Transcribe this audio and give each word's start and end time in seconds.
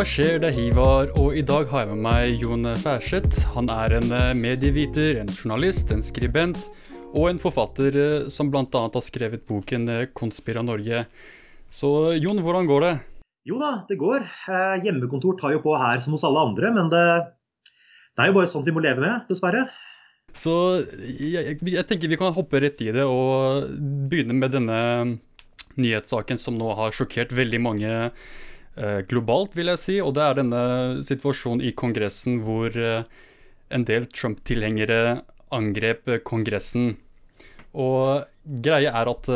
Hva 0.00 0.06
skjer? 0.08 0.38
Det 0.40 0.48
er 0.48 0.56
Hivar, 0.56 1.10
og 1.20 1.34
i 1.36 1.42
dag 1.44 1.66
har 1.68 1.82
jeg 1.82 1.90
med 1.90 1.98
meg 2.06 2.40
Jon 2.40 2.64
Færseth. 2.80 3.42
Han 3.52 3.66
er 3.68 3.98
en 3.98 4.14
eh, 4.16 4.30
medieviter, 4.32 5.18
en 5.20 5.28
journalist, 5.28 5.92
en 5.92 6.00
skribent 6.00 6.56
og 7.10 7.26
en 7.28 7.40
forfatter 7.42 7.98
eh, 8.00 8.30
som 8.32 8.48
bl.a. 8.48 8.64
har 8.80 9.04
skrevet 9.04 9.44
boken 9.44 9.84
eh, 9.92 10.06
'Konspira 10.08 10.64
Norge'. 10.64 11.04
Så 11.68 11.92
Jon, 12.16 12.40
hvordan 12.40 12.70
går 12.72 12.86
det? 12.86 12.94
Jo 13.52 13.60
da, 13.60 13.74
det 13.92 14.00
går. 14.00 14.24
Hjemmekontor 14.86 15.36
tar 15.36 15.58
jo 15.58 15.62
på 15.68 15.76
her 15.76 16.00
som 16.00 16.16
hos 16.16 16.24
alle 16.24 16.48
andre, 16.48 16.72
men 16.80 16.88
det, 16.88 17.04
det 17.68 18.24
er 18.24 18.32
jo 18.32 18.40
bare 18.40 18.54
sånt 18.56 18.72
vi 18.72 18.78
må 18.80 18.80
leve 18.80 19.04
med, 19.04 19.28
dessverre. 19.28 19.66
Så 20.32 20.80
jeg, 20.96 21.58
jeg, 21.60 21.84
tenker 21.84 22.08
vi 22.08 22.24
kan 22.24 22.32
hoppe 22.32 22.64
rett 22.64 22.80
i 22.80 22.94
det 22.96 23.04
og 23.04 23.68
begynne 24.08 24.32
med 24.32 24.56
denne 24.56 24.84
nyhetssaken 25.76 26.40
som 26.40 26.56
nå 26.56 26.72
har 26.86 26.96
sjokkert 26.96 27.36
veldig 27.36 27.68
mange 27.68 27.98
globalt, 29.10 29.56
vil 29.58 29.72
jeg 29.72 29.82
si. 29.82 29.98
Og 30.00 30.14
det 30.16 30.24
er 30.24 30.38
denne 30.38 30.62
situasjonen 31.06 31.64
i 31.66 31.74
Kongressen 31.76 32.40
hvor 32.44 32.74
eh, 32.76 33.06
en 33.70 33.86
del 33.86 34.08
Trump-tilhengere 34.10 35.20
angrep 35.54 36.08
eh, 36.08 36.22
Kongressen. 36.26 36.94
Og 37.70 38.26
greia 38.64 38.94
er 38.98 39.10
at 39.12 39.28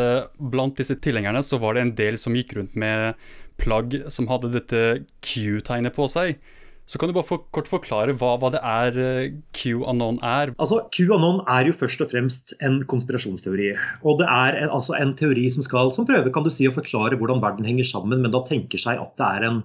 blant 0.42 0.78
disse 0.80 0.96
tilhengerne 0.98 1.42
så 1.46 1.60
var 1.62 1.76
det 1.76 1.84
en 1.84 1.96
del 2.00 2.16
som 2.18 2.34
gikk 2.34 2.56
rundt 2.58 2.74
med 2.74 3.14
plagg 3.62 3.94
som 4.10 4.26
hadde 4.26 4.50
dette 4.56 4.80
Q-tegnet 5.22 5.94
på 5.94 6.08
seg. 6.10 6.40
Så 6.84 7.00
kan 7.00 7.08
du 7.08 7.14
bare 7.16 7.24
for, 7.24 7.44
kort 7.56 7.68
forklare 7.70 8.12
hva, 8.20 8.34
hva 8.40 8.50
det 8.52 8.60
er 8.60 8.98
eh, 9.00 9.36
QAnon 9.56 10.18
er? 10.20 10.52
Altså, 10.60 10.82
QAnon 10.92 11.40
er 11.48 11.70
jo 11.70 11.76
først 11.80 12.02
og 12.04 12.10
fremst 12.10 12.52
en 12.66 12.82
konspirasjonsteori. 12.90 13.70
Og 14.04 14.20
det 14.20 14.28
er 14.28 14.58
en, 14.60 14.72
altså 14.76 14.98
en 14.98 15.14
teori 15.16 15.46
som 15.54 15.64
skal 15.64 15.94
som 15.96 16.08
prøver 16.08 16.28
kan 16.34 16.44
du 16.44 16.52
si, 16.52 16.68
å 16.68 16.76
forklare 16.76 17.16
hvordan 17.20 17.40
verden 17.44 17.64
henger 17.68 17.88
sammen, 17.88 18.20
men 18.20 18.34
da 18.34 18.42
tenker 18.44 18.82
seg 18.82 19.00
at 19.00 19.16
det 19.20 19.30
er 19.30 19.48
en 19.48 19.62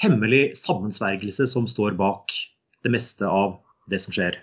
hemmelig 0.00 0.44
sammensvergelse 0.60 1.48
som 1.50 1.66
står 1.68 1.98
bak 1.98 2.36
det 2.86 2.94
meste 2.94 3.26
av 3.26 3.58
det 3.90 3.98
som 4.04 4.14
skjer. 4.14 4.38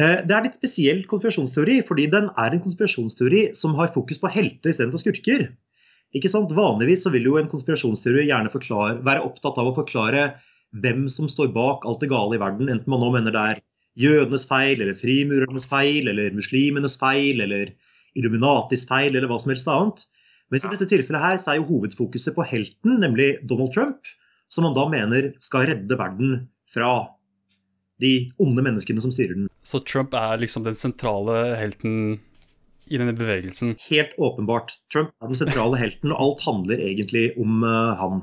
Eh, 0.00 0.24
det 0.24 0.32
er 0.32 0.48
litt 0.48 0.56
spesiell 0.56 1.04
konspirasjonsteori, 1.08 1.82
fordi 1.88 2.08
den 2.16 2.32
er 2.40 2.56
en 2.56 2.64
konspirasjonsteori 2.64 3.50
som 3.56 3.76
har 3.76 3.92
fokus 3.92 4.20
på 4.22 4.32
helter 4.32 4.72
istedenfor 4.72 5.04
skurker. 5.04 5.48
Ikke 6.16 6.32
sant? 6.32 6.56
Vanligvis 6.56 7.04
så 7.04 7.12
vil 7.12 7.28
jo 7.28 7.36
en 7.40 7.52
konspirasjonsteori 7.52 8.30
gjerne 8.30 8.52
forklare, 8.52 9.00
være 9.04 9.24
opptatt 9.28 9.58
av 9.60 9.68
å 9.68 9.76
forklare 9.76 10.28
hvem 10.82 11.06
som 11.12 11.30
står 11.30 11.52
bak 11.54 11.86
alt 11.86 12.02
det 12.02 12.10
gale 12.10 12.36
i 12.36 12.42
verden, 12.42 12.70
enten 12.72 12.90
man 12.92 13.02
nå 13.02 13.12
mener 13.14 13.34
det 13.34 13.44
er 13.52 13.62
jødenes 13.96 14.44
feil, 14.48 14.80
eller 14.82 14.98
frimurernes 14.98 15.68
feil, 15.70 16.10
eller 16.10 16.34
muslimenes 16.36 16.98
feil, 17.00 17.40
eller 17.44 17.72
Illuminatis 18.16 18.86
feil, 18.88 19.16
eller 19.16 19.28
hva 19.28 19.38
som 19.40 19.52
helst 19.52 19.68
annet. 19.68 20.06
Mens 20.52 20.64
i 20.64 20.70
dette 20.72 20.88
tilfellet 20.88 21.22
her 21.22 21.40
så 21.42 21.52
er 21.52 21.60
jo 21.60 21.68
hovedfokuset 21.70 22.36
på 22.36 22.44
helten, 22.48 23.00
nemlig 23.02 23.34
Donald 23.48 23.74
Trump, 23.74 24.08
som 24.52 24.64
man 24.68 24.76
da 24.76 24.86
mener 24.88 25.32
skal 25.42 25.66
redde 25.70 25.98
verden 25.98 26.46
fra 26.70 26.92
de 28.02 28.30
onde 28.42 28.62
menneskene 28.64 29.02
som 29.02 29.12
styrer 29.12 29.34
den. 29.34 29.50
Så 29.66 29.80
Trump 29.84 30.14
er 30.16 30.38
liksom 30.40 30.64
den 30.66 30.78
sentrale 30.78 31.56
helten 31.58 32.18
i 32.86 33.00
denne 33.00 33.16
bevegelsen? 33.16 33.74
Helt 33.88 34.14
åpenbart. 34.22 34.76
Trump 34.92 35.10
er 35.20 35.32
den 35.32 35.38
sentrale 35.38 35.80
helten, 35.80 36.12
og 36.14 36.22
alt 36.22 36.44
handler 36.46 36.82
egentlig 36.84 37.30
om 37.40 37.64
uh, 37.66 37.96
han. 37.98 38.22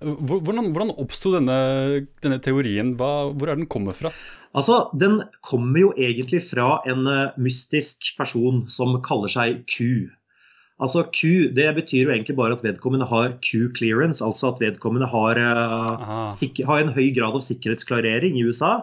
Hvordan, 0.00 0.70
hvordan 0.72 0.94
oppsto 0.96 1.34
denne, 1.34 1.56
denne, 2.24 2.38
teorien? 2.40 2.94
Hva, 2.96 3.30
hvor 3.36 3.50
er 3.50 3.58
den 3.58 3.68
kommet 3.68 3.98
fra? 3.98 4.12
Altså, 4.56 4.88
Den 4.96 5.20
kommer 5.46 5.82
jo 5.82 5.90
egentlig 5.92 6.40
fra 6.46 6.80
en 6.88 7.04
uh, 7.04 7.36
mystisk 7.38 8.14
person 8.18 8.64
som 8.72 8.96
kaller 9.04 9.32
seg 9.32 9.60
Q. 9.68 10.08
Altså 10.80 11.04
Q 11.12 11.52
det 11.52 11.68
betyr 11.76 12.06
jo 12.06 12.14
egentlig 12.14 12.38
bare 12.38 12.56
at 12.56 12.64
vedkommende 12.64 13.04
har 13.10 13.34
Q-clearance, 13.44 14.24
altså 14.24 14.54
at 14.54 14.62
vedkommende 14.64 15.10
har, 15.12 15.36
sikker, 16.32 16.64
har, 16.64 16.80
en 16.80 16.94
høy 16.96 17.10
grad 17.12 17.36
av 17.36 17.44
sikkerhetsklarering 17.44 18.38
i 18.40 18.46
USA. 18.48 18.78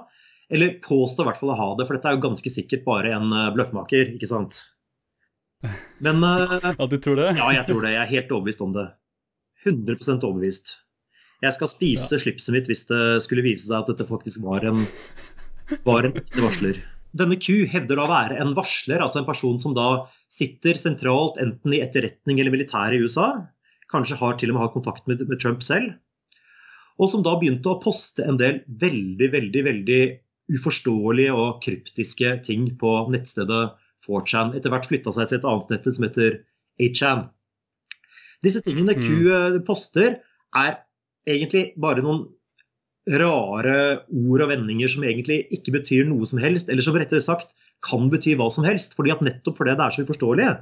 Eller 0.53 0.77
påstår 0.85 1.25
i 1.25 1.31
hvert 1.31 1.41
fall 1.41 1.55
å 1.55 1.57
ha 1.57 1.71
det, 1.75 1.87
for 1.89 1.97
dette 1.97 2.11
er 2.11 2.19
jo 2.19 2.25
ganske 2.29 2.53
sikkert 2.53 2.85
bare 2.85 3.17
en 3.17 3.33
uh, 3.33 3.49
bløffmaker, 3.57 4.13
ikke 4.13 4.29
sant? 4.29 4.67
Men 6.05 6.21
Ja, 6.77 6.85
du 6.85 6.99
tror 7.01 7.17
det? 7.17 7.31
Ja, 7.41 7.49
jeg 7.57 7.65
tror 7.65 7.81
det. 7.81 7.97
Jeg 7.97 8.03
er 8.05 8.13
helt 8.13 8.37
overbevist 8.37 8.61
om 8.61 8.77
det. 8.77 8.91
100% 9.65 10.21
overbevist. 10.21 10.77
Jeg 11.45 11.53
skal 11.53 11.69
spise 11.69 12.17
ja. 12.17 12.21
slipset 12.23 12.55
mitt 12.55 12.69
hvis 12.69 12.87
det 12.89 13.01
skulle 13.25 13.45
vise 13.45 13.67
seg 13.67 13.79
at 13.79 13.91
dette 13.91 14.07
faktisk 14.09 14.45
var 14.45 14.65
en, 14.65 14.85
var 15.85 16.07
en 16.07 16.15
ekte 16.17 16.41
varsler. 16.41 16.79
Denne 17.17 17.37
Q 17.39 17.65
hevder 17.69 17.99
da 17.99 18.05
å 18.05 18.11
være 18.11 18.39
en 18.41 18.55
varsler, 18.57 19.01
altså 19.01 19.21
en 19.21 19.29
person 19.29 19.57
som 19.61 19.75
da 19.77 20.07
sitter 20.33 20.77
sentralt 20.77 21.39
enten 21.41 21.73
i 21.73 21.81
etterretning 21.85 22.41
eller 22.41 22.53
militæret 22.53 22.97
i 22.97 23.05
USA. 23.05 23.29
Kanskje 23.91 24.19
har 24.19 24.35
til 24.37 24.51
og 24.51 24.57
med 24.57 24.65
hatt 24.65 24.75
kontakt 24.75 25.07
med, 25.09 25.23
med 25.29 25.39
Trump 25.41 25.63
selv. 25.65 25.95
Og 26.97 27.11
som 27.11 27.23
da 27.25 27.35
begynte 27.37 27.69
å 27.71 27.79
poste 27.81 28.25
en 28.25 28.39
del 28.41 28.63
veldig, 28.81 29.29
veldig, 29.33 29.63
veldig 29.69 30.01
uforståelige 30.57 31.35
og 31.35 31.61
kryptiske 31.63 32.33
ting 32.47 32.65
på 32.81 32.93
nettstedet 33.13 33.63
4chan. 34.07 34.55
Etter 34.57 34.73
hvert 34.73 34.87
flytta 34.89 35.13
seg 35.13 35.29
til 35.29 35.39
et 35.39 35.47
annet 35.47 35.73
nettsted 35.73 35.97
som 35.97 36.07
heter 36.07 36.39
8chan. 36.81 37.25
Disse 38.45 38.61
tingene 38.65 38.97
Q 38.97 39.07
mm. 39.07 39.29
Eh, 39.37 39.61
poster, 39.65 40.19
er 40.57 40.77
egentlig 41.27 41.71
bare 41.79 42.03
noen 42.05 42.25
rare 43.07 43.75
ord 44.11 44.43
og 44.43 44.49
vendinger 44.51 44.91
som 44.91 45.05
egentlig 45.07 45.45
ikke 45.55 45.77
betyr 45.77 46.07
noe 46.09 46.27
som 46.27 46.41
helst, 46.43 46.71
eller 46.71 46.83
som 46.83 46.97
rettere 46.97 47.23
sagt 47.23 47.53
kan 47.85 48.09
bety 48.11 48.35
hva 48.35 48.49
som 48.51 48.67
helst. 48.67 48.95
fordi 48.97 49.13
at 49.13 49.23
nettopp 49.23 49.59
fordi 49.59 49.75
det 49.77 49.85
er 49.85 49.95
så 49.95 50.03
uforståelige, 50.03 50.55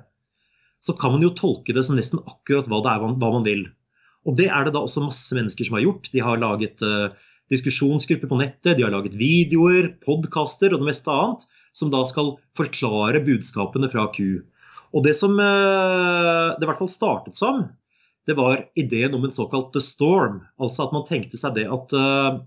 så 0.83 0.93
kan 0.99 1.15
man 1.15 1.23
jo 1.23 1.33
tolke 1.33 1.73
det 1.73 1.85
som 1.87 1.97
nesten 1.97 2.21
akkurat 2.25 2.69
hva 2.69 2.81
det 2.85 2.91
er 2.91 3.03
hva 3.05 3.31
man 3.33 3.47
vil. 3.47 3.65
Og 4.25 4.35
det 4.37 4.49
er 4.49 4.65
det 4.65 4.73
da 4.75 4.81
også 4.85 5.05
masse 5.05 5.37
mennesker 5.37 5.67
som 5.67 5.77
har 5.77 5.85
gjort. 5.85 6.09
De 6.13 6.21
har 6.21 6.41
laget 6.41 6.81
uh, 6.85 7.13
diskusjonsgrupper 7.53 8.29
på 8.29 8.39
nettet, 8.41 8.77
de 8.77 8.85
har 8.85 8.93
laget 8.93 9.17
videoer, 9.17 9.93
podkaster 10.05 10.73
og 10.73 10.81
det 10.81 10.89
meste 10.89 11.13
annet, 11.13 11.45
som 11.77 11.91
da 11.93 12.01
skal 12.09 12.35
forklare 12.57 13.21
budskapene 13.25 13.89
fra 13.91 14.07
Q. 14.15 14.41
Og 14.95 15.05
det 15.05 15.15
som 15.17 15.37
uh, 15.37 16.53
det 16.57 16.65
i 16.65 16.69
hvert 16.69 16.81
fall 16.81 16.91
startet 16.91 17.37
som, 17.37 17.67
det 18.25 18.35
var 18.37 18.65
ideen 18.75 19.13
om 19.13 19.23
en 19.23 19.31
såkalt 19.33 19.73
the 19.73 19.81
storm. 19.81 20.41
Altså 20.61 20.85
at 20.85 20.95
man 20.95 21.05
tenkte 21.07 21.37
seg 21.39 21.55
det 21.57 21.67
at 21.71 21.93
uh, 21.93 22.41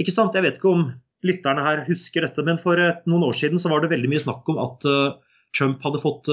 Ikke 0.00 0.14
sant, 0.14 0.36
jeg 0.36 0.46
vet 0.46 0.58
ikke 0.60 0.72
om 0.72 0.88
lytterne 1.26 1.64
her 1.64 1.82
husker 1.88 2.22
dette, 2.24 2.44
men 2.46 2.60
for 2.60 2.78
uh, 2.80 3.00
noen 3.10 3.26
år 3.28 3.36
siden 3.36 3.60
så 3.60 3.72
var 3.72 3.82
det 3.82 3.92
veldig 3.92 4.10
mye 4.12 4.22
snakk 4.22 4.48
om 4.52 4.60
at 4.62 4.88
uh, 4.88 5.18
Trump 5.56 5.80
hadde 5.80 6.00
fått 6.02 6.28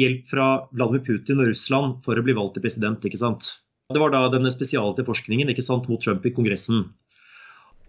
hjelp 0.00 0.22
fra 0.30 0.44
Vladimir 0.72 1.02
Putin 1.04 1.42
og 1.42 1.50
Russland 1.50 1.98
for 2.06 2.16
å 2.16 2.22
bli 2.24 2.32
valgt 2.32 2.54
til 2.56 2.62
president. 2.64 3.04
ikke 3.04 3.20
sant? 3.20 3.50
Det 3.92 4.00
var 4.00 4.14
da 4.14 4.22
denne 4.32 4.48
spesialetterforskningen 4.48 5.52
ikke 5.52 5.64
sant, 5.66 5.90
mot 5.92 6.00
Trump 6.00 6.24
i 6.24 6.32
Kongressen. 6.32 6.86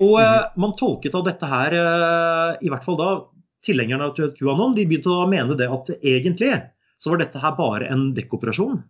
Og 0.04 0.18
mm. 0.20 0.60
man 0.60 0.76
tolket 0.76 1.16
av 1.16 1.24
dette 1.24 1.48
her, 1.48 1.78
i 2.60 2.68
hvert 2.68 2.84
fall 2.84 3.00
da 3.00 3.10
tilhengerne 3.64 4.10
av 4.10 4.36
QAnon, 4.36 4.76
de 4.76 4.84
begynte 4.90 5.16
å 5.16 5.30
mene 5.32 5.56
det 5.56 5.72
at 5.72 5.94
egentlig 6.02 6.52
så 7.02 7.14
var 7.14 7.24
dette 7.24 7.42
her 7.42 7.56
bare 7.58 7.88
en 7.88 8.10
dekkoperasjon. 8.18 8.82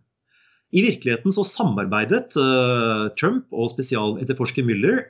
I 0.72 0.80
virkeligheten 0.86 1.34
så 1.34 1.44
samarbeidet 1.44 2.32
uh, 2.40 3.10
Trump 3.20 3.44
og 3.52 3.68
spesialetterforsker 3.74 4.64
Müller 4.64 5.04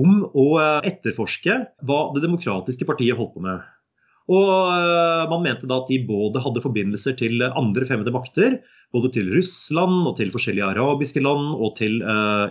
om 0.00 0.22
å 0.24 0.46
uh, 0.56 0.80
etterforske 0.88 1.58
hva 1.84 2.00
Det 2.14 2.24
demokratiske 2.24 2.88
partiet 2.88 3.18
holdt 3.18 3.34
på 3.36 3.44
med. 3.44 3.60
Og 4.32 4.48
uh, 4.72 5.28
Man 5.28 5.44
mente 5.44 5.68
da 5.68 5.82
at 5.82 5.92
de 5.92 6.00
både 6.08 6.40
hadde 6.40 6.64
forbindelser 6.64 7.18
til 7.20 7.44
andre 7.50 7.88
fremmede 7.88 8.14
makter, 8.14 8.62
både 8.92 9.12
til 9.12 9.28
Russland 9.36 10.08
og 10.08 10.16
til 10.16 10.32
forskjellige 10.32 10.72
arabiske 10.72 11.20
land 11.24 11.52
og 11.56 11.76
til 11.78 12.00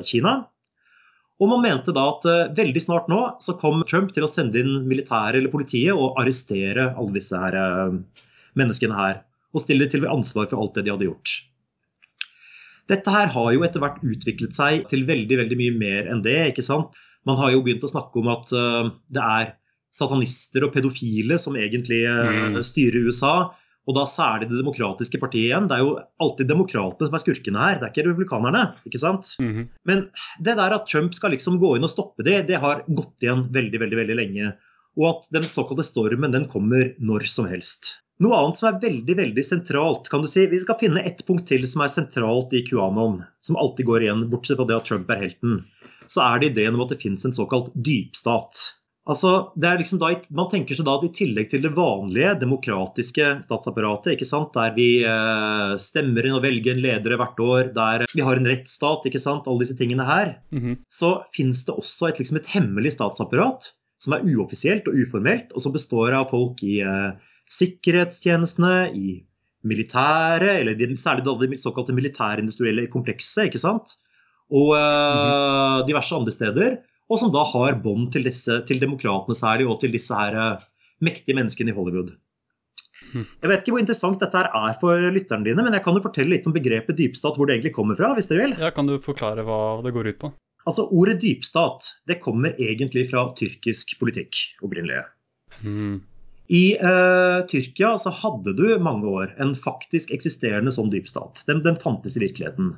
Kina. 0.05 0.39
Og 1.41 1.49
man 1.49 1.61
mente 1.61 1.93
da 1.93 2.07
at 2.11 2.25
veldig 2.57 2.81
snart 2.81 3.09
nå 3.09 3.19
så 3.41 3.53
kom 3.61 3.81
Trump 3.89 4.09
til 4.13 4.25
å 4.25 4.29
sende 4.29 4.61
inn 4.61 4.83
militæret 4.89 5.37
eller 5.37 5.53
politiet 5.53 5.93
og 5.93 6.17
arrestere 6.21 6.91
alle 6.93 7.13
disse 7.17 7.37
her, 7.37 7.57
menneskene 8.57 8.97
her. 8.97 9.21
Og 9.53 9.61
stille 9.61 9.85
til 9.89 10.09
ansvar 10.09 10.49
for 10.49 10.61
alt 10.61 10.77
det 10.77 10.87
de 10.87 10.93
hadde 10.93 11.09
gjort. 11.09 11.37
Dette 12.89 13.13
her 13.13 13.29
har 13.33 13.53
jo 13.53 13.63
etter 13.67 13.83
hvert 13.83 14.01
utviklet 14.01 14.55
seg 14.57 14.87
til 14.91 15.05
veldig 15.07 15.37
veldig 15.43 15.57
mye 15.59 15.77
mer 15.77 16.11
enn 16.11 16.23
det. 16.25 16.39
ikke 16.51 16.65
sant? 16.65 16.95
Man 17.29 17.37
har 17.37 17.53
jo 17.53 17.61
begynt 17.65 17.83
å 17.85 17.91
snakke 17.91 18.21
om 18.21 18.29
at 18.33 18.53
uh, 18.55 18.89
det 19.13 19.21
er 19.21 19.51
satanister 19.93 20.65
og 20.65 20.73
pedofile 20.73 21.37
som 21.41 21.57
egentlig 21.59 22.01
uh, 22.07 22.61
styrer 22.65 23.05
USA. 23.05 23.51
Og 23.89 23.95
da 23.97 24.03
særlig 24.05 24.49
Det 24.51 24.59
demokratiske 24.59 25.19
partiet 25.21 25.49
igjen. 25.49 25.67
Det 25.69 25.77
er 25.77 25.81
jo 25.83 25.95
alltid 26.21 26.49
demokratene 26.51 27.09
som 27.09 27.17
er 27.17 27.23
skurkene 27.23 27.63
her, 27.63 27.79
det 27.79 27.87
er 27.87 27.93
ikke 27.93 28.07
republikanerne. 28.07 28.75
ikke 28.85 29.01
sant? 29.01 29.35
Mm 29.41 29.53
-hmm. 29.53 29.67
Men 29.85 30.09
det 30.39 30.55
der 30.57 30.75
at 30.75 30.87
Trump 30.87 31.13
skal 31.13 31.31
liksom 31.31 31.59
gå 31.59 31.75
inn 31.75 31.83
og 31.83 31.89
stoppe 31.89 32.23
det, 32.23 32.47
det 32.47 32.61
har 32.61 32.83
gått 32.87 33.17
igjen 33.21 33.49
veldig, 33.51 33.79
veldig, 33.79 33.97
veldig 33.97 34.15
lenge. 34.15 34.53
Og 34.97 35.05
at 35.09 35.27
den 35.31 35.43
såkalte 35.43 35.83
stormen 35.83 36.31
den 36.31 36.45
kommer 36.45 36.93
når 36.99 37.27
som 37.27 37.47
helst. 37.47 38.01
Noe 38.21 38.37
annet 38.37 38.59
som 38.59 38.67
er 38.69 38.81
veldig 38.83 39.15
veldig 39.17 39.43
sentralt 39.45 40.09
kan 40.11 40.21
du 40.21 40.29
si, 40.29 40.45
Vi 40.49 40.59
skal 40.61 40.77
finne 40.81 41.01
ett 41.01 41.23
punkt 41.25 41.47
til 41.49 41.65
som 41.69 41.81
er 41.81 41.89
sentralt 41.89 42.53
i 42.53 42.61
QAnon, 42.67 43.23
som 43.41 43.57
alltid 43.57 43.87
går 43.87 44.05
igjen, 44.05 44.27
bortsett 44.29 44.59
fra 44.59 44.67
det 44.69 44.77
at 44.77 44.85
Trump 44.89 45.09
er 45.09 45.23
helten. 45.23 45.63
Så 46.11 46.21
er 46.21 46.41
det 46.41 46.51
ideen 46.51 46.77
om 46.77 46.83
at 46.85 46.93
det 46.93 47.01
finnes 47.01 47.25
en 47.25 47.33
såkalt 47.33 47.71
dypstat. 47.73 48.59
Altså, 49.09 49.31
det 49.57 49.65
er 49.65 49.79
liksom 49.81 49.97
da, 49.97 50.11
Man 50.29 50.49
tenker 50.51 50.77
seg 50.77 50.85
da 50.85 50.99
at 50.99 51.05
i 51.07 51.13
tillegg 51.15 51.49
til 51.49 51.63
det 51.65 51.71
vanlige 51.73 52.35
demokratiske 52.43 53.31
statsapparatet, 53.41 54.13
ikke 54.13 54.29
sant, 54.29 54.53
der 54.53 54.75
vi 54.75 55.01
eh, 55.01 55.73
stemmer 55.81 56.27
inn 56.27 56.37
og 56.37 56.45
velger 56.45 56.75
en 56.75 56.83
leder 56.83 57.17
hvert 57.17 57.41
år, 57.41 57.71
der 57.73 58.05
vi 58.13 58.21
har 58.27 58.37
en 58.37 58.49
rettsstat, 58.51 59.07
ikke 59.09 59.23
sant, 59.23 59.49
alle 59.49 59.65
disse 59.65 59.79
tingene 59.79 60.05
her, 60.05 60.37
Mm 60.51 60.61
-hmm. 60.61 60.77
så 60.89 61.23
finnes 61.33 61.65
det 61.65 61.73
også 61.73 62.09
et, 62.09 62.19
liksom 62.19 62.37
et 62.37 62.47
hemmelig 62.47 62.91
statsapparat 62.91 63.71
som 63.97 64.13
er 64.13 64.23
uoffisielt 64.25 64.87
og 64.87 64.93
uformelt, 64.93 65.51
og 65.53 65.61
som 65.61 65.73
består 65.73 66.13
av 66.13 66.29
folk 66.29 66.61
i 66.63 66.81
eh, 66.81 67.11
sikkerhetstjenestene, 67.49 68.91
i 68.93 69.19
militæret, 69.67 70.61
eller 70.61 70.77
de, 70.77 70.93
særlig 70.97 71.25
det 71.41 71.59
såkalte 71.61 71.93
militærindustrielle 71.93 72.87
komplekset, 72.89 73.49
ikke 73.49 73.61
sant, 73.61 73.97
og 74.51 74.73
eh, 74.75 75.83
diverse 75.87 76.15
andre 76.17 76.33
steder 76.33 76.79
og 77.11 77.19
som 77.19 77.31
da 77.33 77.43
har 77.51 77.79
bånd 77.83 78.11
til, 78.13 78.25
disse, 78.27 78.61
til 78.67 78.79
demokratene 78.81 79.35
særlig, 79.35 79.67
og 79.67 79.81
til 79.81 79.91
disse 79.93 80.15
her 80.15 80.37
eh, 80.39 80.67
mektige 81.03 81.35
menneskene 81.37 81.73
i 81.73 81.75
Hollywood. 81.75 82.13
Mhm. 83.11 83.25
Jeg 83.41 83.49
vet 83.49 83.63
ikke 83.63 83.73
hvor 83.75 83.81
interessant 83.81 84.21
dette 84.21 84.39
her 84.39 84.47
er 84.55 84.77
for 84.79 85.09
lytterne 85.11 85.47
dine, 85.47 85.65
men 85.65 85.75
jeg 85.75 85.83
kan 85.83 85.97
jo 85.97 86.03
fortelle 86.05 86.31
litt 86.31 86.47
om 86.47 86.55
begrepet 86.55 86.99
dypstat, 86.99 87.35
hvor 87.35 87.49
det 87.49 87.57
egentlig 87.57 87.73
kommer 87.75 87.99
fra, 87.99 88.13
hvis 88.15 88.31
dere 88.31 88.45
vil. 88.45 88.55
Ja, 88.61 88.71
Kan 88.75 88.87
du 88.87 88.95
forklare 89.03 89.43
hva 89.47 89.59
det 89.83 89.91
går 89.95 90.13
ut 90.13 90.21
på? 90.21 90.31
Altså, 90.69 90.85
Ordet 90.93 91.17
dypstat 91.23 91.89
det 92.07 92.21
kommer 92.23 92.55
egentlig 92.61 93.09
fra 93.09 93.25
tyrkisk 93.35 93.97
politikk 93.99 94.39
opprinnelig. 94.63 95.03
Mm. 95.65 95.99
I 96.51 96.75
uh, 96.83 97.47
Tyrkia 97.47 97.93
så 98.01 98.11
hadde 98.11 98.51
du 98.57 98.65
mange 98.83 99.07
år 99.07 99.35
en 99.39 99.53
faktisk 99.55 100.11
eksisterende 100.11 100.73
sånn 100.75 100.91
dypstat. 100.91 101.45
Den, 101.47 101.61
den 101.63 101.79
fantes 101.79 102.17
i 102.19 102.25
virkeligheten. 102.25 102.73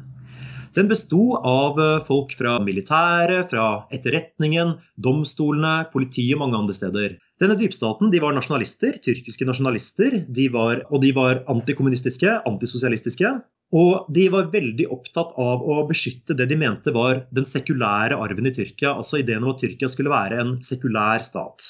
Den 0.74 0.90
besto 0.90 1.36
av 1.46 1.78
eh, 1.78 2.00
folk 2.02 2.32
fra 2.34 2.56
militæret, 2.66 3.52
fra 3.52 3.86
etterretningen, 3.94 4.72
domstolene, 5.06 5.84
politiet 5.94 6.34
og 6.34 6.42
mange 6.42 6.62
andre 6.64 6.74
steder. 6.74 7.18
Denne 7.42 7.58
dypstaten 7.60 8.10
de 8.10 8.22
var 8.24 8.34
nasjonalister, 8.34 8.98
tyrkiske 9.06 9.46
nasjonalister, 9.46 10.16
de 10.34 10.48
var, 10.54 10.82
og 10.90 11.04
de 11.04 11.12
var 11.14 11.44
antikommunistiske, 11.52 12.40
antisosialistiske. 12.50 13.36
Og 13.74 14.10
de 14.14 14.28
var 14.34 14.50
veldig 14.54 14.88
opptatt 14.94 15.34
av 15.42 15.62
å 15.66 15.80
beskytte 15.90 16.38
det 16.38 16.50
de 16.50 16.58
mente 16.62 16.94
var 16.94 17.24
den 17.34 17.46
sekulære 17.50 18.18
arven 18.22 18.50
i 18.50 18.54
Tyrkia. 18.54 18.96
Altså 18.98 19.22
ideen 19.22 19.46
om 19.46 19.54
at 19.54 19.62
Tyrkia 19.62 19.90
skulle 19.90 20.14
være 20.14 20.42
en 20.42 20.56
sekulær 20.66 21.26
stat, 21.26 21.70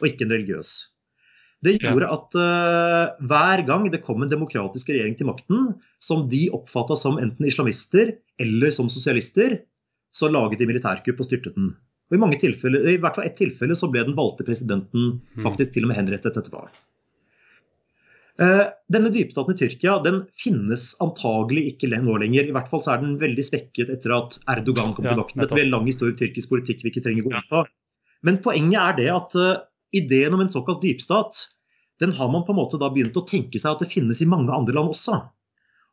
og 0.00 0.08
ikke 0.08 0.28
en 0.28 0.36
religiøs. 0.36 0.76
Det 1.64 1.78
gjorde 1.80 2.08
at 2.12 2.36
uh, 2.36 3.14
hver 3.26 3.62
gang 3.66 3.86
det 3.92 4.02
kom 4.04 4.20
en 4.22 4.30
demokratisk 4.30 4.90
regjering 4.92 5.16
til 5.16 5.28
makten, 5.30 5.70
som 6.02 6.26
de 6.30 6.46
oppfatta 6.54 6.98
som 7.00 7.16
enten 7.22 7.48
islamister 7.48 8.12
eller 8.42 8.74
som 8.74 8.90
sosialister, 8.92 9.62
så 10.16 10.28
laget 10.32 10.60
de 10.60 10.68
militærkupp 10.68 11.22
og 11.22 11.28
styrtet 11.28 11.56
den. 11.56 11.72
Og 12.06 12.18
I 12.18 12.20
mange 12.22 12.38
tilfeller, 12.40 12.84
i 12.92 12.98
hvert 13.02 13.16
fall 13.16 13.26
ett 13.26 13.38
tilfelle 13.40 13.74
så 13.78 13.88
ble 13.90 14.04
den 14.06 14.16
valgte 14.18 14.46
presidenten 14.46 15.16
faktisk 15.42 15.74
til 15.74 15.86
og 15.86 15.90
med 15.90 15.98
henrettet 15.98 16.38
etterpå. 16.38 16.68
Uh, 18.36 18.66
denne 18.92 19.08
dypstaten 19.08 19.54
i 19.54 19.58
Tyrkia 19.58 19.94
den 20.04 20.20
finnes 20.36 20.90
antagelig 21.00 21.70
ikke 21.72 21.88
nå 21.96 22.18
lenger. 22.20 22.50
I 22.50 22.52
hvert 22.54 22.68
fall 22.68 22.82
så 22.84 22.92
er 22.92 23.00
den 23.00 23.16
veldig 23.20 23.44
svekket 23.48 23.90
etter 23.94 24.12
at 24.12 24.36
Erdogan 24.52 24.92
kom 24.92 25.08
Ja, 25.08 25.14
til 25.14 25.22
makten. 25.22 25.40
Dette 25.40 25.56
er 25.56 25.64
en 25.64 25.72
lang 25.72 25.88
historie 25.88 26.18
tyrkisk 26.20 26.52
politikk 26.52 26.84
vi 26.84 26.92
ikke 26.92 27.06
trenger 27.08 27.24
å 27.24 27.30
gå 27.30 27.32
inn 27.32 27.48
på. 27.48 27.64
Men 28.28 28.38
poenget 28.44 28.76
er 28.82 28.98
det 29.00 29.08
at 29.14 29.38
uh, 29.40 29.64
ideen 29.98 30.34
om 30.36 30.42
en 30.44 30.52
såkalt 30.52 30.82
dypstat, 30.84 31.38
den 32.00 32.12
har 32.12 32.28
man 32.32 32.44
på 32.44 32.52
en 32.52 32.60
måte 32.60 32.80
da 32.80 32.90
begynt 32.92 33.16
å 33.16 33.24
tenke 33.28 33.60
seg 33.60 33.74
at 33.74 33.82
det 33.84 33.92
finnes 33.92 34.20
i 34.20 34.28
mange 34.28 34.52
andre 34.52 34.76
land 34.76 34.92
også. 34.92 35.20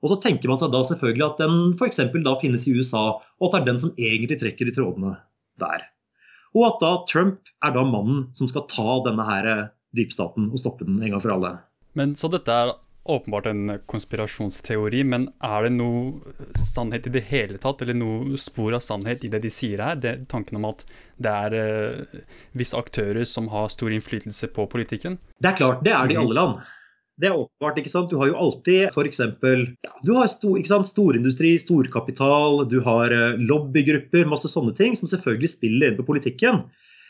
Og 0.04 0.12
så 0.12 0.18
tenker 0.20 0.52
man 0.52 0.60
seg 0.60 0.74
da 0.74 0.82
selvfølgelig 0.84 1.26
at 1.30 1.40
den 1.40 1.60
f.eks. 1.80 2.02
da 2.26 2.36
finnes 2.42 2.68
i 2.68 2.76
USA, 2.76 3.04
og 3.40 3.46
at 3.48 3.54
det 3.56 3.62
er 3.62 3.70
den 3.72 3.84
som 3.86 3.94
egentlig 3.96 4.40
trekker 4.42 4.68
i 4.68 4.76
trådene 4.76 5.16
der. 5.64 5.86
Og 6.54 6.68
at 6.68 6.82
da 6.84 6.92
Trump 7.10 7.48
er 7.64 7.74
da 7.74 7.86
mannen 7.88 8.28
som 8.38 8.50
skal 8.52 8.68
ta 8.70 9.00
denne 9.08 9.26
her 9.26 9.48
eh, 9.50 9.70
dypstaten 9.98 10.52
og 10.52 10.60
stoppe 10.60 10.86
den 10.86 11.00
en 11.00 11.16
gang 11.16 11.24
for 11.24 11.34
alle. 11.38 11.56
Men 11.98 12.18
Så 12.20 12.30
dette 12.34 12.52
er 12.52 12.74
åpenbart 13.06 13.48
en 13.52 13.80
konspirasjonsteori, 13.90 15.04
men 15.04 15.26
er 15.44 15.66
det 15.68 15.72
noe 15.76 16.36
sannhet 16.60 17.08
i 17.10 17.14
det 17.18 17.24
hele 17.30 17.58
tatt, 17.62 17.82
eller 17.84 17.98
noe 18.00 18.38
spor 18.40 18.74
av 18.78 18.84
sannhet 18.86 19.26
i 19.28 19.32
det 19.34 19.42
de 19.44 19.52
sier 19.52 19.82
her? 19.84 19.96
Det, 20.00 20.14
tanken 20.32 20.60
om 20.62 20.70
at 20.72 20.86
det 21.22 21.34
er 21.34 21.58
eh, 21.60 22.22
visse 22.56 22.78
aktører 22.80 23.26
som 23.28 23.50
har 23.52 23.68
stor 23.74 23.92
innflytelse 23.92 24.48
på 24.56 24.68
politikken? 24.72 25.20
Det 25.44 25.52
er 25.52 25.60
klart, 25.60 25.84
det 25.84 25.92
er 25.94 26.08
det 26.08 26.16
i 26.16 26.18
Mhm. 26.20 26.24
alle 26.26 26.40
land. 26.40 26.64
Det 27.20 27.28
er 27.30 27.36
åpenbart, 27.38 27.78
ikke 27.78 27.92
sant? 27.92 28.10
Du 28.10 28.18
har 28.18 28.28
jo 28.32 28.36
alltid 28.42 28.88
f.eks. 28.90 29.20
Ja, 29.20 29.92
du 30.04 30.14
har 30.16 30.26
stor, 30.28 30.56
ikke 30.58 30.72
sant? 30.72 30.88
storindustri, 30.90 31.52
storkapital, 31.62 32.64
du 32.70 32.80
har 32.82 33.12
eh, 33.14 33.36
lobbygrupper, 33.38 34.26
masse 34.26 34.50
sånne 34.50 34.74
ting 34.76 34.96
som 34.98 35.08
selvfølgelig 35.12 35.50
spiller 35.52 35.92
inn 35.92 35.98
på 36.00 36.08
politikken. 36.08 36.64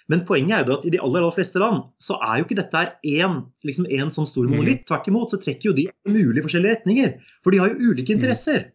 Men 0.10 0.26
poenget 0.28 0.52
er 0.60 0.66
jo 0.68 0.74
at 0.78 0.86
i 0.86 0.90
de 0.92 1.00
aller, 1.00 1.22
aller 1.24 1.32
fleste 1.36 1.60
land 1.60 1.84
så 2.02 2.18
er 2.22 2.40
jo 2.42 2.46
ikke 2.46 2.58
dette 2.60 2.74
her 2.76 2.96
én 3.06 3.38
liksom 3.64 3.86
en 3.90 4.10
sånn 4.12 4.28
stor 4.28 4.44
Mhm. 4.46 4.52
monolitt. 4.56 4.86
Tvert 4.86 5.08
imot 5.08 5.30
så 5.32 5.40
trekker 5.40 5.64
jo 5.72 5.74
de 5.74 5.88
mulige 6.08 6.44
forskjellige 6.44 6.76
retninger. 6.76 7.14
For 7.44 7.52
de 7.52 7.58
har 7.60 7.70
jo 7.70 7.92
ulike 7.94 8.10
Mhm. 8.12 8.20
interesser. 8.20 8.72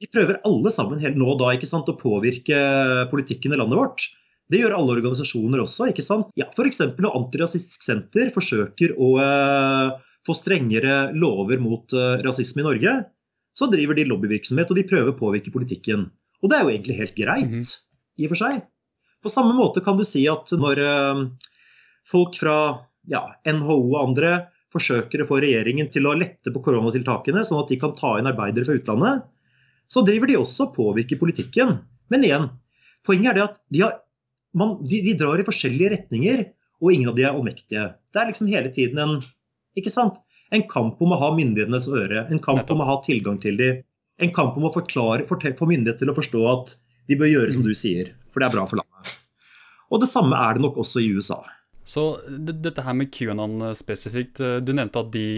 De 0.00 0.06
prøver 0.12 0.38
alle 0.44 0.70
sammen 0.70 1.00
helt 1.00 1.16
nå 1.16 1.36
da 1.38 1.56
ikke 1.56 1.66
sant, 1.66 1.86
å 1.88 1.98
påvirke 1.98 3.08
politikken 3.10 3.52
i 3.52 3.56
landet 3.56 3.78
vårt. 3.78 4.08
Det 4.50 4.60
gjør 4.60 4.76
alle 4.76 5.00
organisasjoner 5.00 5.58
også. 5.64 5.88
ikke 5.90 6.02
sant? 6.04 6.26
Ja, 6.36 6.44
F.eks. 6.54 6.78
når 6.78 7.16
Antirasistisk 7.16 7.82
Senter 7.82 8.30
forsøker 8.30 8.94
å 8.96 9.18
eh, 9.18 9.98
få 10.26 10.34
strengere 10.36 11.12
lover 11.16 11.58
mot 11.58 11.92
eh, 11.92 12.22
rasisme 12.22 12.60
i 12.60 12.62
Norge, 12.68 13.06
så 13.56 13.70
driver 13.72 13.94
de 13.96 14.04
lobbyvirksomhet 14.04 14.70
og 14.70 14.76
de 14.76 14.84
prøver 14.84 15.10
å 15.12 15.18
påvirke 15.18 15.50
politikken. 15.50 16.10
Og 16.42 16.50
det 16.50 16.58
er 16.58 16.62
jo 16.64 16.70
egentlig 16.78 16.96
helt 16.98 17.16
greit, 17.16 17.50
Mhm. 17.50 17.76
i 18.20 18.24
og 18.26 18.28
for 18.28 18.36
seg. 18.36 18.62
På 19.26 19.32
samme 19.32 19.56
måte 19.58 19.82
kan 19.82 19.98
du 19.98 20.04
si 20.06 20.20
at 20.30 20.52
når 20.54 20.80
eh, 20.86 21.22
folk 22.06 22.36
fra 22.38 22.58
ja, 23.10 23.24
NHO 23.42 23.78
og 23.80 23.96
andre 24.04 24.36
forsøker 24.70 25.22
å 25.22 25.26
få 25.26 25.40
regjeringen 25.42 25.88
til 25.90 26.06
å 26.06 26.14
lette 26.14 26.52
på 26.54 26.62
koronatiltakene, 26.62 27.42
sånn 27.46 27.64
at 27.64 27.72
de 27.72 27.78
kan 27.80 27.94
ta 27.96 28.12
inn 28.20 28.30
arbeidere 28.30 28.68
fra 28.68 28.76
utlandet, 28.78 29.24
så 29.90 30.02
driver 30.06 30.30
de 30.30 30.38
også 30.38 30.68
og 30.68 30.76
påvirker 30.76 31.18
politikken. 31.18 31.74
Men 32.12 32.26
igjen, 32.26 32.46
poenget 33.06 33.32
er 33.32 33.38
det 33.38 33.44
at 33.48 33.60
de, 33.74 33.82
har, 33.82 33.98
man, 34.54 34.76
de, 34.86 35.02
de 35.08 35.18
drar 35.18 35.42
i 35.42 35.46
forskjellige 35.48 35.94
retninger, 35.96 36.46
og 36.82 36.92
ingen 36.92 37.10
av 37.10 37.18
de 37.18 37.26
er 37.26 37.32
allmektige. 37.32 37.86
Det 38.14 38.22
er 38.22 38.30
liksom 38.30 38.50
hele 38.52 38.70
tiden 38.78 39.02
en 39.02 39.18
ikke 39.78 39.92
sant? 39.92 40.22
En 40.54 40.62
kamp 40.70 41.00
om 41.02 41.14
å 41.16 41.18
ha 41.18 41.34
myndighetenes 41.34 41.90
øre, 41.90 42.28
en 42.30 42.42
kamp 42.42 42.70
om 42.70 42.82
å 42.82 42.90
ha 42.94 43.00
tilgang 43.02 43.42
til 43.42 43.58
dem. 43.58 43.82
En 44.22 44.30
kamp 44.32 44.54
om 44.56 44.68
å 44.68 44.74
forklare, 44.74 45.26
få 45.26 45.40
få 45.42 45.66
myndighet 45.68 45.98
til 46.00 46.14
å 46.14 46.16
forstå 46.16 46.44
at 46.52 46.76
de 47.10 47.18
bør 47.18 47.32
gjøre 47.32 47.56
som 47.56 47.66
du 47.66 47.74
sier, 47.76 48.14
for 48.30 48.42
det 48.42 48.48
er 48.48 48.54
bra 48.54 48.68
for 48.70 48.80
landet. 48.80 48.95
Og 49.90 50.02
det 50.02 50.10
samme 50.10 50.38
er 50.38 50.56
det 50.56 50.64
nok 50.66 50.80
også 50.82 51.02
i 51.04 51.10
USA. 51.16 51.42
Så 51.86 52.16
dette 52.26 52.82
her 52.82 52.96
med 52.98 53.12
QAnon 53.14 53.68
eh, 53.68 53.76
spesifikt, 53.78 54.42
eh, 54.42 54.58
du 54.58 54.74
nevnte 54.74 55.04
at 55.04 55.12
de 55.14 55.28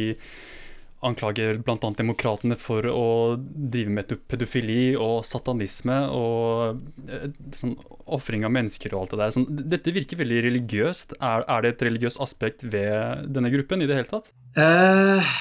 anklager 1.04 1.60
bl.a. 1.62 1.90
demokratene 1.94 2.56
for 2.58 2.86
å 2.90 3.36
drive 3.38 3.92
med 3.94 4.14
pedofili 4.30 4.96
og 4.98 5.20
satanisme 5.28 5.98
og 6.10 6.80
eh, 7.06 7.28
sånn 7.54 7.76
ofring 8.08 8.46
av 8.48 8.54
mennesker 8.56 8.94
og 8.94 9.04
alt 9.04 9.14
det 9.14 9.20
der. 9.20 9.36
Sånn, 9.36 9.46
dette 9.74 9.94
virker 9.94 10.22
veldig 10.22 10.40
religiøst. 10.48 11.18
Er, 11.20 11.44
er 11.46 11.62
det 11.64 11.74
et 11.74 11.86
religiøst 11.90 12.22
aspekt 12.24 12.66
ved 12.66 13.28
denne 13.36 13.52
gruppen 13.54 13.84
i 13.84 13.90
det 13.90 14.00
hele 14.00 14.10
tatt? 14.10 14.32
Eh, 14.58 15.32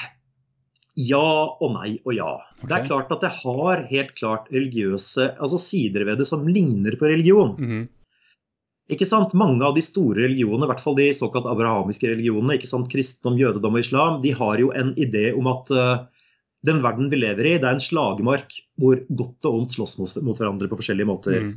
ja 1.08 1.26
og 1.48 1.74
nei 1.74 1.96
og 2.04 2.14
ja. 2.14 2.32
Det 2.62 2.74
er 2.74 2.88
klart 2.88 3.12
at 3.14 3.22
det 3.24 3.34
har 3.40 3.84
helt 3.90 4.14
klart 4.18 4.50
religiøse 4.54 5.32
altså 5.38 5.60
sider 5.62 6.06
ved 6.08 6.20
det 6.20 6.28
som 6.30 6.46
ligner 6.46 6.98
på 7.00 7.10
religion. 7.10 7.56
Mhm. 7.58 7.86
Ikke 8.88 9.06
sant? 9.08 9.34
Mange 9.36 9.64
av 9.66 9.74
de 9.76 9.82
store 9.84 10.22
religionene, 10.24 10.64
i 10.64 10.70
hvert 10.70 10.80
fall 10.80 10.96
de 10.96 11.10
såkalt 11.16 11.48
abrahamiske 11.50 12.08
religionene, 12.08 12.56
ikke 12.56 12.70
sant? 12.70 12.88
kristendom, 12.92 13.36
jødedom 13.40 13.76
og 13.76 13.84
islam, 13.84 14.20
de 14.22 14.32
har 14.36 14.62
jo 14.62 14.72
en 14.72 14.94
idé 14.96 15.28
om 15.36 15.50
at 15.52 15.72
uh, 15.76 16.06
den 16.64 16.80
verden 16.84 17.10
vi 17.12 17.20
lever 17.20 17.50
i, 17.50 17.56
det 17.60 17.68
er 17.68 17.76
en 17.76 17.84
slagmark 17.84 18.56
hvor 18.80 19.02
godt 19.08 19.48
og 19.48 19.60
ondt 19.60 19.76
slåss 19.76 19.98
mot, 20.00 20.14
mot 20.30 20.40
hverandre 20.40 20.70
på 20.70 20.80
forskjellige 20.80 21.10
måter. 21.10 21.38
Mm. 21.50 21.54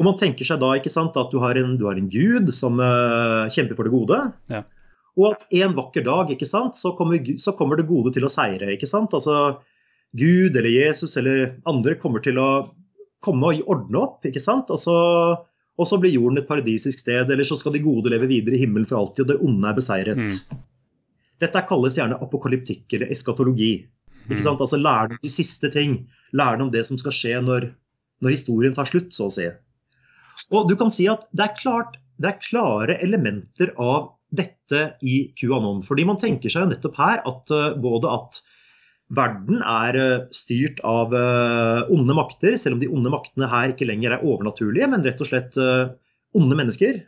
Og 0.00 0.08
man 0.08 0.18
tenker 0.18 0.48
seg 0.48 0.58
da 0.62 0.72
ikke 0.78 0.92
sant, 0.92 1.16
at 1.20 1.30
du 1.30 1.38
har 1.42 1.58
en, 1.60 1.76
du 1.78 1.86
har 1.86 2.00
en 2.00 2.10
gud 2.10 2.50
som 2.56 2.80
uh, 2.80 3.46
kjemper 3.52 3.78
for 3.78 3.86
det 3.86 3.94
gode. 3.94 4.20
Ja. 4.50 4.64
Og 5.20 5.34
at 5.34 5.46
en 5.60 5.76
vakker 5.76 6.04
dag 6.06 6.30
ikke 6.32 6.48
sant, 6.48 6.74
så 6.78 6.94
kommer, 6.96 7.20
så 7.38 7.52
kommer 7.56 7.78
det 7.78 7.90
gode 7.90 8.14
til 8.16 8.24
å 8.24 8.32
seire. 8.32 8.72
ikke 8.72 8.88
sant? 8.88 9.12
Altså 9.14 9.60
Gud 10.16 10.56
eller 10.56 10.72
Jesus 10.72 11.16
eller 11.20 11.58
andre 11.68 11.96
kommer 12.00 12.24
til 12.24 12.40
å 12.40 12.50
komme 13.24 13.52
og 13.52 13.68
ordne 13.70 14.00
opp. 14.00 14.24
ikke 14.28 14.40
sant? 14.42 14.72
Og 14.72 14.80
så, 14.80 14.96
og 15.82 15.88
så 15.90 15.98
blir 16.00 16.14
jorden 16.14 16.38
et 16.40 16.48
paradisisk 16.48 17.02
sted, 17.02 17.30
eller 17.30 17.46
så 17.46 17.58
skal 17.60 17.74
de 17.74 17.82
gode 17.84 18.12
leve 18.12 18.28
videre 18.30 18.56
i 18.56 18.62
himmelen 18.62 18.86
for 18.88 19.00
alltid, 19.00 19.24
og 19.24 19.32
det 19.32 19.48
onde 19.48 19.68
er 19.68 19.78
beseiret. 19.78 20.22
Mm. 20.22 20.62
Dette 21.42 21.64
kalles 21.66 21.98
gjerne 21.98 22.20
apokalyptikk 22.22 22.94
eller 22.96 23.10
eskatologi. 23.12 23.72
ikke 24.28 24.38
Mm. 24.38 24.44
sant? 24.44 24.60
Altså 24.62 24.78
Lære 24.78 25.16
om 25.16 25.18
de 25.22 25.28
siste 25.32 25.68
ting. 25.74 26.06
Lære 26.32 26.62
om 26.62 26.70
det 26.70 26.86
som 26.86 26.98
skal 26.98 27.12
skje 27.12 27.42
når, 27.42 27.72
når 28.22 28.36
historien 28.36 28.74
tar 28.74 28.86
slutt, 28.86 29.10
så 29.10 29.26
å 29.26 29.34
si. 29.34 29.48
Og 30.54 30.68
du 30.70 30.76
kan 30.78 30.90
si 30.90 31.08
at 31.10 31.26
det 31.34 31.48
er, 31.48 31.56
klart, 31.58 31.98
det 32.22 32.30
er 32.30 32.42
klare 32.46 32.98
elementer 33.02 33.74
av 33.76 34.12
dette 34.32 34.94
i 35.02 35.32
QAnon. 35.36 35.82
Fordi 35.84 36.06
man 36.08 36.20
tenker 36.20 36.48
seg 36.52 36.64
jo 36.64 36.70
nettopp 36.70 36.96
her 36.96 37.20
at 37.26 37.52
uh, 37.52 37.74
både 37.74 38.08
at 38.08 38.40
verden 39.16 39.62
er 39.62 39.98
eh, 39.98 40.26
styrt 40.34 40.80
av 40.86 41.14
eh, 41.16 41.90
onde 41.92 42.16
makter, 42.16 42.56
selv 42.60 42.78
om 42.78 42.82
de 42.82 42.90
onde 42.90 43.12
maktene 43.12 43.48
her 43.50 43.72
ikke 43.74 43.88
lenger 43.88 44.16
er 44.16 44.26
overnaturlige, 44.26 44.88
men 44.90 45.04
rett 45.06 45.20
og 45.22 45.28
slett 45.28 45.58
eh, 45.60 45.90
onde 46.38 46.58
mennesker. 46.58 47.02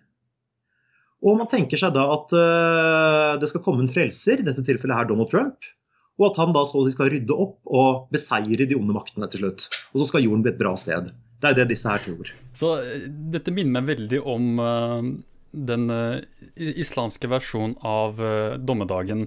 Og 1.24 1.38
man 1.40 1.48
tenker 1.48 1.80
seg 1.80 1.94
da 1.96 2.02
at 2.12 2.32
det 3.40 3.48
skal 3.48 3.62
komme 3.64 3.80
en 3.80 3.88
frelser, 3.88 4.42
i 4.42 4.44
dette 4.44 4.60
tilfellet 4.60 4.98
her 4.98 5.06
Donald 5.08 5.30
Trump. 5.32 5.64
Og 6.20 6.26
at 6.26 6.36
han 6.36 6.52
da 6.52 6.66
så 6.68 6.82
skal 6.92 7.08
rydde 7.14 7.32
opp 7.32 7.54
og 7.64 8.10
beseire 8.12 8.66
de 8.68 8.76
onde 8.76 8.92
maktene 8.92 9.30
til 9.32 9.40
slutt. 9.40 9.64
Og 9.94 10.02
så 10.02 10.10
skal 10.10 10.26
jorden 10.26 10.44
bli 10.44 10.52
et 10.52 10.60
bra 10.60 10.74
sted. 10.76 11.08
Det 11.40 11.48
er 11.48 11.56
det 11.56 11.70
disse 11.72 11.88
her 11.88 12.04
tror. 12.04 12.28
Så 12.52 12.74
dette 13.32 13.54
minner 13.56 13.78
meg 13.78 13.88
veldig 13.94 14.20
om 14.20 14.60
den 15.72 15.88
islamske 16.60 17.32
versjonen 17.32 17.78
av 17.88 18.20
dommedagen. 18.60 19.24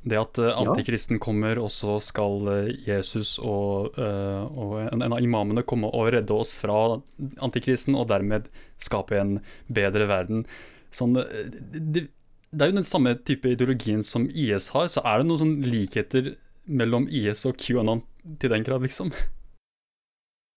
Det 0.00 0.16
at 0.16 0.38
uh, 0.40 0.54
antikristen 0.56 1.18
kommer, 1.20 1.58
og 1.60 1.68
så 1.74 1.98
skal 2.00 2.46
uh, 2.48 2.70
Jesus 2.86 3.34
og, 3.36 3.98
uh, 4.00 4.46
og, 4.48 4.76
en, 4.86 5.04
av 5.04 5.20
imamene 5.20 5.64
komme 5.68 5.90
og 5.92 6.14
redde 6.14 6.32
oss 6.32 6.54
fra 6.56 7.00
antikristen, 7.44 7.98
og 7.98 8.08
dermed 8.08 8.48
skape 8.80 9.18
en 9.20 9.34
bedre 9.68 10.08
verden. 10.08 10.46
Sånn, 10.94 11.18
det, 11.20 12.06
det, 12.06 12.62
er 12.62 12.72
jo 12.72 12.78
den 12.80 12.88
samme 12.88 13.12
type 13.28 13.52
ideologien 13.52 14.00
som 14.06 14.24
IS 14.32 14.70
har, 14.72 14.88
så 14.88 15.04
er 15.04 15.20
det 15.20 15.28
noen 15.28 15.42
sånn 15.42 15.58
likheter 15.68 16.32
mellom 16.64 17.04
IS 17.12 17.44
og 17.50 17.60
QAnon 17.60 18.00
til 18.40 18.54
den 18.54 18.64
grad, 18.64 18.80
liksom? 18.86 19.12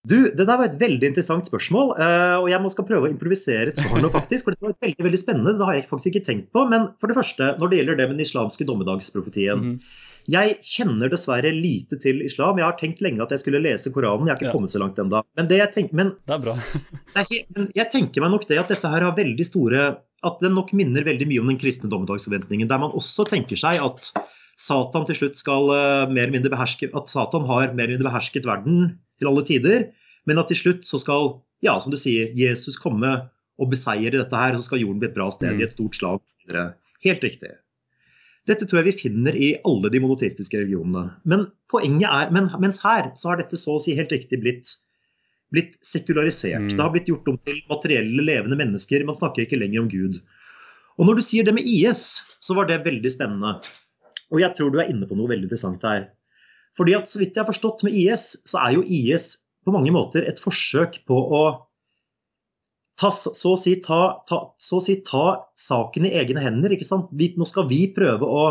Du, 0.04 0.18
Det 0.36 0.44
der 0.44 0.58
var 0.60 0.66
et 0.68 0.80
veldig 0.80 1.14
interessant 1.14 1.48
spørsmål, 1.48 1.94
eh, 1.96 2.38
og 2.42 2.50
jeg 2.52 2.60
må 2.60 2.72
skal 2.72 2.88
prøve 2.90 3.08
å 3.08 3.12
improvisere 3.14 3.72
et 3.72 3.80
svar 3.80 4.02
nå, 4.04 4.10
faktisk. 4.12 4.50
For 4.50 4.56
det 4.56 4.66
var 4.66 4.74
veldig 4.84 5.06
veldig 5.08 5.20
spennende, 5.22 5.54
det 5.56 5.68
har 5.70 5.78
jeg 5.78 5.86
faktisk 5.88 6.12
ikke 6.12 6.26
tenkt 6.28 6.50
på. 6.56 6.66
Men 6.68 6.90
for 7.00 7.08
det 7.08 7.16
første, 7.16 7.54
når 7.62 7.72
det 7.72 7.80
gjelder 7.80 8.02
det 8.02 8.08
med 8.10 8.18
den 8.18 8.26
islamske 8.28 8.68
dommedagsprofetien. 8.68 9.62
Mm 9.62 9.78
-hmm. 9.78 10.12
Jeg 10.32 10.58
kjenner 10.64 11.12
dessverre 11.12 11.52
lite 11.52 11.98
til 12.00 12.22
islam. 12.24 12.58
Jeg 12.58 12.66
har 12.66 12.78
tenkt 12.80 13.02
lenge 13.04 13.24
at 13.24 13.32
jeg 13.32 13.40
skulle 13.40 13.60
lese 13.60 13.92
Koranen. 13.92 14.28
Jeg 14.28 14.34
har 14.34 14.40
ikke 14.40 14.52
ja. 14.52 14.56
kommet 14.56 14.72
så 14.72 14.80
langt 14.80 15.00
ennå. 15.00 15.22
Men, 15.36 15.48
det 15.48 15.58
jeg 15.60 15.72
tenker, 15.74 15.96
men, 15.96 16.14
det 16.28 16.36
er 16.36 16.40
bra. 16.40 16.56
men 17.16 17.72
jeg 17.76 17.88
tenker 17.92 18.24
meg 18.24 18.32
nok 18.32 18.48
det 18.48 18.60
at 18.60 18.72
dette 18.72 18.88
her 18.88 19.04
har 19.04 19.16
veldig 19.16 19.46
store 19.46 19.98
At 20.24 20.40
det 20.40 20.54
nok 20.54 20.72
minner 20.72 21.04
veldig 21.04 21.28
mye 21.28 21.42
om 21.42 21.48
den 21.52 21.60
kristne 21.60 21.90
dommedagsforventningen. 21.92 22.70
Der 22.70 22.80
man 22.80 22.96
også 22.96 23.26
tenker 23.28 23.60
seg 23.60 23.84
at 23.84 24.14
Satan 24.56 25.06
til 25.06 25.16
slutt 25.16 25.36
skal 25.36 25.68
uh, 25.68 26.08
mer 26.08 26.24
eller 26.24 26.38
mindre 26.38 26.54
beherske 26.54 26.88
At 26.96 27.10
Satan 27.10 27.44
har 27.50 27.74
mer 27.74 27.84
eller 27.84 27.98
mindre 27.98 28.12
behersket 28.12 28.46
verden 28.46 29.00
til 29.22 29.29
alle 29.29 29.43
tider. 29.48 29.89
Men 30.29 30.39
at 30.41 30.50
til 30.51 30.60
slutt 30.60 30.88
så 30.88 31.00
skal, 31.01 31.36
ja, 31.65 31.75
som 31.84 31.93
du 31.93 32.00
sier, 32.00 32.32
Jesus 32.38 32.79
komme 32.79 33.12
og 33.62 33.70
beseire 33.72 34.15
dette 34.15 34.39
her, 34.39 34.55
og 34.55 34.63
så 34.63 34.72
skal 34.72 34.82
jorden 34.84 35.01
bli 35.01 35.12
et 35.12 35.17
bra 35.17 35.27
sted 35.34 35.53
mm. 35.53 35.60
i 35.60 35.67
et 35.67 35.75
stort 35.75 36.00
slag. 36.00 36.24
Helt 37.03 37.25
riktig. 37.25 37.51
Dette 38.50 38.67
tror 38.67 38.82
jeg 38.82 38.89
vi 38.89 39.01
finner 39.05 39.36
i 39.39 39.53
alle 39.67 39.91
de 39.91 40.01
monoteistiske 40.03 40.58
religionene. 40.60 41.05
Men 41.29 41.46
poenget 41.72 42.10
er, 42.10 42.32
men, 42.36 42.50
mens 42.60 42.82
her 42.84 43.13
så 43.20 43.32
har 43.32 43.39
dette 43.39 43.60
så 43.60 43.77
å 43.77 43.84
si 43.84 43.96
helt 43.96 44.12
riktig 44.12 44.41
blitt, 44.43 44.74
blitt 45.55 45.77
sekularisert. 45.86 46.65
Mm. 46.65 46.74
Det 46.74 46.82
har 46.82 46.91
blitt 46.96 47.12
gjort 47.12 47.29
om 47.32 47.39
til 47.39 47.62
materielle, 47.72 48.25
levende 48.25 48.60
mennesker. 48.60 49.05
Man 49.08 49.20
snakker 49.20 49.46
ikke 49.46 49.62
lenger 49.62 49.86
om 49.86 49.91
Gud. 49.91 50.20
Og 51.00 51.08
når 51.08 51.20
du 51.20 51.25
sier 51.25 51.48
det 51.48 51.55
med 51.55 51.67
IS, 51.67 52.24
så 52.43 52.58
var 52.58 52.67
det 52.70 52.84
veldig 52.84 53.13
spennende. 53.13 53.55
Og 54.34 54.43
jeg 54.43 54.58
tror 54.58 54.74
du 54.74 54.82
er 54.82 54.91
inne 54.91 55.08
på 55.08 55.15
noe 55.17 55.32
veldig 55.32 55.48
interessant 55.48 55.86
her. 55.88 56.10
Fordi 56.77 56.96
at 56.98 57.10
så 57.10 57.22
vidt 57.22 57.36
jeg 57.36 57.44
har 57.44 57.50
forstått 57.50 57.86
med 57.86 57.96
IS, 57.98 58.25
så 58.50 58.63
er 58.65 58.77
jo 58.77 58.84
IS 58.88 59.30
på 59.63 59.74
mange 59.75 59.94
måter 59.96 60.25
et 60.27 60.42
forsøk 60.42 61.00
på 61.08 61.20
å 61.38 61.44
ta, 63.00 63.10
så, 63.13 63.53
å 63.53 63.60
si, 63.60 63.75
ta, 63.84 64.01
ta, 64.30 64.42
så 64.62 64.80
å 64.80 64.84
si 64.84 65.00
ta 65.06 65.25
saken 65.60 66.08
i 66.10 66.13
egne 66.20 66.44
hender. 66.44 66.74
ikke 66.74 66.88
sant? 66.88 67.12
Vi, 67.18 67.34
nå 67.39 67.48
skal 67.50 67.70
vi 67.72 67.86
prøve 67.96 68.27
å 68.27 68.46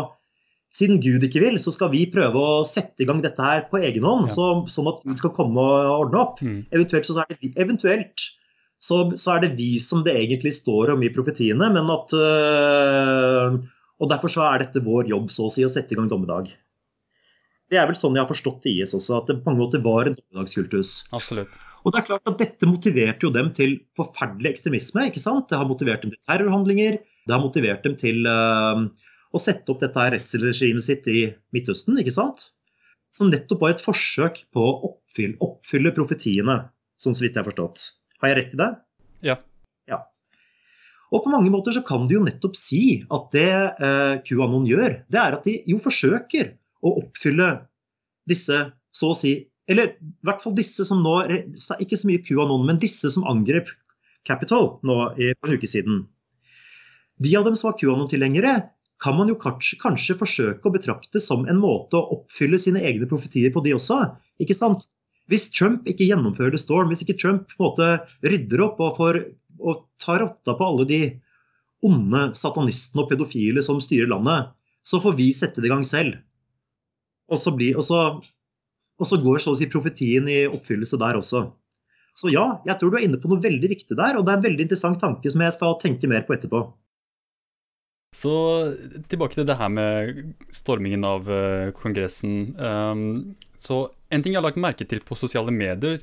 Siden 0.73 0.97
Gud 0.97 1.21
ikke 1.21 1.37
vil, 1.43 1.59
så 1.61 1.69
skal 1.69 1.91
vi 1.93 1.99
prøve 2.09 2.33
å 2.33 2.63
sette 2.65 3.03
i 3.03 3.05
gang 3.05 3.19
dette 3.21 3.45
her 3.45 3.67
på 3.69 3.77
egen 3.85 4.07
hånd. 4.07 4.31
Ja. 4.31 4.33
Så, 4.33 4.45
sånn 4.73 4.87
at 4.89 5.03
Gud 5.05 5.19
kan 5.21 5.33
komme 5.37 5.61
og 5.61 6.07
ordne 6.07 6.17
opp. 6.23 6.39
Mm. 6.41 6.63
Eventuelt, 6.73 7.05
så 7.05 7.19
er 7.21 7.29
det, 7.29 7.51
eventuelt 7.61 8.23
så, 8.81 9.03
så, 9.13 9.35
er 9.35 9.43
det 9.43 9.51
vi 9.59 9.77
som 9.77 10.01
det 10.01 10.15
egentlig 10.17 10.55
står 10.57 10.95
om 10.95 11.05
i 11.05 11.11
profetiene. 11.13 11.69
men 11.75 11.93
at, 11.93 12.15
øh, 12.17 13.59
Og 14.01 14.09
derfor 14.09 14.33
så 14.33 14.47
er 14.49 14.63
dette 14.65 14.81
vår 14.81 15.13
jobb, 15.13 15.29
så 15.29 15.45
å 15.45 15.53
si, 15.53 15.61
å 15.61 15.69
sette 15.69 15.93
i 15.93 15.99
gang 15.99 16.09
dommedag. 16.09 16.49
Det 17.73 17.79
er 17.81 17.87
vel 17.89 17.97
sånn 17.97 18.13
jeg 18.13 18.21
har 18.21 18.29
forstått 18.29 18.67
IS 18.69 18.91
også, 18.93 19.17
at 19.17 19.29
det 19.31 19.39
på 19.41 19.49
mange 19.49 19.63
måter 19.63 19.81
var 19.81 20.05
en 20.05 20.13
dommedagskultus. 20.13 20.91
Absolutt. 21.17 21.53
Og 21.83 21.91
det 21.91 21.99
er 21.99 22.05
klart 22.07 22.29
at 22.29 22.37
Dette 22.39 22.69
motiverte 22.69 23.25
jo 23.25 23.31
dem 23.33 23.49
til 23.57 23.79
forferdelig 23.97 24.53
ekstremisme. 24.53 25.07
ikke 25.09 25.23
sant? 25.23 25.49
Det 25.49 25.57
har 25.57 25.67
motivert 25.67 26.05
dem 26.05 26.13
til 26.13 26.21
terrorhandlinger. 26.21 26.99
Det 27.01 27.33
har 27.33 27.41
motivert 27.41 27.83
dem 27.87 27.97
til 27.99 28.29
uh, 28.29 28.85
å 29.33 29.41
sette 29.41 29.73
opp 29.73 29.81
dette 29.81 30.05
rettsregimet 30.15 30.85
sitt 30.85 31.09
i 31.09 31.25
Midtøsten. 31.55 31.97
ikke 31.99 32.13
sant? 32.13 32.51
Som 33.13 33.33
nettopp 33.33 33.65
var 33.65 33.73
et 33.73 33.83
forsøk 33.83 34.43
på 34.53 34.63
å 34.69 34.77
oppfylle, 34.91 35.37
oppfylle 35.43 35.95
profetiene, 35.97 36.61
sånn 37.01 37.17
så 37.17 37.25
vidt 37.25 37.35
jeg 37.35 37.43
har 37.43 37.49
forstått. 37.49 37.89
Har 38.21 38.31
jeg 38.31 38.39
rett 38.39 38.55
i 38.55 38.61
det? 38.61 38.71
Ja. 39.33 39.37
ja. 39.89 40.03
Og 41.09 41.25
på 41.25 41.33
mange 41.33 41.51
måter 41.53 41.75
så 41.75 41.83
kan 41.85 42.05
du 42.05 42.19
jo 42.19 42.25
nettopp 42.25 42.55
si 42.57 43.01
at 43.09 43.31
det 43.33 43.49
uh, 43.81 44.21
QAnon 44.23 44.69
gjør, 44.69 45.01
det 45.09 45.25
er 45.25 45.41
at 45.41 45.49
de 45.49 45.59
jo 45.73 45.81
forsøker 45.81 46.53
å 46.83 46.97
oppfylle 47.01 47.49
disse, 48.29 48.59
så 48.93 49.11
å 49.11 49.17
si 49.17 49.33
Eller 49.71 49.93
i 49.95 50.27
hvert 50.27 50.41
fall 50.43 50.55
disse 50.57 50.83
som 50.83 50.99
nå 51.03 51.13
Ikke 51.79 51.95
så 51.99 52.07
mye 52.09 52.21
QAnon, 52.23 52.65
men 52.67 52.81
disse 52.81 53.09
som 53.13 53.23
angrep 53.29 53.71
Capital 54.27 54.77
nå 54.87 54.97
for 55.39 55.49
en 55.49 55.57
uke 55.57 55.67
siden. 55.67 56.03
De 57.23 57.33
av 57.35 57.43
dem 57.47 57.55
som 57.59 57.69
var 57.69 57.77
QAnon-tilhengere, 57.79 58.53
kan 59.03 59.17
man 59.17 59.27
jo 59.27 59.35
kanskje, 59.39 59.77
kanskje, 59.81 60.15
forsøke 60.19 60.69
å 60.69 60.73
betrakte 60.73 61.19
som 61.19 61.43
en 61.51 61.59
måte 61.59 61.99
å 61.99 62.17
oppfylle 62.17 62.59
sine 62.61 62.79
egne 62.87 63.07
profetier 63.09 63.51
på, 63.51 63.63
de 63.65 63.75
også. 63.75 63.99
ikke 64.39 64.55
sant? 64.55 64.87
Hvis 65.31 65.49
Trump 65.55 65.87
ikke 65.87 66.07
gjennomfører 66.07 66.59
Storm, 66.59 66.89
hvis 66.91 67.03
ikke 67.03 67.17
Trump 67.19 67.51
på 67.51 67.59
en 67.59 67.67
måte 67.67 67.89
rydder 68.27 68.63
opp 68.65 68.79
og, 68.83 68.97
får, 68.99 69.19
og 69.59 69.85
tar 70.03 70.23
rotta 70.23 70.55
på 70.55 70.67
alle 70.67 70.87
de 70.87 71.01
onde 71.83 72.29
satanistene 72.39 73.03
og 73.03 73.11
pedofile 73.11 73.63
som 73.63 73.79
styrer 73.83 74.11
landet, 74.11 74.51
så 74.83 74.99
får 75.03 75.17
vi 75.19 75.29
sette 75.35 75.63
det 75.63 75.69
i 75.69 75.73
gang 75.73 75.83
selv. 75.87 76.15
Og 77.33 77.41
så, 77.41 77.53
blir, 77.57 77.77
og, 77.79 77.85
så, 77.87 77.99
og 79.01 79.09
så, 79.09 79.19
går 79.23 79.41
så 79.41 79.53
å 79.53 79.57
si 79.57 79.69
profetien 79.71 80.29
i 80.29 80.43
oppfyllelse 80.45 80.99
der 81.01 81.17
også. 81.19 81.47
Så 82.13 82.29
ja, 82.29 82.45
jeg 82.67 82.77
tror 82.77 82.93
du 82.93 82.99
er 82.99 83.07
inne 83.07 83.17
på 83.17 83.31
noe 83.31 83.41
veldig 83.41 83.69
viktig 83.71 83.97
der, 83.97 84.19
og 84.19 84.25
det 84.25 84.35
er 84.35 84.39
en 84.39 84.45
veldig 84.45 84.67
interessant 84.67 85.01
tanke 85.01 85.31
som 85.33 85.41
jeg 85.41 85.55
skal 85.55 85.79
tenke 85.81 86.09
mer 86.11 86.27
på 86.27 86.35
etterpå. 86.35 86.61
Så 88.13 88.33
tilbake 89.09 89.39
til 89.39 89.47
det 89.49 89.57
her 89.57 89.71
med 89.73 90.19
stormingen 90.53 91.05
av 91.09 91.25
uh, 91.25 91.71
Kongressen. 91.73 92.53
Um, 92.61 93.33
så 93.57 93.87
en 94.13 94.21
ting 94.21 94.35
jeg 94.35 94.41
har 94.41 94.45
lagt 94.45 94.61
merke 94.61 94.85
til 94.85 95.01
på 95.01 95.17
sosiale 95.17 95.53
medier, 95.53 95.97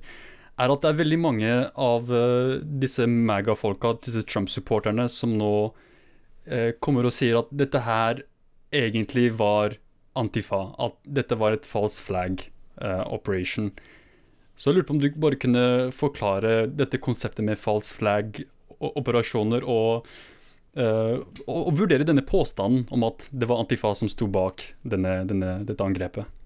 er 0.61 0.73
at 0.75 0.83
det 0.83 0.91
er 0.91 0.99
veldig 0.99 1.21
mange 1.23 1.53
av 1.71 2.11
uh, 2.11 2.59
disse 2.83 3.07
MAGA-folka, 3.07 3.95
disse 4.03 4.25
Trump-supporterne, 4.27 5.07
som 5.07 5.37
nå 5.39 5.53
uh, 5.71 6.71
kommer 6.83 7.07
og 7.07 7.15
sier 7.15 7.39
at 7.39 7.55
dette 7.55 7.85
her 7.87 8.25
egentlig 8.75 9.31
var 9.39 9.79
Antifa, 10.21 10.71
at 10.79 10.97
dette 11.05 11.39
var 11.41 11.57
et 11.57 11.67
false 11.69 12.03
flag 12.03 12.45
uh, 12.83 13.05
operation. 13.13 13.71
Så 14.57 14.71
jeg 14.71 14.79
lurte 14.81 14.91
på 14.91 14.97
om 14.97 15.03
du 15.03 15.09
bare 15.17 15.41
kunne 15.41 15.65
forklare 15.97 16.67
dette 16.69 17.01
konseptet 17.01 17.47
med 17.47 17.61
false 17.61 17.95
flag-operasjoner, 17.97 19.65
og, 19.65 20.11
uh, 20.77 21.17
og, 21.47 21.61
og, 21.63 21.73
vurdere 21.81 22.07
denne 22.09 22.27
påstanden 22.27 22.85
om 22.93 23.09
at 23.09 23.29
det 23.33 23.49
var 23.51 23.65
Antifa 23.65 23.95
som 23.97 24.11
sto 24.13 24.29
bak 24.31 24.67
denne, 24.83 25.23
denne, 25.31 25.61
dette 25.69 25.87
angrepet. 25.87 26.40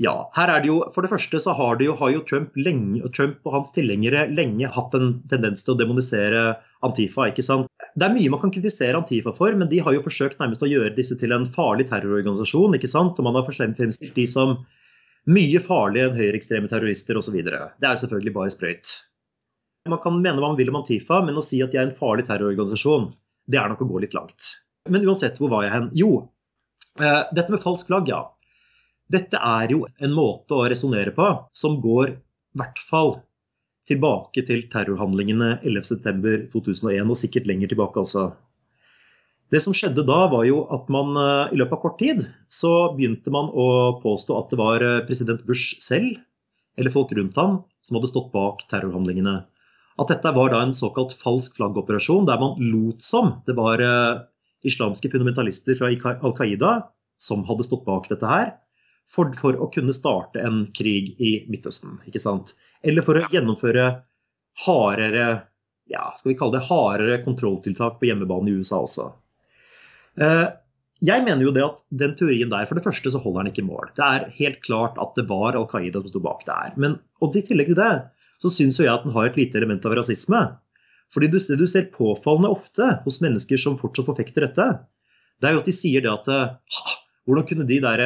Ja, 0.00 0.14
her 0.34 0.50
er 0.50 0.62
det 0.62 0.66
jo, 0.72 0.80
For 0.90 1.06
det 1.06 1.12
første 1.12 1.38
så 1.38 1.52
har, 1.54 1.78
jo, 1.78 1.92
har 2.00 2.10
jo 2.10 2.22
Trump, 2.26 2.56
lenge, 2.58 2.98
Trump 3.14 3.44
og 3.46 3.54
hans 3.54 3.70
tilhengere 3.76 4.24
lenge 4.34 4.66
hatt 4.74 4.94
en 4.98 5.20
tendens 5.30 5.62
til 5.62 5.76
å 5.76 5.78
demonisere 5.78 6.42
Antifa. 6.84 7.28
ikke 7.30 7.44
sant? 7.46 7.70
Det 7.94 8.08
er 8.08 8.16
mye 8.16 8.32
man 8.32 8.42
kan 8.42 8.52
kritisere 8.54 8.98
Antifa 8.98 9.30
for, 9.36 9.54
men 9.54 9.70
de 9.70 9.78
har 9.84 9.94
jo 9.94 10.02
forsøkt 10.02 10.42
nærmest 10.42 10.66
å 10.66 10.70
gjøre 10.70 10.96
disse 10.98 11.14
til 11.20 11.34
en 11.36 11.46
farlig 11.46 11.86
terrororganisasjon. 11.92 12.74
ikke 12.74 12.90
sant? 12.90 13.20
Og 13.20 13.28
man 13.28 13.38
har 13.38 13.46
fremstilt 13.46 14.18
de 14.18 14.26
som 14.26 14.58
mye 15.30 15.62
farligere 15.62 16.10
enn 16.10 16.18
høyreekstreme 16.18 16.68
terrorister 16.68 17.16
osv. 17.20 17.38
Det 17.44 17.88
er 17.88 18.02
selvfølgelig 18.02 18.34
bare 18.34 18.52
sprøyt. 18.52 18.98
Man 19.88 20.00
kan 20.02 20.18
mene 20.18 20.40
hva 20.40 20.50
man 20.50 20.58
vil 20.58 20.72
om 20.72 20.80
Antifa, 20.80 21.22
men 21.22 21.38
å 21.38 21.44
si 21.44 21.62
at 21.62 21.72
de 21.72 21.78
er 21.78 21.86
en 21.86 21.94
farlig 21.94 22.26
terrororganisasjon, 22.26 23.12
det 23.46 23.60
er 23.60 23.70
nok 23.70 23.84
å 23.84 23.90
gå 23.94 24.02
litt 24.02 24.16
langt. 24.16 24.56
Men 24.90 25.04
uansett, 25.06 25.38
hvor 25.40 25.52
var 25.52 25.64
jeg 25.64 25.72
hen? 25.74 25.90
Jo, 25.96 26.10
eh, 26.98 27.22
dette 27.36 27.52
med 27.52 27.62
falsk 27.62 27.92
flagg, 27.92 28.08
ja. 28.10 28.24
Dette 29.12 29.36
er 29.36 29.72
jo 29.74 29.84
en 30.00 30.14
måte 30.16 30.56
å 30.56 30.64
resonnere 30.70 31.12
på 31.16 31.26
som 31.56 31.76
går 31.82 32.14
i 32.14 32.16
hvert 32.60 32.80
fall 32.88 33.16
tilbake 33.88 34.44
til 34.48 34.64
terrorhandlingene 34.72 35.58
11.9.2001, 35.60 37.04
og 37.04 37.18
sikkert 37.20 37.48
lenger 37.50 37.72
tilbake 37.72 38.00
også. 38.00 38.30
Det 39.52 39.60
som 39.60 39.76
skjedde 39.76 40.06
da, 40.08 40.22
var 40.32 40.46
jo 40.48 40.62
at 40.72 40.88
man 40.92 41.12
eh, 41.20 41.52
i 41.54 41.58
løpet 41.60 41.76
av 41.76 41.82
kort 41.82 41.98
tid 42.00 42.24
så 42.48 42.94
begynte 42.96 43.32
man 43.34 43.50
å 43.52 44.00
påstå 44.00 44.38
at 44.38 44.54
det 44.54 44.58
var 44.58 44.82
eh, 44.82 45.02
president 45.06 45.44
Bush 45.46 45.76
selv, 45.84 46.16
eller 46.80 46.94
folk 46.94 47.12
rundt 47.14 47.36
ham, 47.38 47.60
som 47.84 47.98
hadde 47.98 48.10
stått 48.10 48.32
bak 48.32 48.64
terrorhandlingene. 48.72 49.42
At 50.00 50.10
dette 50.10 50.32
var 50.34 50.50
da 50.50 50.64
en 50.64 50.74
såkalt 50.74 51.12
falsk 51.14 51.60
flaggoperasjon, 51.60 52.24
der 52.26 52.40
man 52.40 52.56
lot 52.72 53.04
som 53.04 53.36
det 53.46 53.54
var 53.60 53.84
eh, 53.84 54.24
islamske 54.66 55.12
fundamentalister 55.12 55.76
fra 55.76 55.92
Al 55.92 56.34
Qaida 56.40 56.78
som 57.20 57.44
hadde 57.46 57.68
stått 57.68 57.84
bak 57.86 58.08
dette 58.10 58.26
her 58.26 58.54
for, 59.10 59.32
for, 59.38 59.56
å 59.60 59.70
kunne 59.74 59.94
starte 59.94 60.42
en 60.42 60.64
krig 60.74 61.14
i 61.22 61.36
Midtøsten. 61.50 61.98
ikke 62.08 62.22
sant? 62.22 62.54
Eller 62.82 63.04
for 63.06 63.18
å 63.18 63.26
gjennomføre 63.32 63.90
hardere 64.66 65.26
ja, 65.90 66.08
skal 66.16 66.32
vi 66.32 66.38
kalle 66.38 66.58
det 66.58 66.66
hardere 66.68 67.22
kontrolltiltak 67.24 67.98
på 68.00 68.08
hjemmebane 68.08 68.50
i 68.50 68.58
USA 68.60 68.80
også. 68.84 69.10
Eh, 70.20 70.46
jeg 71.04 71.24
mener 71.26 71.44
jo 71.44 71.52
det 71.52 71.64
at 71.66 71.82
den 71.92 72.14
teorien 72.16 72.52
der, 72.52 72.64
for 72.68 72.78
det 72.78 72.84
første 72.86 73.12
så 73.12 73.20
holder 73.20 73.44
den 73.44 73.52
ikke 73.52 73.66
mål. 73.66 73.90
Det 73.96 74.04
er 74.06 74.28
helt 74.38 74.60
klart 74.64 74.98
at 75.02 75.16
det 75.18 75.26
var 75.28 75.58
Al 75.58 75.68
Qaida 75.68 76.00
som 76.00 76.12
sto 76.12 76.22
bak 76.24 76.46
det 76.48 76.56
her. 76.56 76.76
Men, 76.80 76.98
og 77.20 77.36
i 77.36 77.44
tillegg 77.44 77.72
til 77.72 77.80
det 77.80 77.92
så 78.42 78.50
syns 78.52 78.80
jo 78.80 78.86
jeg 78.86 78.94
at 78.94 79.04
den 79.04 79.14
har 79.14 79.28
et 79.28 79.38
lite 79.38 79.60
element 79.60 79.84
av 79.88 79.96
rasisme. 79.98 80.40
Fordi 81.14 81.30
du, 81.30 81.38
du 81.38 81.66
ser 81.70 81.90
påfallende 81.94 82.50
ofte 82.50 82.88
hos 83.04 83.20
mennesker 83.22 83.60
som 83.60 83.76
fortsatt 83.78 84.08
forfekter 84.08 84.46
dette, 84.46 84.68
det 85.42 85.50
er 85.50 85.56
jo 85.56 85.62
at 85.62 85.68
de 85.68 85.74
sier 85.74 86.04
det 86.04 86.12
at 86.12 86.60
Hvordan 87.24 87.46
kunne 87.48 87.64
de 87.64 87.78
der 87.80 88.00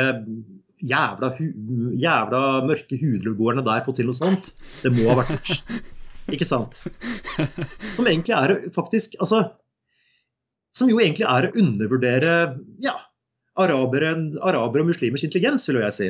jævla, 0.85 1.32
jævla 1.99 2.42
mørke 2.68 2.99
hudlugårdene 3.00 3.64
der 3.66 3.85
få 3.87 3.94
til 3.97 4.08
noe 4.08 4.16
sånt? 4.16 4.52
Det 4.82 4.92
må 4.94 5.08
ha 5.11 5.23
vært 5.25 5.54
Ikke 6.35 6.44
sant? 6.44 6.76
Som 7.97 8.04
egentlig 8.04 8.35
er 8.37 8.52
faktisk 8.75 9.14
Altså 9.16 9.47
som 10.78 10.90
jo 10.90 11.00
egentlig 11.02 11.26
er 11.26 11.49
å 11.49 11.54
undervurdere 11.58 12.32
ja, 12.85 12.94
arabere, 13.58 14.14
arabere 14.47 14.85
og 14.85 14.92
muslimers 14.92 15.25
intelligens, 15.26 15.66
vil 15.70 15.80
jeg 15.82 15.97
si. 15.97 16.08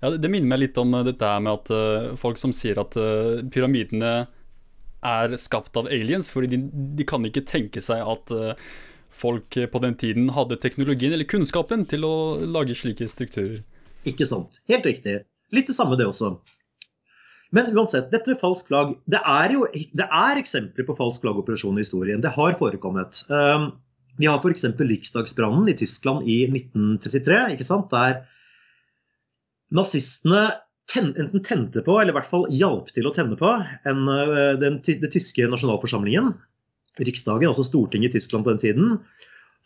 Ja, 0.00 0.12
Det 0.16 0.30
minner 0.32 0.50
meg 0.54 0.62
litt 0.64 0.80
om 0.80 0.96
dette 1.06 1.32
her 1.32 1.42
med 1.44 1.60
at 1.60 1.72
uh, 1.74 2.12
folk 2.18 2.40
som 2.40 2.54
sier 2.56 2.80
at 2.82 2.96
uh, 2.98 3.42
pyramidene 3.52 4.14
er 5.00 5.36
skapt 5.40 5.78
av 5.80 5.88
aliens, 5.92 6.30
fordi 6.32 6.56
de, 6.56 6.62
de 6.98 7.06
kan 7.08 7.24
ikke 7.24 7.46
tenke 7.48 7.82
seg 7.84 8.02
at 8.02 8.34
uh, 8.34 8.70
folk 9.10 9.56
på 9.70 9.82
den 9.84 9.96
tiden 10.00 10.32
hadde 10.34 10.58
teknologien 10.60 11.14
eller 11.14 11.28
kunnskapen 11.28 11.84
til 11.88 12.06
å 12.08 12.14
lage 12.48 12.76
slike 12.78 13.08
strukturer. 13.10 13.60
Ikke 14.08 14.26
sant. 14.28 14.62
Helt 14.70 14.86
riktig. 14.88 15.20
Litt 15.54 15.68
det 15.68 15.76
samme, 15.76 15.98
det 15.98 16.08
også. 16.08 16.34
Men 17.50 17.72
uansett, 17.74 18.10
dette 18.12 18.30
med 18.30 18.38
falsk 18.38 18.68
flagg 18.68 18.92
Det 19.10 19.18
er 19.26 19.56
jo 19.56 19.64
det 19.98 20.06
er 20.06 20.38
eksempler 20.38 20.86
på 20.86 20.94
falsk 20.98 21.24
flaggoperasjon 21.24 21.78
i 21.78 21.84
historien. 21.84 22.22
Det 22.22 22.32
har 22.36 22.54
forekommet. 22.60 23.24
Um, 23.28 23.72
vi 24.20 24.28
har 24.30 24.38
f.eks. 24.38 24.66
riksdagsbrannen 24.78 25.68
i 25.70 25.76
Tyskland 25.78 26.28
i 26.28 26.44
1933, 26.46 27.40
ikke 27.56 27.66
sant? 27.66 27.90
der 27.92 28.22
nazistene 29.74 30.50
ten, 30.90 31.12
enten 31.14 31.42
tente 31.46 31.82
på, 31.86 31.96
eller 32.00 32.12
i 32.12 32.18
hvert 32.18 32.28
fall 32.28 32.46
hjalp 32.52 32.90
til 32.94 33.06
å 33.06 33.14
tenne 33.14 33.38
på, 33.38 33.52
en, 33.86 34.00
eh, 34.10 34.54
den, 34.60 34.80
den 34.82 35.12
tyske 35.12 35.46
nasjonalforsamlingen, 35.50 36.32
Riksdagen, 37.00 37.46
altså 37.48 37.62
Stortinget 37.64 38.10
i 38.10 38.18
Tyskland 38.18 38.44
på 38.44 38.52
den 38.52 38.62
tiden, 38.64 38.96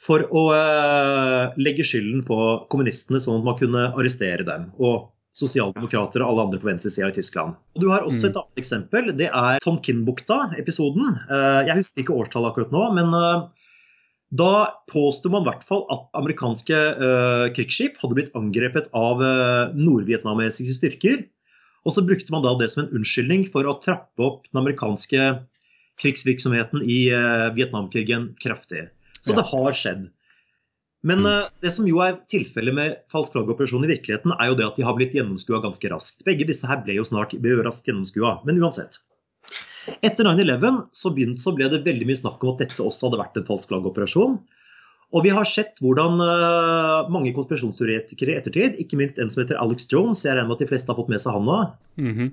for 0.01 0.25
å 0.35 0.45
uh, 0.53 1.55
legge 1.61 1.87
skylden 1.87 2.23
på 2.27 2.39
kommunistene, 2.73 3.21
sånn 3.23 3.41
at 3.41 3.49
man 3.49 3.59
kunne 3.61 3.89
arrestere 3.95 4.47
dem. 4.47 4.69
Og 4.83 5.11
sosialdemokrater 5.35 6.23
og 6.23 6.31
alle 6.31 6.45
andre 6.47 6.61
på 6.63 6.69
venstresida 6.69 7.09
i 7.11 7.17
Tyskland. 7.17 7.57
Og 7.75 7.83
Du 7.83 7.89
har 7.91 8.05
også 8.07 8.29
et 8.29 8.37
mm. 8.37 8.41
annet 8.43 8.63
eksempel. 8.63 9.11
Det 9.19 9.29
er 9.31 9.65
Tonkinbukta-episoden. 9.65 11.19
Uh, 11.31 11.63
jeg 11.67 11.81
husker 11.81 12.05
ikke 12.05 12.19
årstallet 12.23 12.53
akkurat 12.53 12.75
nå, 12.75 12.85
men 12.99 13.15
uh, 13.17 13.71
da 14.35 14.55
påsto 14.91 15.31
man 15.31 15.45
i 15.45 15.51
hvert 15.51 15.67
fall 15.67 15.85
at 15.95 16.09
amerikanske 16.19 16.79
krigsskip 17.55 18.01
hadde 18.01 18.17
blitt 18.19 18.33
angrepet 18.35 18.89
av 18.99 19.21
nordvietnamesiske 19.79 20.75
styrker. 20.75 21.21
Og 21.87 21.95
så 21.95 22.03
brukte 22.03 22.35
man 22.35 22.43
da 22.43 22.57
det 22.59 22.67
som 22.73 22.83
en 22.83 22.97
unnskyldning 22.99 23.45
for 23.53 23.69
å 23.69 23.77
trappe 23.85 24.27
opp 24.27 24.49
den 24.49 24.59
amerikanske 24.65 25.29
krigsvirksomheten 26.03 26.83
i 26.83 26.99
Vietnamkrigen 27.55 28.33
kraftig. 28.43 28.89
Så 29.25 29.37
det 29.37 29.47
har 29.49 29.77
skjedd. 29.79 30.09
Men 31.05 31.25
uh, 31.29 31.49
det 31.61 31.73
som 31.75 31.89
jo 31.89 32.01
er 32.05 32.17
tilfellet 32.33 32.77
med 32.77 33.01
falsk 33.13 33.35
flaggoperasjon 33.37 33.85
i 33.85 33.91
virkeligheten, 33.93 34.33
er 34.41 34.51
jo 34.51 34.57
det 34.61 34.69
at 34.71 34.79
de 34.81 34.87
har 34.87 34.97
blitt 34.97 35.17
gjennomskua 35.17 35.61
ganske 35.65 35.91
raskt. 35.93 36.25
Begge 36.29 36.47
disse 36.49 36.69
her 36.69 36.81
ble 36.85 36.97
jo 36.97 37.05
snart 37.09 37.37
ble 37.37 37.59
jo 37.59 37.65
raskt 37.67 37.91
gjennomskua. 37.91 38.39
Men 38.49 38.61
uansett. 38.63 39.03
Etter 40.01 40.25
9-11 40.25 40.79
så, 40.97 41.13
så, 41.37 41.53
ble 41.53 41.69
det 41.69 41.85
veldig 41.85 42.09
mye 42.09 42.17
snakk 42.17 42.41
om 42.41 42.55
at 42.55 42.63
dette 42.65 42.81
også 42.81 43.11
hadde 43.11 43.21
vært 43.21 43.37
en 43.37 43.49
falsk 43.51 43.73
flaggoperasjon. 43.73 44.39
Og 45.15 45.27
vi 45.27 45.31
har 45.31 45.47
sett 45.47 45.77
hvordan 45.85 46.17
uh, 46.19 47.11
mange 47.13 47.35
konspirasjonsteoretikere 47.37 48.33
i 48.33 48.39
ettertid, 48.41 48.81
ikke 48.81 48.99
minst 48.99 49.21
en 49.21 49.29
som 49.31 49.45
heter 49.45 49.61
Alex 49.61 49.87
Jones, 49.93 50.25
jeg 50.25 50.33
regner 50.33 50.49
med 50.49 50.57
at 50.57 50.65
de 50.65 50.71
fleste 50.73 50.91
har 50.91 50.99
fått 50.99 51.13
med 51.13 51.23
seg 51.23 51.37
han 51.37 51.47
nå, 51.47 51.59
mm 52.01 52.11
-hmm. 52.17 52.33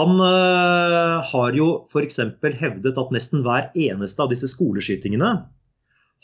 han 0.00 0.16
uh, 0.24 1.20
har 1.32 1.54
jo 1.54 1.68
f.eks. 1.92 2.18
hevdet 2.64 2.98
at 2.98 3.12
nesten 3.14 3.44
hver 3.44 3.70
eneste 3.76 4.22
av 4.24 4.32
disse 4.32 4.48
skoleskytingene 4.48 5.30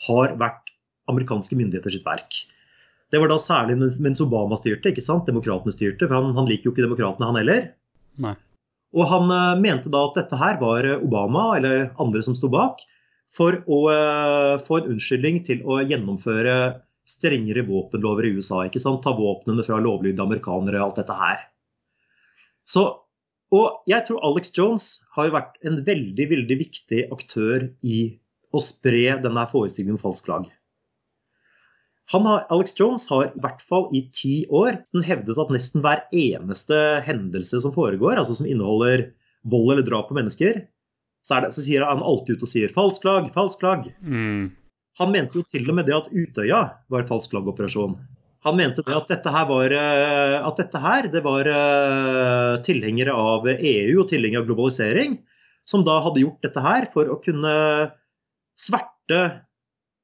har 0.05 0.35
vært 0.39 0.73
amerikanske 1.09 1.57
myndigheter 1.57 1.95
sitt 1.95 2.05
verk. 2.05 2.43
Det 3.11 3.21
var 3.23 3.31
da 3.31 3.37
særlig 3.39 3.77
mens 3.79 4.21
Obama 4.23 4.57
styrte, 4.59 4.91
ikke 4.91 5.03
sant? 5.03 5.27
Demokratene 5.29 5.71
styrte, 5.73 6.09
for 6.09 6.17
han, 6.19 6.33
han 6.35 6.49
liker 6.49 6.69
jo 6.69 6.75
ikke 6.75 6.83
demokratene, 6.83 7.29
han 7.29 7.39
heller. 7.39 7.63
Nei. 8.23 8.35
Og 8.97 9.07
han 9.07 9.31
eh, 9.31 9.59
mente 9.63 9.91
da 9.93 10.03
at 10.07 10.19
dette 10.19 10.39
her 10.39 10.59
var 10.61 10.87
Obama 10.97 11.49
eller 11.57 11.89
andre 12.01 12.23
som 12.25 12.35
sto 12.37 12.49
bak, 12.51 12.83
for 13.35 13.61
å 13.67 13.79
eh, 13.93 14.53
få 14.67 14.81
en 14.81 14.93
unnskyldning 14.95 15.41
til 15.47 15.63
å 15.67 15.79
gjennomføre 15.83 16.57
strengere 17.07 17.63
våpenlover 17.67 18.27
i 18.27 18.33
USA. 18.35 18.65
ikke 18.67 18.81
sant? 18.83 19.03
Ta 19.05 19.15
våpnene 19.15 19.63
fra 19.63 19.79
lovlydige 19.83 20.23
amerikanere, 20.23 20.81
alt 20.83 20.99
dette 20.99 21.15
her. 21.15 21.43
Så, 22.67 22.83
og 23.55 23.87
jeg 23.87 24.03
tror 24.07 24.23
Alex 24.27 24.51
Jones 24.55 24.87
har 25.15 25.31
vært 25.31 25.55
en 25.67 25.79
veldig, 25.87 26.27
veldig 26.33 26.57
viktig 26.59 27.05
aktør 27.15 27.69
i 27.87 28.01
å 28.57 28.63
spre 28.63 29.17
denne 29.23 29.43
forestillingen 29.51 29.97
om 29.97 30.01
falsk 30.01 30.29
flagg. 30.29 30.47
Har, 32.07 32.45
Alex 32.53 32.77
Jones 32.79 33.03
har 33.11 33.27
i 33.27 33.41
hvert 33.43 33.63
fall 33.67 33.89
i 33.95 34.05
ti 34.15 34.45
år 34.47 34.79
hevdet 35.03 35.39
at 35.43 35.49
nesten 35.51 35.83
hver 35.83 36.05
eneste 36.15 36.77
hendelse 37.03 37.59
som 37.63 37.73
foregår, 37.75 38.15
altså 38.15 38.37
som 38.37 38.47
inneholder 38.47 39.09
vold 39.51 39.73
eller 39.73 39.87
drap 39.87 40.07
på 40.07 40.15
mennesker, 40.15 40.61
så, 41.27 41.41
det, 41.43 41.51
så 41.51 41.65
sier 41.65 41.83
han 41.83 41.99
alltid 41.99 42.37
ut 42.37 42.45
og 42.47 42.51
sier 42.51 42.71
'falsk 42.71 43.03
flagg', 43.03 43.33
'falsk 43.35 43.63
flagg'. 43.63 43.89
Mm. 44.07 44.55
Han 45.01 45.11
mente 45.13 45.35
jo 45.37 45.43
til 45.45 45.67
og 45.67 45.75
med 45.77 45.85
det 45.89 45.97
at 45.97 46.07
Utøya 46.09 46.61
var 46.89 47.09
falsk 47.09 47.33
flaggoperasjon. 47.33 47.97
Han 48.47 48.55
mente 48.55 48.85
det 48.85 48.95
at 48.95 49.11
dette 49.11 49.33
her 49.33 49.47
var, 49.49 49.73
eh, 49.75 50.37
at 50.39 50.59
dette 50.61 50.79
her, 50.79 51.09
det 51.11 51.21
var 51.25 51.49
uh, 51.51 52.61
tilhengere 52.63 53.11
av 53.11 53.47
EU 53.51 53.99
og 53.99 54.07
tilhengere 54.07 54.45
av 54.45 54.47
globalisering 54.47 55.17
som 55.67 55.83
da 55.83 55.99
hadde 56.05 56.23
gjort 56.23 56.45
dette 56.45 56.63
her 56.63 56.87
for 56.93 57.11
å 57.11 57.19
kunne 57.19 57.53
sverte 58.57 59.21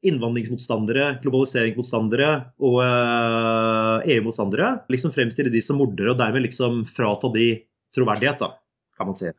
innvandringsmotstandere, 0.04 1.20
globaliseringsmotstandere 1.24 2.30
og 2.63 2.80
uh, 2.84 4.04
EU-motstandere 4.04 4.74
liksom 4.92 5.13
fremstille 5.16 5.52
de 5.54 5.62
som 5.63 5.80
mordere, 5.80 6.12
og 6.12 6.20
dermed 6.20 6.44
liksom 6.46 6.84
frata 6.89 7.32
de 7.34 7.48
troverdighet, 7.96 8.44
da, 8.44 8.52
kan 8.98 9.10
man 9.10 9.18
si. 9.18 9.32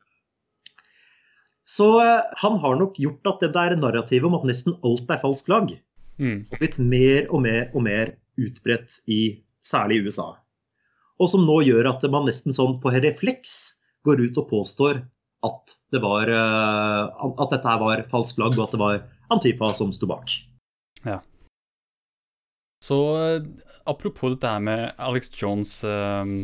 Så 1.68 1.88
uh, 2.00 2.24
han 2.40 2.59
har 2.64 2.79
nok 2.81 2.96
gjort 3.00 3.35
at 3.35 3.44
det 3.44 3.53
der 3.57 3.77
narrativet 3.81 4.29
om 4.29 4.38
at 4.40 4.48
nesten 4.48 4.79
alt 4.87 5.12
er 5.12 5.20
falsk 5.20 5.53
lag, 5.53 5.74
mm. 6.16 6.38
har 6.50 6.62
blitt 6.62 6.81
mer 6.81 7.29
og 7.29 7.44
mer 7.44 7.68
og 7.74 7.85
mer 7.85 8.16
utbredt 8.40 9.03
i 9.11 9.20
særlig 9.64 10.03
USA. 10.09 10.33
Og 11.20 11.31
som 11.31 11.44
nå 11.46 11.61
gjør 11.68 11.92
at 11.92 12.05
man 12.11 12.27
nesten 12.27 12.57
sånn 12.57 12.81
på 12.83 12.92
refleks 13.05 13.83
går 14.05 14.20
ut 14.27 14.40
og 14.40 14.48
påstår 14.50 15.05
at, 15.44 15.76
det 15.92 16.00
var, 16.02 16.30
uh, 16.30 17.30
at 17.30 17.54
dette 17.54 17.76
var 17.85 18.04
falsk 18.11 18.40
flagg, 18.40 18.59
og 18.59 18.66
at 18.66 18.74
det 18.74 18.83
var 18.83 19.02
Antifa 19.35 19.70
som 19.76 19.92
sto 19.94 20.09
bak. 20.11 20.33
Ja. 21.04 21.20
Så 22.85 22.98
eh, 23.16 23.46
apropos 23.88 24.35
dette 24.35 24.50
her 24.50 24.61
med 24.61 24.92
Alex 25.00 25.30
Jones 25.40 25.78
um, 25.88 26.35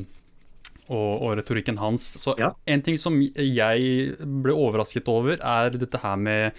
og, 0.89 1.11
og, 1.21 1.35
retorikken 1.39 1.81
hans. 1.81 2.07
Så 2.23 2.35
ja. 2.41 2.55
En 2.65 2.85
ting 2.85 2.97
som 3.01 3.19
jeg 3.21 4.15
ble 4.21 4.55
overrasket 4.57 5.09
over, 5.13 5.37
er 5.37 5.77
dette 5.77 6.01
her 6.01 6.17
med 6.17 6.57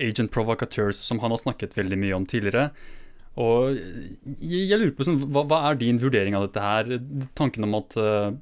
agent 0.00 0.32
provocateurs, 0.34 1.00
som 1.00 1.20
han 1.24 1.32
har 1.32 1.40
snakket 1.40 1.76
veldig 1.78 1.98
mye 2.04 2.18
om 2.18 2.28
tidligere. 2.28 2.70
Og 3.40 3.72
jeg, 3.72 4.66
jeg 4.68 4.78
lurer 4.78 4.94
på 4.96 5.06
sånn, 5.08 5.20
hva, 5.32 5.46
hva, 5.48 5.62
er 5.70 5.80
din 5.80 6.00
vurdering 6.00 6.36
av 6.36 6.46
dette 6.46 6.64
her? 6.64 6.96
Tanken 7.38 7.64
om 7.64 7.78
at 7.80 7.96
uh, 7.96 8.32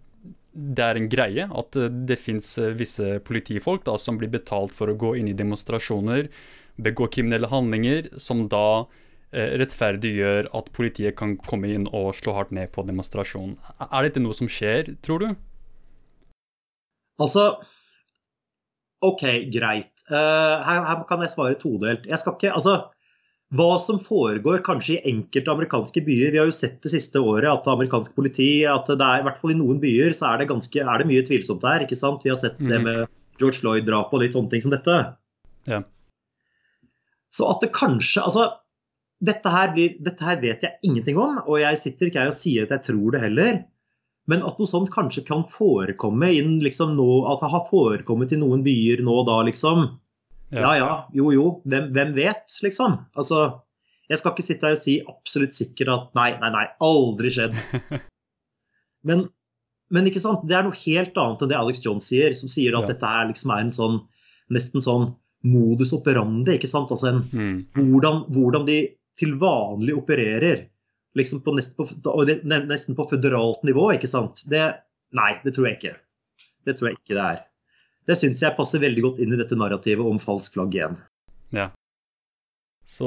det 0.52 0.86
er 0.86 0.98
en 0.98 1.10
greie 1.10 1.44
at 1.46 1.76
det 2.08 2.18
fins 2.18 2.56
visse 2.78 3.18
politifolk 3.26 3.84
da, 3.86 3.94
som 3.98 4.18
blir 4.18 4.32
betalt 4.32 4.74
for 4.74 4.90
å 4.90 4.96
gå 4.98 5.14
inn 5.20 5.30
i 5.30 5.36
demonstrasjoner, 5.36 6.26
begå 6.80 7.06
kriminelle 7.12 7.50
handlinger, 7.52 8.08
som 8.18 8.46
da 8.50 8.86
Eh, 9.30 9.52
rettferdiggjør 9.60 10.48
at 10.58 10.72
politiet 10.74 11.14
kan 11.18 11.36
komme 11.38 11.68
inn 11.70 11.84
og 11.94 12.08
slå 12.18 12.32
hardt 12.34 12.50
ned 12.56 12.72
på 12.74 12.82
demonstrasjonen. 12.82 13.52
Er 13.86 14.06
dette 14.08 14.22
noe 14.22 14.34
som 14.34 14.48
skjer, 14.50 14.96
tror 15.06 15.22
du? 15.22 15.28
Altså 17.22 17.44
OK, 19.06 19.22
greit. 19.54 19.92
Uh, 20.10 20.58
her, 20.66 20.82
her, 20.88 21.04
kan 21.08 21.22
jeg 21.22 21.32
svare 21.32 21.60
todelt. 21.62 22.08
Jeg 22.10 22.18
skal 22.20 22.34
ikke 22.34 22.50
Altså, 22.58 22.74
hva 23.50 23.70
som 23.82 23.98
foregår 23.98 24.60
kanskje 24.62 24.96
i 24.96 25.10
enkelte 25.10 25.50
amerikanske 25.50 26.02
byer 26.06 26.34
Vi 26.34 26.38
har 26.38 26.46
jo 26.46 26.54
sett 26.54 26.76
det 26.84 26.92
siste 26.92 27.18
året 27.18 27.50
at 27.50 27.66
amerikansk 27.70 28.14
politi 28.14 28.62
at 28.68 28.86
det 28.86 29.02
er, 29.02 29.22
i 29.22 29.26
hvert 29.26 29.40
fall 29.40 29.54
i 29.54 29.58
noen 29.58 29.80
byer 29.82 30.14
så 30.14 30.28
er 30.30 30.42
det, 30.42 30.50
ganske, 30.52 30.84
er 30.84 31.02
det 31.02 31.08
mye 31.10 31.24
tvilsomt 31.26 31.64
der. 31.64 31.82
ikke 31.82 31.98
sant? 31.98 32.22
Vi 32.22 32.30
har 32.30 32.38
sett 32.38 32.60
det 32.60 32.78
mhm. 32.78 32.86
med 32.86 33.40
George 33.42 33.58
Floyd-drapet 33.58 34.14
og 34.14 34.22
litt 34.22 34.36
sånne 34.36 34.52
ting 34.52 34.62
som 34.62 34.74
dette. 34.74 34.98
Ja. 35.66 35.80
Så 37.34 37.48
at 37.50 37.62
det 37.64 37.72
kanskje 37.74 38.22
Altså, 38.22 38.46
dette 39.20 39.50
her, 39.52 39.74
blir, 39.74 39.98
dette 40.00 40.24
her, 40.24 40.38
vet 40.40 40.62
jeg 40.64 40.78
ingenting 40.86 41.18
om, 41.20 41.42
og 41.42 41.58
jeg 41.60 41.78
sitter 41.80 42.08
ikke 42.08 42.22
her 42.22 42.30
og 42.30 42.38
sier 42.38 42.64
at 42.64 42.76
jeg 42.76 42.86
tror 42.86 43.16
det 43.16 43.24
heller. 43.24 43.58
Men 44.30 44.44
at 44.46 44.60
noe 44.60 44.68
sånt 44.68 44.92
kanskje 44.94 45.26
kan 45.26 45.42
forekomme 45.48 46.30
inn 46.38 46.60
liksom 46.62 46.94
nå, 46.96 47.08
at 47.32 47.42
det 47.42 47.50
har 47.50 47.66
forekommet 47.66 48.32
i 48.32 48.38
noen 48.40 48.62
byer 48.64 49.02
nå 49.04 49.16
da, 49.28 49.40
liksom. 49.48 49.88
Ja 50.54 50.72
ja, 50.78 50.92
jo 51.14 51.30
jo, 51.34 51.48
hvem, 51.68 51.90
hvem, 51.94 52.14
vet, 52.16 52.46
liksom? 52.64 52.96
Altså, 53.18 53.42
jeg 54.10 54.18
skal 54.18 54.34
ikke 54.34 54.44
sitte 54.46 54.66
her 54.66 54.78
og 54.78 54.82
si 54.82 54.96
absolutt 55.06 55.54
sikkert 55.54 55.92
at 55.94 56.08
nei, 56.18 56.30
nei, 56.42 56.50
nei, 56.56 56.64
aldri 56.82 57.30
skjedd. 57.34 57.58
Men, 59.08 59.22
men 59.88 60.04
ikke 60.10 60.20
sant, 60.20 60.42
det 60.44 60.52
er 60.52 60.66
noe 60.66 60.76
helt 60.76 61.16
annet 61.16 61.40
enn 61.40 61.48
det 61.48 61.56
Alex 61.56 61.78
John 61.80 62.02
sier, 62.04 62.34
som 62.36 62.50
sier 62.52 62.74
at 62.76 62.84
ja. 62.84 62.90
dette 62.90 63.08
er, 63.08 63.30
liksom 63.30 63.52
er 63.54 63.62
en 63.64 63.70
sånn 63.72 63.94
nesten 64.52 64.84
sånn 64.84 65.06
modus 65.48 65.94
operandi, 65.96 66.58
ikke 66.58 66.68
sant? 66.68 66.92
Altså 66.92 67.08
en, 67.14 67.22
mm. 67.24 67.56
hvordan, 67.78 68.26
hvordan 68.34 68.66
de 68.68 68.76
til 69.16 69.36
vanlig 69.40 69.96
opererer. 69.96 70.66
Liksom 71.18 71.40
på 71.42 71.56
nesten, 71.56 71.88
på, 72.04 72.24
nesten 72.70 72.98
på 72.98 73.08
føderalt 73.10 73.64
nivå, 73.66 73.88
ikke 73.96 74.10
sant. 74.10 74.44
Det, 74.50 74.62
nei, 75.16 75.32
det 75.44 75.56
tror 75.56 75.70
jeg 75.70 75.80
ikke. 75.80 75.94
Det 76.68 76.76
tror 76.78 76.90
jeg 76.90 77.00
ikke 77.00 77.16
det 77.16 77.24
er. 77.24 77.40
Det 78.10 78.18
syns 78.18 78.42
jeg 78.42 78.56
passer 78.58 78.82
veldig 78.82 79.04
godt 79.04 79.20
inn 79.22 79.36
i 79.36 79.38
dette 79.38 79.58
narrativet 79.58 80.02
om 80.02 80.18
falsk 80.18 80.56
flagg 80.56 80.74
igjen. 80.74 80.96
Ja. 81.54 81.70
Så 82.90 83.06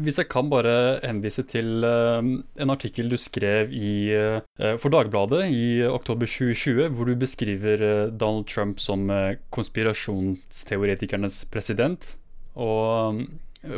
hvis 0.00 0.16
jeg 0.16 0.30
kan 0.32 0.48
bare 0.48 0.72
henvise 1.02 1.42
til 1.44 1.84
uh, 1.84 2.22
en 2.24 2.72
artikkel 2.72 3.10
du 3.12 3.18
skrev 3.20 3.74
i, 3.76 4.14
uh, 4.16 4.78
for 4.80 4.94
Dagbladet 4.94 5.42
i 5.52 5.82
oktober 5.84 6.24
2020, 6.24 6.94
hvor 6.96 7.10
du 7.10 7.18
beskriver 7.18 7.82
uh, 7.82 8.06
Donald 8.08 8.48
Trump 8.48 8.80
som 8.80 9.04
konspirasjonsteoretikernes 9.52 11.42
president. 11.52 12.14
Og 12.56 13.20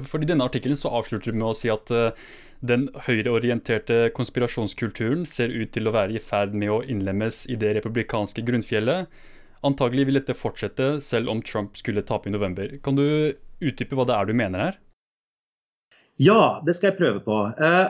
for 0.06 0.22
i 0.22 0.28
denne 0.28 0.46
artikkelen 0.46 0.78
så 0.78 0.92
avslutter 1.00 1.32
du 1.32 1.40
med 1.40 1.50
å 1.50 1.56
si 1.56 1.72
at 1.72 1.90
den 2.60 2.86
høyreorienterte 3.08 4.10
konspirasjonskulturen 4.14 5.24
ser 5.26 5.50
ut 5.50 5.72
til 5.74 5.88
å 5.88 5.94
være 5.96 6.14
i 6.14 6.22
ferd 6.22 6.54
med 6.54 6.70
å 6.70 6.82
innlemmes 6.84 7.42
i 7.50 7.56
det 7.58 7.72
republikanske 7.80 8.44
grunnfjellet. 8.46 9.08
Antagelig 9.66 10.06
vil 10.08 10.16
dette 10.16 10.36
fortsette 10.36 10.92
selv 11.04 11.28
om 11.32 11.42
Trump 11.44 11.76
skulle 11.76 12.04
tape 12.06 12.30
i 12.30 12.32
november. 12.32 12.78
Kan 12.84 12.96
du 12.96 13.04
utdype 13.60 13.96
hva 13.98 14.06
det 14.08 14.16
er 14.16 14.30
du 14.30 14.36
mener 14.36 14.64
her? 14.64 14.78
Ja, 16.20 16.60
det 16.64 16.76
skal 16.76 16.90
jeg 16.90 17.00
prøve 17.00 17.20
på. 17.24 17.36
Eh, 17.60 17.88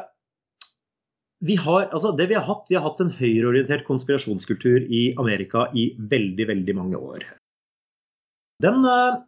vi 1.46 1.56
har, 1.56 1.88
altså 1.88 2.12
det 2.18 2.28
vi 2.30 2.37
har 2.37 2.44
hatt, 2.46 2.66
vi 2.68 2.76
har 2.76 2.85
hatt 2.85 3.00
en 3.02 3.14
høyreorientert 3.16 3.87
konspirasjonskultur 3.87 4.85
i 4.87 5.09
Amerika 5.18 5.68
i 5.74 5.92
veldig, 5.98 6.46
veldig 6.50 6.76
mange 6.78 7.00
år. 7.00 7.24
Den 8.62 8.85
eh, 8.87 9.20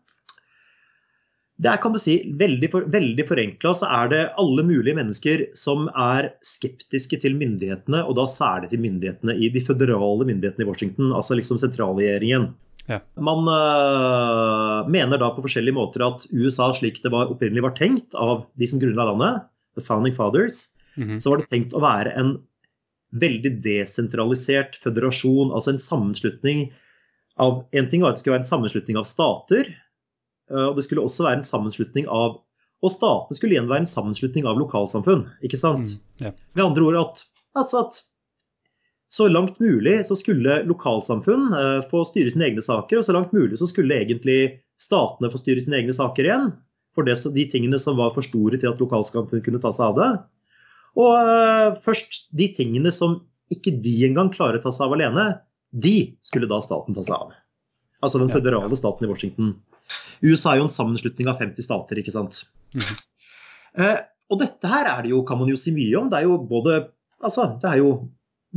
det 1.62 1.70
er, 1.70 1.78
kan 1.82 1.94
du 1.94 2.00
si, 2.00 2.16
veldig, 2.40 2.68
for, 2.72 2.86
veldig 2.90 3.24
forenkla 3.28 3.72
så 3.76 3.88
er 3.94 4.10
det 4.10 4.22
alle 4.40 4.64
mulige 4.66 4.96
mennesker 4.98 5.44
som 5.58 5.86
er 5.98 6.32
skeptiske 6.46 7.20
til 7.22 7.36
myndighetene, 7.38 8.00
og 8.02 8.16
da 8.18 8.26
særlig 8.30 8.72
til 8.72 8.82
myndighetene 8.82 9.36
i 9.38 9.50
de 9.52 9.62
føderale 9.62 10.26
myndighetene 10.26 10.66
i 10.66 10.68
Washington, 10.68 11.12
altså 11.14 11.38
liksom 11.38 11.60
sentralregjeringen. 11.62 12.50
Ja. 12.88 12.98
Man 13.14 13.46
uh, 13.46 14.88
mener 14.90 15.20
da 15.22 15.30
på 15.36 15.44
forskjellige 15.44 15.76
måter 15.76 16.02
at 16.08 16.26
USA 16.34 16.72
slik 16.74 16.98
det 17.04 17.12
var 17.14 17.30
opprinnelig 17.30 17.62
var 17.68 17.76
tenkt 17.78 18.16
av 18.18 18.42
de 18.58 18.66
som 18.66 18.82
grunnla 18.82 19.12
landet, 19.12 19.44
the 19.78 19.84
founding 19.86 20.14
fathers, 20.14 20.72
mm 20.96 21.08
-hmm. 21.08 21.20
så 21.20 21.30
var 21.30 21.38
det 21.38 21.50
tenkt 21.52 21.74
å 21.74 21.84
være 21.84 22.16
en 22.18 22.40
veldig 23.12 23.62
desentralisert 23.62 24.80
føderasjon, 24.82 25.52
altså 25.52 25.70
en 25.70 25.78
sammenslutning 25.78 26.72
av 27.40 27.64
En 27.72 27.88
ting 27.88 28.02
var 28.02 28.10
at 28.10 28.16
det 28.16 28.20
skulle 28.20 28.34
være 28.34 28.44
en 28.44 28.50
sammenslutning 28.50 28.96
av 28.96 29.04
stater, 29.08 29.68
og 30.50 30.78
det 30.78 30.82
skulle 30.86 31.04
også 31.04 31.26
være 31.26 31.38
en 31.40 31.46
sammenslutning 31.46 32.08
av 32.10 32.40
Og 32.82 32.90
statene 32.90 33.38
skulle 33.38 33.54
igjen 33.54 33.68
være 33.70 33.84
en 33.84 33.92
sammenslutning 33.92 34.46
av 34.50 34.58
lokalsamfunn, 34.58 35.20
ikke 35.46 35.60
sant? 35.60 35.92
Mm, 35.94 36.24
ja. 36.24 36.32
Med 36.58 36.64
andre 36.64 36.88
ord 36.88 36.96
at, 36.98 37.20
altså 37.54 37.84
at 37.84 38.00
så 39.12 39.28
langt 39.28 39.60
mulig 39.60 40.00
så 40.08 40.16
skulle 40.16 40.62
lokalsamfunn 40.64 41.52
eh, 41.52 41.80
få 41.90 42.00
styre 42.08 42.32
sine 42.32 42.46
egne 42.48 42.64
saker, 42.64 42.98
og 42.98 43.04
så 43.04 43.14
langt 43.14 43.34
mulig 43.36 43.58
så 43.60 43.68
skulle 43.68 43.98
egentlig 44.00 44.38
statene 44.80 45.28
få 45.30 45.40
styre 45.42 45.62
sine 45.62 45.82
egne 45.82 45.94
saker 45.96 46.26
igjen. 46.26 46.46
For 46.96 47.04
det, 47.04 47.18
de 47.36 47.44
tingene 47.52 47.78
som 47.80 47.98
var 48.00 48.14
for 48.16 48.24
store 48.24 48.56
til 48.56 48.72
at 48.72 48.80
lokalsamfunn 48.80 49.44
kunne 49.44 49.60
ta 49.60 49.72
seg 49.72 49.92
av 49.92 49.98
det. 50.00 50.10
Og 51.00 51.12
uh, 51.12 51.76
først 51.84 52.26
de 52.36 52.48
tingene 52.56 52.92
som 52.92 53.20
ikke 53.52 53.74
de 53.84 53.94
engang 54.08 54.32
klarer 54.32 54.60
å 54.60 54.64
ta 54.64 54.72
seg 54.72 54.88
av 54.88 54.96
alene, 54.96 55.26
de 55.72 55.96
skulle 56.24 56.48
da 56.48 56.60
staten 56.64 56.96
ta 56.96 57.04
seg 57.04 57.16
av. 57.16 57.36
Altså 58.04 58.20
den 58.20 58.32
føderale 58.32 58.76
staten 58.76 59.06
i 59.06 59.12
Washington. 59.12 59.54
USA 60.22 60.52
er 60.52 60.62
jo 60.62 60.66
en 60.68 60.72
sammenslutning 60.72 61.30
av 61.30 61.42
50 61.42 61.68
stater, 61.68 62.00
ikke 62.02 62.14
sant. 62.14 62.44
Mm 62.76 62.88
uh, 63.82 64.00
og 64.32 64.38
dette 64.40 64.68
her 64.68 64.88
er 64.88 65.04
det 65.04 65.10
jo, 65.12 65.20
kan 65.28 65.36
man 65.36 65.50
jo 65.50 65.58
si 65.60 65.74
mye 65.76 65.92
om. 65.98 66.08
Det 66.08 66.22
er 66.22 66.28
jo 66.30 66.38
både 66.48 66.86
Altså, 67.22 67.44
det 67.62 67.68
er 67.68 67.78
jo 67.78 67.90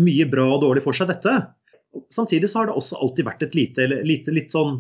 mye 0.02 0.26
bra 0.26 0.48
og 0.56 0.64
dårlig 0.64 0.82
for 0.82 0.98
seg, 0.98 1.12
dette. 1.12 1.34
Samtidig 2.10 2.50
så 2.50 2.62
har 2.62 2.70
det 2.70 2.74
også 2.80 2.98
alltid 2.98 3.28
vært 3.28 3.44
et 3.46 3.54
lite, 3.54 3.86
lite 4.02 4.34
litt 4.34 4.56
sånn 4.56 4.80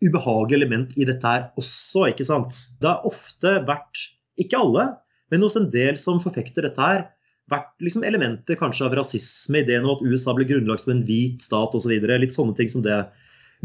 ubehagelig 0.00 0.56
element 0.56 0.94
i 0.96 1.04
dette 1.04 1.28
her 1.28 1.44
også, 1.60 2.06
ikke 2.08 2.24
sant. 2.24 2.56
Det 2.80 2.88
har 2.88 3.04
ofte 3.04 3.58
vært, 3.68 4.00
ikke 4.40 4.62
alle, 4.62 4.86
men 5.28 5.44
hos 5.44 5.58
en 5.60 5.68
del 5.74 5.98
som 6.00 6.22
forfekter 6.22 6.64
dette 6.64 6.80
her, 6.80 7.04
vært 7.52 7.70
liksom 7.84 8.04
elementer 8.08 8.58
kanskje 8.60 8.86
av 8.88 8.96
rasisme, 8.98 9.62
ideen 9.62 9.86
om 9.86 9.96
at 9.96 10.04
USA 10.04 10.34
ble 10.36 10.48
grunnlagt 10.48 10.84
som 10.84 10.94
en 10.94 11.04
hvit 11.08 11.44
stat 11.44 11.76
osv. 11.76 11.92
Så 11.92 12.18
litt 12.20 12.36
sånne 12.36 12.56
ting 12.56 12.72
som 12.72 12.84
det. 12.84 12.98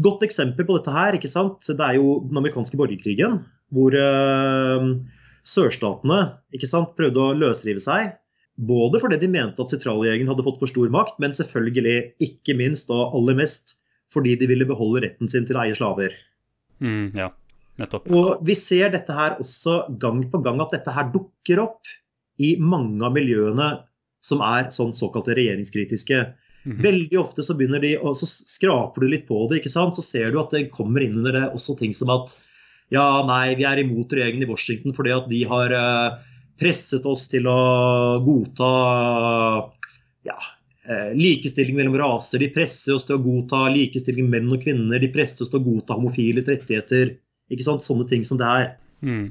Godt 0.02 0.24
eksempel 0.26 0.66
på 0.66 0.78
dette 0.78 0.94
her, 0.94 1.14
ikke 1.14 1.30
sant? 1.30 1.62
det 1.68 1.84
er 1.84 2.00
jo 2.00 2.18
den 2.26 2.40
amerikanske 2.40 2.78
borgerkrigen. 2.80 3.38
Hvor 3.74 3.94
uh, 3.94 4.88
sørstatene 5.46 6.20
ikke 6.56 6.70
sant, 6.70 6.96
prøvde 6.98 7.22
å 7.22 7.36
løsrive 7.38 7.82
seg 7.82 8.14
både 8.54 9.00
fordi 9.02 9.18
de 9.18 9.30
mente 9.30 9.62
at 9.62 9.72
sentralregjeringen 9.72 10.30
hadde 10.30 10.44
fått 10.46 10.60
for 10.60 10.70
stor 10.70 10.90
makt, 10.94 11.16
men 11.22 11.34
selvfølgelig 11.34 11.94
ikke 12.22 12.56
minst 12.58 12.92
og 12.94 13.16
aller 13.18 13.38
mest 13.38 13.76
fordi 14.14 14.36
de 14.38 14.46
ville 14.46 14.66
beholde 14.68 15.02
retten 15.02 15.30
sin 15.30 15.46
til 15.46 15.58
å 15.58 15.64
eie 15.64 15.74
slaver. 15.74 16.14
Mm, 16.78 17.08
ja, 17.18 17.32
nettopp. 17.82 18.06
Og 18.14 18.44
vi 18.46 18.54
ser 18.58 18.92
dette 18.94 19.14
her 19.16 19.40
også 19.42 19.80
gang 19.98 20.22
på 20.30 20.38
gang 20.44 20.62
at 20.62 20.76
dette 20.76 20.94
her 20.94 21.10
dukker 21.10 21.64
opp 21.64 21.90
i 22.38 22.54
mange 22.62 23.02
av 23.06 23.14
miljøene 23.16 23.68
som 24.24 24.42
er 24.44 24.70
sånn 24.74 24.94
såkalte 24.96 25.34
regjeringskritiske. 25.36 26.20
Mm 26.64 26.78
Veldig 26.80 27.18
ofte 27.20 27.44
så 27.44 27.52
begynner 27.58 27.82
de, 27.82 27.90
og 28.00 28.14
så 28.16 28.24
skraper 28.24 29.04
du 29.04 29.10
litt 29.12 29.26
på 29.28 29.42
det, 29.50 29.58
ikke 29.60 29.72
sant? 29.72 29.98
så 29.98 30.04
ser 30.04 30.32
du 30.32 30.38
at 30.40 30.54
det 30.54 30.70
kommer 30.72 31.04
inn 31.04 31.18
under 31.20 31.36
det 31.36 31.42
også 31.52 31.76
ting 31.76 31.92
som 31.96 32.12
at 32.14 32.32
ja, 32.92 33.04
nei, 33.28 33.54
vi 33.58 33.66
er 33.68 33.80
imot 33.82 34.12
regjeringen 34.12 34.46
i 34.46 34.48
Washington 34.48 34.94
fordi 34.96 35.12
at 35.12 35.28
de 35.28 35.42
har 35.50 35.74
uh, 35.76 36.16
presset 36.60 37.06
oss 37.08 37.26
til 37.32 37.48
å 37.50 37.58
godta 38.24 38.70
ja, 40.24 40.36
eh, 40.88 41.12
likestilling 41.16 41.76
mellom 41.78 41.96
raser. 42.00 42.42
De 42.42 42.50
presser 42.54 42.96
oss 42.96 43.08
til 43.08 43.18
å 43.18 43.24
godta 43.24 43.66
likestilling 43.72 44.28
menn 44.30 44.52
og 44.52 44.62
kvinner. 44.64 45.02
De 45.02 45.10
presser 45.12 45.44
oss 45.44 45.52
til 45.52 45.60
å 45.60 45.66
godta 45.66 45.98
homofiles 45.98 46.48
rettigheter. 46.50 47.16
Ikke 47.52 47.66
sant? 47.66 47.84
Sånne 47.84 48.06
ting 48.08 48.24
som 48.26 48.40
det 48.40 48.48
er. 48.48 48.70
Mm. 49.04 49.26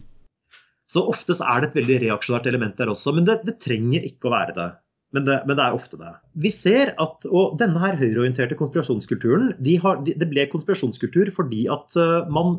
Så 0.92 1.06
ofte 1.10 1.34
så 1.38 1.48
er 1.50 1.64
det 1.64 1.72
et 1.72 1.80
veldig 1.82 2.02
reaksjonært 2.08 2.50
element 2.52 2.78
der 2.78 2.92
også. 2.94 3.16
Men 3.16 3.30
det, 3.30 3.40
det 3.48 3.58
trenger 3.64 4.06
ikke 4.10 4.30
å 4.30 4.36
være 4.36 4.58
det. 4.58 4.70
Men, 5.14 5.28
det. 5.28 5.40
men 5.46 5.58
det, 5.58 5.64
er 5.64 5.78
ofte 5.78 5.98
det. 6.00 6.12
Vi 6.42 6.50
ser 6.50 6.96
at, 7.02 7.28
og 7.30 7.58
Denne 7.60 7.82
her 7.84 8.00
høyreorienterte 8.00 8.58
konspirasjonskulturen 8.58 9.52
de 9.62 9.76
har, 9.84 10.02
de, 10.06 10.16
det 10.18 10.30
ble 10.32 10.48
konspirasjonskultur 10.50 11.30
fordi 11.36 11.68
at 11.72 11.98
uh, 12.02 12.26
man 12.34 12.58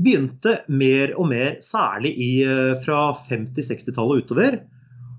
begynte 0.00 0.56
mer 0.72 1.14
og 1.14 1.28
mer, 1.30 1.60
særlig 1.62 2.16
i, 2.18 2.30
uh, 2.48 2.74
fra 2.82 3.12
50-60-tallet 3.28 4.16
og 4.16 4.24
utover, 4.24 4.58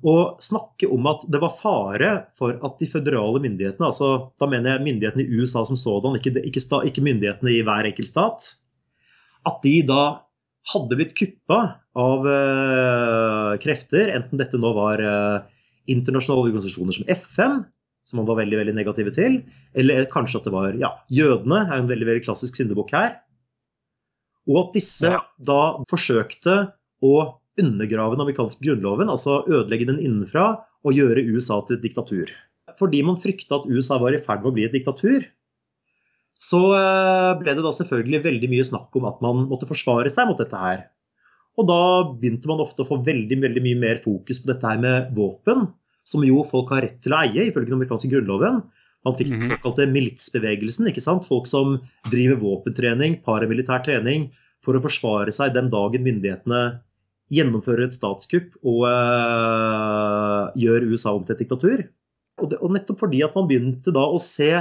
å 0.01 0.15
snakke 0.41 0.89
om 0.89 1.05
at 1.11 1.23
det 1.29 1.39
var 1.43 1.53
fare 1.53 2.09
for 2.37 2.57
at 2.65 2.79
de 2.81 2.89
føderale 2.89 3.41
myndighetene, 3.43 3.85
altså 3.91 4.33
da 4.41 4.49
mener 4.49 4.73
jeg 4.73 4.85
myndighetene 4.87 5.25
i 5.27 5.39
USA 5.39 5.61
som 5.67 5.77
sådan, 5.77 6.17
ikke, 6.17 6.33
ikke, 6.41 6.63
ikke 6.89 7.05
myndighetene 7.05 7.53
i 7.53 7.61
hver 7.67 7.87
enkelt 7.87 8.09
stat, 8.09 8.49
at 9.47 9.61
de 9.63 9.77
da 9.85 10.03
hadde 10.73 10.97
blitt 10.97 11.15
kuppa 11.17 11.61
av 11.97 12.25
uh, 12.25 13.53
krefter, 13.61 14.11
enten 14.13 14.41
dette 14.41 14.59
nå 14.61 14.73
var 14.77 15.01
uh, 15.05 15.60
internasjonale 15.89 16.49
organisasjoner 16.49 16.97
som 16.97 17.09
FN, 17.09 17.61
som 18.07 18.21
man 18.21 18.27
var 18.29 18.41
veldig 18.41 18.59
veldig 18.61 18.75
negative 18.77 19.13
til, 19.15 19.41
eller 19.77 20.09
kanskje 20.11 20.41
at 20.41 20.47
det 20.47 20.53
var 20.55 20.77
ja, 20.79 20.93
jødene, 21.13 21.63
er 21.67 21.81
en 21.81 21.89
veldig 21.89 22.09
veldig 22.09 22.25
klassisk 22.25 22.57
syndebukk 22.59 22.93
her. 22.97 23.15
Og 24.49 24.63
at 24.65 24.77
disse 24.77 25.11
ja. 25.13 25.21
da 25.45 25.61
forsøkte 25.91 26.55
å 27.05 27.15
undergrave 27.61 28.15
den 28.15 28.23
amerikanske 28.23 28.63
grunnloven, 28.65 29.11
altså 29.11 29.41
ødelegge 29.49 29.89
den 29.89 30.01
innenfra 30.01 30.63
og 30.81 30.97
gjøre 30.97 31.25
USA 31.29 31.59
til 31.67 31.77
et 31.77 31.85
diktatur. 31.85 32.31
Fordi 32.79 33.03
man 33.05 33.19
frykta 33.21 33.59
at 33.59 33.67
USA 33.69 33.99
var 34.01 34.15
i 34.15 34.21
ferd 34.21 34.41
med 34.41 34.51
å 34.51 34.55
bli 34.55 34.65
et 34.65 34.75
diktatur, 34.75 35.25
så 36.41 36.61
eh, 36.73 37.31
ble 37.37 37.53
det 37.53 37.61
da 37.61 37.73
selvfølgelig 37.75 38.23
veldig 38.25 38.49
mye 38.49 38.65
snakk 38.65 38.97
om 38.97 39.05
at 39.09 39.19
man 39.21 39.45
måtte 39.51 39.69
forsvare 39.69 40.09
seg 40.09 40.29
mot 40.29 40.39
dette 40.41 40.57
her. 40.57 40.87
Og 41.59 41.67
da 41.67 41.81
begynte 42.21 42.49
man 42.49 42.61
ofte 42.63 42.83
å 42.83 42.87
få 42.87 43.01
veldig, 43.05 43.41
veldig 43.43 43.63
mye 43.65 43.79
mer 43.79 44.03
fokus 44.03 44.39
på 44.41 44.51
dette 44.51 44.67
her 44.67 44.79
med 44.81 45.09
våpen, 45.17 45.65
som 46.07 46.23
jo 46.25 46.45
folk 46.47 46.71
har 46.73 46.85
rett 46.85 47.01
til 47.03 47.15
å 47.15 47.23
eie 47.25 47.49
ifølge 47.49 47.69
den 47.69 47.79
amerikanske 47.79 48.11
grunnloven. 48.13 48.61
Man 49.05 49.17
fikk 49.17 49.33
den 49.33 49.41
mhm. 49.41 49.49
såkalte 49.55 49.89
militsbevegelsen. 49.91 50.87
ikke 50.91 51.03
sant? 51.03 51.27
Folk 51.27 51.49
som 51.49 51.79
driver 52.11 52.39
våpentrening, 52.41 53.19
paramilitær 53.25 53.83
trening, 53.85 54.29
for 54.61 54.77
å 54.77 54.83
forsvare 54.83 55.33
seg 55.33 55.55
den 55.55 55.71
dagen 55.73 56.05
myndighetene 56.05 56.61
gjennomfører 57.31 57.87
et 57.87 57.95
statskupp 57.95 58.57
og 58.67 58.83
øh, 58.89 60.51
gjør 60.59 60.85
USA 60.91 61.15
om 61.15 61.25
til 61.25 61.35
et 61.35 61.41
diktatur. 61.45 61.83
Og, 62.41 62.51
det, 62.51 62.59
og, 62.59 62.73
nettopp 62.75 63.01
fordi 63.05 63.23
at 63.25 63.35
man 63.37 63.47
begynte 63.49 63.93
da 63.95 64.03
å 64.05 64.19
se 64.21 64.51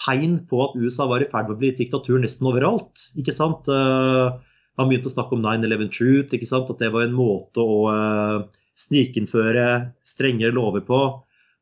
tegn 0.00 0.38
på 0.48 0.62
at 0.64 0.76
USA 0.78 1.06
var 1.10 1.24
i 1.24 1.28
ferd 1.28 1.50
med 1.50 1.56
å 1.56 1.60
bli 1.60 1.72
et 1.72 1.82
diktatur 1.82 2.20
nesten 2.22 2.48
overalt. 2.48 3.08
ikke 3.18 3.34
sant? 3.34 3.68
Uh, 3.68 4.38
Man 4.80 4.88
begynte 4.88 5.10
å 5.10 5.12
snakke 5.12 5.36
om 5.36 5.44
9-11 5.44 5.90
Truth, 5.92 6.34
ikke 6.36 6.48
sant? 6.48 6.70
at 6.72 6.80
det 6.80 6.92
var 6.94 7.04
en 7.04 7.16
måte 7.16 7.60
å 7.60 7.76
uh, 7.92 8.62
snikinnføre 8.80 9.66
strengere 10.06 10.54
lover 10.56 10.84
på. 10.86 11.00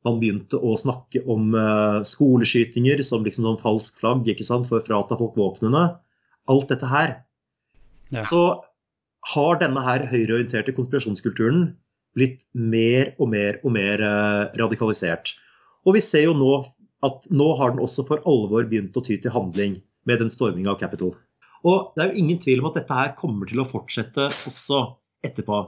Man 0.06 0.20
begynte 0.22 0.60
å 0.62 0.76
snakke 0.78 1.24
om 1.28 1.50
uh, 1.56 2.00
skoleskytinger 2.06 3.02
som 3.06 3.26
liksom 3.26 3.48
noen 3.48 3.60
falsk 3.60 3.98
flagg 4.00 4.30
ikke 4.30 4.46
sant? 4.46 4.68
for 4.70 4.78
å 4.78 4.86
frata 4.86 5.18
folk 5.18 5.38
våpnene. 5.40 5.84
Alt 6.50 6.70
dette 6.70 6.90
her. 6.90 7.16
Ja. 8.14 8.22
Så 8.26 8.42
har 9.34 9.60
denne 9.60 9.82
her 9.84 10.06
høyreorienterte 10.08 10.74
konspirasjonskulturen 10.76 11.72
blitt 12.16 12.46
mer 12.54 13.12
og 13.18 13.30
mer 13.34 13.58
og 13.62 13.74
mer 13.74 14.02
uh, 14.02 14.44
radikalisert. 14.58 15.34
Og 15.86 15.96
vi 15.98 16.04
ser 16.04 16.28
jo 16.28 16.36
nå 16.36 16.54
at 17.06 17.26
nå 17.32 17.48
har 17.58 17.74
den 17.74 17.82
også 17.82 18.04
for 18.06 18.22
alvor 18.28 18.66
begynt 18.70 18.96
å 18.96 19.02
ty 19.04 19.16
til 19.18 19.34
handling 19.34 19.78
med 20.08 20.22
den 20.22 20.32
storminga 20.32 20.74
av 20.74 20.80
Capitol. 20.80 21.14
Og 21.68 21.92
det 21.94 22.02
er 22.02 22.10
jo 22.10 22.22
ingen 22.22 22.40
tvil 22.40 22.62
om 22.62 22.70
at 22.70 22.78
dette 22.80 22.96
her 22.96 23.12
kommer 23.18 23.48
til 23.50 23.60
å 23.62 23.68
fortsette 23.68 24.28
også 24.48 24.80
etterpå. 25.26 25.60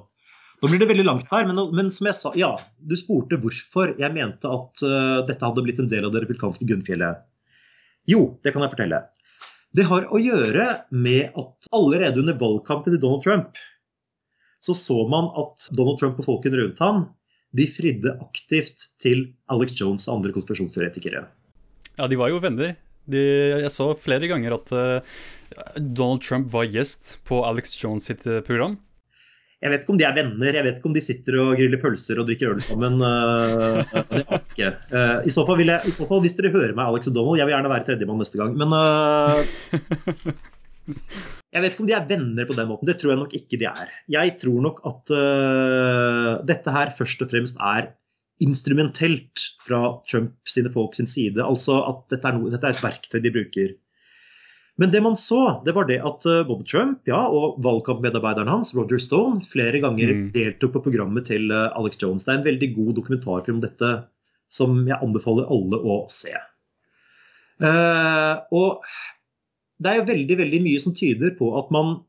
Nå 0.62 0.70
blir 0.70 0.78
det 0.78 0.88
veldig 0.92 1.04
langt 1.08 1.32
her, 1.34 1.44
men, 1.48 1.58
men, 1.74 1.90
som 1.90 2.06
jeg 2.06 2.16
sa, 2.16 2.30
ja, 2.38 2.52
du 2.78 2.94
spurte 2.96 3.40
hvorfor 3.42 3.96
jeg 3.98 4.14
mente 4.14 4.46
at 4.46 4.84
uh, 4.86 5.18
dette 5.26 5.42
hadde 5.42 5.64
blitt 5.66 5.82
en 5.82 5.90
del 5.90 6.06
av 6.06 6.14
det 6.14 6.22
republikanske 6.22 6.68
Gunnfjellet. 6.68 7.24
Jo, 8.08 8.38
det 8.44 8.54
kan 8.54 8.62
jeg 8.64 8.72
fortelle. 8.72 9.02
Det 9.74 9.88
har 9.88 10.06
å 10.12 10.20
gjøre 10.20 10.68
med 10.94 11.34
at 11.40 11.68
allerede 11.74 12.22
under 12.22 12.38
valgkampen 12.38 12.94
til 12.94 13.02
Donald 13.02 13.26
Trump 13.26 13.60
så 14.62 14.74
så 14.78 15.08
man 15.10 15.32
at 15.40 15.66
Donald 15.74 15.98
Trump 15.98 16.20
og 16.22 16.28
folkene 16.28 16.60
rundt 16.60 16.78
ham 16.82 17.06
de 17.58 17.66
fridde 17.68 18.14
aktivt 18.22 18.86
til 19.02 19.24
Alex 19.52 19.74
Jones 19.80 20.06
og 20.06 20.20
andre 20.20 20.32
konspirasjonsteoretikere. 20.36 21.24
Ja, 21.98 22.06
de 22.08 22.18
var 22.20 22.30
jo 22.30 22.38
venner. 22.40 22.76
De, 23.10 23.20
jeg 23.64 23.70
så 23.74 23.88
flere 23.98 24.28
ganger 24.30 24.54
at 24.54 24.72
uh, 24.76 25.00
Donald 25.74 26.22
Trump 26.22 26.52
var 26.52 26.68
gjest 26.70 27.16
på 27.26 27.42
Alex 27.46 27.74
Jones 27.80 28.06
sitt 28.06 28.26
uh, 28.30 28.38
program. 28.46 28.76
Jeg 29.62 29.70
vet 29.70 29.82
ikke 29.84 29.92
om 29.94 29.98
de 29.98 30.06
er 30.06 30.16
venner, 30.16 30.56
jeg 30.58 30.66
vet 30.66 30.78
ikke 30.78 30.88
om 30.90 30.94
de 30.96 31.02
sitter 31.02 31.36
og 31.38 31.52
griller 31.58 31.78
pølser 31.82 32.18
og 32.18 32.26
drikker 32.26 32.50
øl 32.50 32.62
sammen. 32.62 32.98
Uh, 32.98 33.82
det 34.10 34.22
ikke. 34.40 34.72
I 35.22 35.30
så, 35.34 35.44
fall 35.46 35.62
jeg, 35.62 35.78
I 35.86 35.94
så 35.94 36.06
fall, 36.10 36.22
hvis 36.24 36.34
dere 36.38 36.50
hører 36.54 36.74
meg, 36.74 36.88
Alex 36.88 37.10
og 37.10 37.14
Donald, 37.18 37.38
jeg 37.38 37.46
vil 37.46 37.54
gjerne 37.54 37.70
være 37.70 37.86
tredjemann 37.86 38.22
neste 38.22 38.40
gang. 38.40 38.56
Men 38.58 38.74
jeg 41.52 41.62
vet 41.62 41.70
ikke 41.70 41.84
om 41.84 41.90
de 41.92 41.94
er 41.94 42.08
venner 42.10 42.48
på 42.48 42.58
den 42.58 42.70
måten. 42.72 42.90
Det 42.90 42.96
tror 42.98 43.14
jeg 43.14 43.20
nok 43.22 43.36
ikke 43.38 43.60
de 43.60 43.70
er. 43.70 43.94
Jeg 44.10 44.34
tror 44.42 44.58
nok 44.66 44.82
at 44.90 45.14
dette 46.50 46.74
her 46.74 46.94
først 46.98 47.22
og 47.22 47.30
fremst 47.30 47.62
er 47.62 47.92
instrumentelt 48.42 49.46
fra 49.62 49.84
Trump 50.10 50.34
sine 50.48 50.72
folk 50.72 50.96
sin 50.98 51.10
side. 51.10 51.40
Altså 51.42 51.78
at 51.86 52.04
dette 52.12 52.28
er, 52.28 52.36
noe, 52.38 52.50
dette 52.52 52.68
er 52.68 52.76
et 52.76 52.84
verktøy 52.84 53.20
de 53.22 53.34
bruker. 53.34 53.72
Men 54.80 54.92
det 54.92 55.02
man 55.04 55.16
så, 55.18 55.60
det 55.66 55.74
var 55.76 55.86
det 55.88 55.98
at 56.00 56.24
eh, 56.26 56.44
både 56.48 56.64
Trump 56.68 57.08
ja, 57.08 57.20
og 57.28 57.58
valgkampmedarbeideren 57.64 58.50
hans, 58.50 58.72
Roger 58.76 59.00
Stone, 59.02 59.42
flere 59.44 59.82
ganger 59.82 60.14
mm. 60.16 60.22
deltok 60.34 60.72
på 60.76 60.84
programmet 60.86 61.28
til 61.28 61.52
eh, 61.52 61.68
Alex 61.76 62.00
Jones. 62.00 62.24
Det 62.24 62.32
er 62.32 62.40
en 62.40 62.46
veldig 62.46 62.70
god 62.78 62.94
dokumentarfilm 63.00 63.60
om 63.60 63.66
dette 63.66 63.92
som 64.52 64.80
jeg 64.88 65.00
anbefaler 65.00 65.48
alle 65.52 65.78
å 65.80 65.98
se. 66.12 66.32
Uh, 67.62 68.42
og 68.52 68.82
det 69.82 69.90
er 69.90 70.00
jo 70.00 70.08
veldig, 70.08 70.36
veldig 70.40 70.60
mye 70.64 70.80
som 70.82 70.96
tyder 70.96 71.34
på 71.38 71.52
at 71.60 71.70
man 71.74 72.00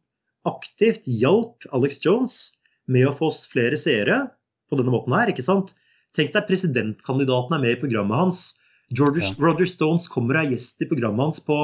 aktivt 0.49 1.05
hjalp 1.07 1.67
Alex 1.75 2.01
Jones 2.03 2.37
med 2.91 3.07
å 3.07 3.15
få 3.15 3.29
flere 3.51 3.77
seere 3.79 4.25
på 4.69 4.79
denne 4.79 4.91
måten 4.91 5.15
her. 5.15 5.31
ikke 5.31 5.45
sant? 5.45 5.75
Tenk 6.13 6.33
deg 6.35 6.45
presidentkandidaten 6.49 7.55
er 7.57 7.63
med 7.63 7.75
i 7.75 7.79
programmet 7.81 8.19
hans. 8.19 8.41
George, 8.93 9.23
ja. 9.23 9.33
Roger 9.41 9.69
Stones 9.69 10.05
kommer 10.11 10.37
og 10.37 10.45
er 10.45 10.53
gjest 10.53 10.83
i 10.85 10.89
programmet 10.89 11.29
hans 11.29 11.41
på 11.45 11.57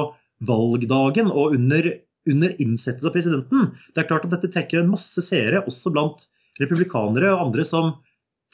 valgdagen 0.48 1.30
og 1.30 1.54
under, 1.58 1.92
under 2.30 2.54
innsettelse 2.62 3.10
av 3.10 3.14
presidenten. 3.14 3.70
Det 3.94 4.02
er 4.02 4.08
klart 4.10 4.26
at 4.26 4.34
dette 4.34 4.50
trekker 4.50 4.82
en 4.82 4.90
masse 4.90 5.22
seere, 5.22 5.62
også 5.68 5.92
blant 5.94 6.26
republikanere 6.60 7.30
og 7.34 7.46
andre 7.46 7.66
som 7.66 7.94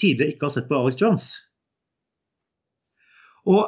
tidligere 0.00 0.34
ikke 0.34 0.50
har 0.50 0.56
sett 0.58 0.68
på 0.68 0.76
Alex 0.76 1.00
Jones. 1.00 1.28
Og 3.48 3.64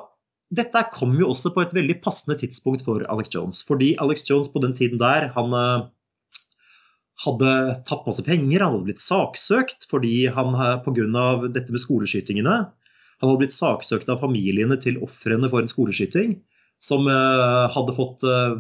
dette 0.54 0.82
kom 0.94 1.14
jo 1.20 1.30
også 1.30 1.52
på 1.54 1.62
et 1.62 1.74
veldig 1.76 1.98
passende 2.04 2.36
tidspunkt 2.40 2.84
for 2.84 3.04
Alex 3.12 3.32
Jones. 3.34 3.62
Fordi 3.68 3.94
Alex 4.02 4.26
Jones 4.28 4.50
på 4.52 4.62
den 4.64 4.74
tiden 4.76 5.00
der, 5.00 5.30
han 5.36 5.54
eh, 5.54 5.86
hadde 7.24 7.52
tatt 7.88 8.06
masse 8.06 8.22
penger, 8.26 8.62
han 8.62 8.74
hadde 8.76 8.86
blitt 8.86 9.02
saksøkt 9.02 9.88
fordi 9.90 10.28
han 10.30 10.54
pga. 10.84 11.22
dette 11.50 11.74
med 11.74 11.82
skoleskytingene 11.82 12.56
Han 13.18 13.26
hadde 13.26 13.40
blitt 13.40 13.56
saksøkt 13.56 14.10
av 14.12 14.20
familiene 14.22 14.78
til 14.78 15.00
ofrene 15.02 15.50
for 15.50 15.62
en 15.62 15.70
skoleskyting 15.70 16.36
som 16.78 17.08
uh, 17.10 17.66
hadde 17.74 17.94
fått, 17.96 18.22
uh, 18.22 18.54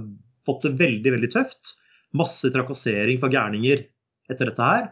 fått, 0.46 0.64
det 0.66 0.74
veldig, 0.80 1.12
veldig 1.14 1.30
tøft. 1.30 1.76
Masse 2.18 2.50
trakassering 2.50 3.20
for 3.22 3.30
gærninger 3.30 3.84
etter 4.32 4.50
dette 4.50 4.70
her. 4.72 4.88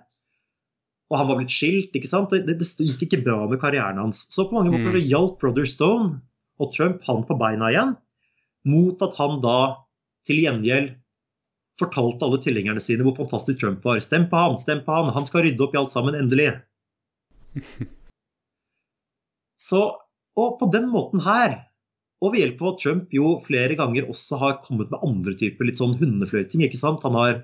Og 1.11 1.18
han 1.18 1.26
var 1.26 1.40
blitt 1.40 1.50
skilt. 1.50 1.90
ikke 1.98 2.11
sant? 2.11 2.31
Det, 2.31 2.44
det, 2.46 2.61
det 2.62 2.87
gikk 2.87 3.02
ikke 3.09 3.24
bra 3.26 3.40
med 3.50 3.59
karrieren 3.62 3.98
hans. 3.98 4.29
Så 4.31 4.46
på 4.46 4.55
mange 4.55 4.70
måter 4.74 4.94
så 4.94 5.02
mm. 5.02 5.09
hjalp 5.11 5.42
Brother 5.42 5.66
Stone 5.66 6.20
og 6.62 6.70
Trump 6.76 7.02
han 7.11 7.26
på 7.26 7.37
beina 7.38 7.72
igjen, 7.72 7.96
mot 8.70 9.02
at 9.02 9.18
han 9.18 9.42
da 9.42 9.59
til 10.26 10.44
gjengjeld 10.46 10.94
fortalte 11.80 12.24
alle 12.26 12.40
tilhengerne 12.42 12.82
sine 12.82 13.04
hvor 13.06 13.16
fantastisk 13.18 13.60
Trump 13.60 13.84
var. 13.84 14.00
Stem 14.04 14.26
på 14.30 14.40
han, 14.40 14.56
stem 14.60 14.82
på 14.86 14.96
han, 14.96 15.12
han 15.14 15.28
skal 15.28 15.46
rydde 15.46 15.64
opp 15.66 15.76
i 15.76 15.80
alt 15.80 15.92
sammen, 15.92 16.16
endelig. 16.18 16.50
Så, 19.68 19.82
og 20.36 20.58
på 20.60 20.68
den 20.72 20.90
måten 20.92 21.22
her 21.24 21.62
og 22.24 22.32
ved 22.32 22.40
hjelp 22.40 22.62
av 22.62 22.70
at 22.70 22.80
Trump 22.80 23.12
jo 23.12 23.34
flere 23.44 23.76
ganger 23.76 24.08
også 24.08 24.38
har 24.40 24.58
kommet 24.64 24.88
med 24.92 25.02
andre 25.04 25.34
typer 25.36 25.68
litt 25.68 25.76
sånn 25.80 25.96
hundefløyting. 26.00 26.64
ikke 26.64 26.80
sant? 26.80 27.04
Han 27.04 27.16
har 27.18 27.42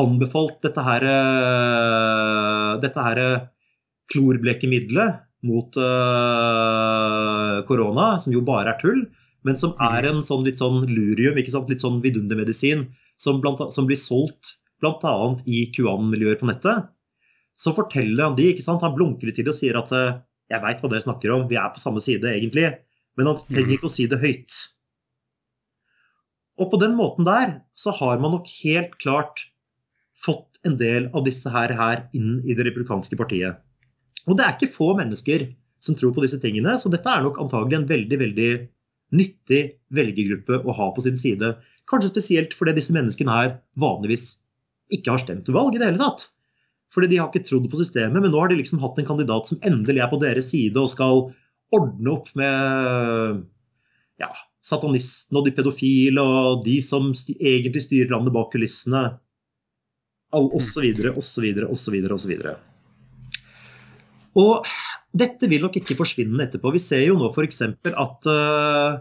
anbefalt 0.00 0.60
dette 0.64 0.84
her, 0.84 1.04
eh, 1.08 2.72
dette 2.82 3.06
her 3.06 3.20
eh, 3.22 3.46
klorblekemiddelet 4.12 5.22
mot 5.48 5.74
uh, 5.80 7.62
korona, 7.66 8.20
som 8.22 8.34
jo 8.34 8.42
bare 8.46 8.74
er 8.74 8.78
tull, 8.78 9.00
men 9.42 9.56
som 9.58 9.72
er 9.82 10.06
en 10.06 10.20
sånn 10.22 10.44
litt 10.46 10.60
sånn 10.60 10.84
lurium, 10.86 11.34
litt 11.34 11.82
sånn 11.82 11.98
vidundermedisin, 12.04 12.84
som, 13.22 13.40
som 13.70 13.88
blir 13.88 13.98
solgt 13.98 14.56
bl.a. 14.82 15.14
i 15.46 15.64
QAnon-miljøer 15.74 16.40
på 16.40 16.48
nettet. 16.50 16.90
Så 17.58 17.74
forteller 17.76 18.26
han 18.26 18.36
de, 18.38 18.50
ikke 18.50 18.64
sant? 18.64 18.82
han 18.82 18.96
blunker 18.96 19.28
litt 19.28 19.38
til 19.38 19.50
og 19.50 19.56
sier 19.56 19.78
at 19.78 19.92
jeg 20.52 20.62
veit 20.64 20.82
hva 20.82 20.90
dere 20.90 21.04
snakker 21.04 21.32
om, 21.32 21.46
vi 21.48 21.58
er 21.60 21.70
på 21.72 21.80
samme 21.80 22.02
side 22.02 22.28
egentlig. 22.28 22.72
Men 23.16 23.30
han 23.30 23.40
trenger 23.44 23.70
mm. 23.70 23.76
ikke 23.76 23.88
å 23.88 23.94
si 23.94 24.08
det 24.10 24.20
høyt. 24.22 24.58
Og 26.60 26.68
på 26.72 26.80
den 26.82 26.96
måten 26.98 27.26
der 27.28 27.58
så 27.78 27.94
har 27.96 28.20
man 28.20 28.34
nok 28.36 28.50
helt 28.62 28.96
klart 29.02 29.46
fått 30.22 30.60
en 30.68 30.76
del 30.78 31.08
av 31.16 31.24
disse 31.26 31.50
her, 31.50 31.72
her 31.74 32.04
inn 32.16 32.40
i 32.44 32.56
det 32.56 32.66
republikanske 32.68 33.18
partiet. 33.18 33.58
Og 34.28 34.38
det 34.38 34.44
er 34.44 34.54
ikke 34.54 34.74
få 34.74 34.92
mennesker 34.98 35.48
som 35.82 35.96
tror 35.98 36.12
på 36.14 36.22
disse 36.22 36.38
tingene, 36.42 36.76
så 36.78 36.92
dette 36.92 37.10
er 37.10 37.24
nok 37.24 37.40
antagelig 37.42 37.80
en 37.80 37.88
veldig, 37.88 38.18
veldig 38.20 38.50
nyttig 39.16 39.62
velgergruppe 39.94 40.62
å 40.64 40.74
ha 40.76 40.90
på 40.94 41.04
sin 41.04 41.18
side. 41.20 41.54
Kanskje 41.90 42.12
spesielt 42.12 42.54
fordi 42.56 42.76
disse 42.78 42.94
menneskene 42.96 43.34
her 43.34 43.56
vanligvis 43.80 44.38
ikke 44.92 45.14
har 45.14 45.22
stemt 45.22 45.44
til 45.46 45.56
valg 45.56 45.76
i 45.76 45.80
det 45.80 45.90
hele 45.90 46.00
tatt. 46.00 46.28
Fordi 46.92 47.08
de 47.08 47.20
har 47.20 47.30
ikke 47.30 47.46
trodd 47.48 47.68
på 47.72 47.80
systemet, 47.80 48.20
men 48.20 48.32
nå 48.32 48.40
har 48.40 48.50
de 48.52 48.58
liksom 48.60 48.82
hatt 48.82 48.98
en 49.00 49.08
kandidat 49.08 49.48
som 49.48 49.60
endelig 49.64 50.02
er 50.04 50.10
på 50.12 50.20
deres 50.20 50.50
side 50.52 50.76
og 50.80 50.90
skal 50.92 51.26
ordne 51.72 52.12
opp 52.12 52.28
med 52.36 53.44
ja, 54.20 54.28
satanistene 54.64 55.40
og 55.40 55.48
de 55.48 55.54
pedofile 55.56 56.24
og 56.24 56.66
de 56.66 56.76
som 56.84 57.10
styr, 57.16 57.38
egentlig 57.40 57.86
styrer 57.86 58.12
landet 58.12 58.36
bak 58.36 58.52
kulissene. 58.52 59.06
Osv., 60.32 60.92
osv., 61.12 61.48
osv., 61.68 61.96
osv. 62.16 62.36
Og 64.40 64.68
dette 65.12 65.48
vil 65.50 65.64
nok 65.64 65.76
ikke 65.80 65.96
forsvinne 65.98 66.46
etterpå. 66.46 66.72
Vi 66.72 66.80
ser 66.80 67.02
jo 67.04 67.18
nå 67.20 67.28
f.eks. 67.32 67.62
at 67.90 68.28
uh, 68.30 69.00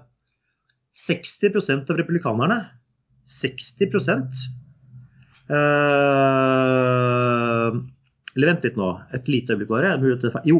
60% 0.97 1.91
av 1.91 1.99
republikanerne 2.01 2.59
60 3.31 3.85
uh, 5.47 5.55
Eller 8.35 8.49
vent 8.51 8.67
litt 8.67 8.79
nå. 8.79 8.89
Et 9.15 9.31
lite 9.31 9.55
øyeblikk 9.55 9.71
bare. 9.71 9.95
Jo, 10.49 10.59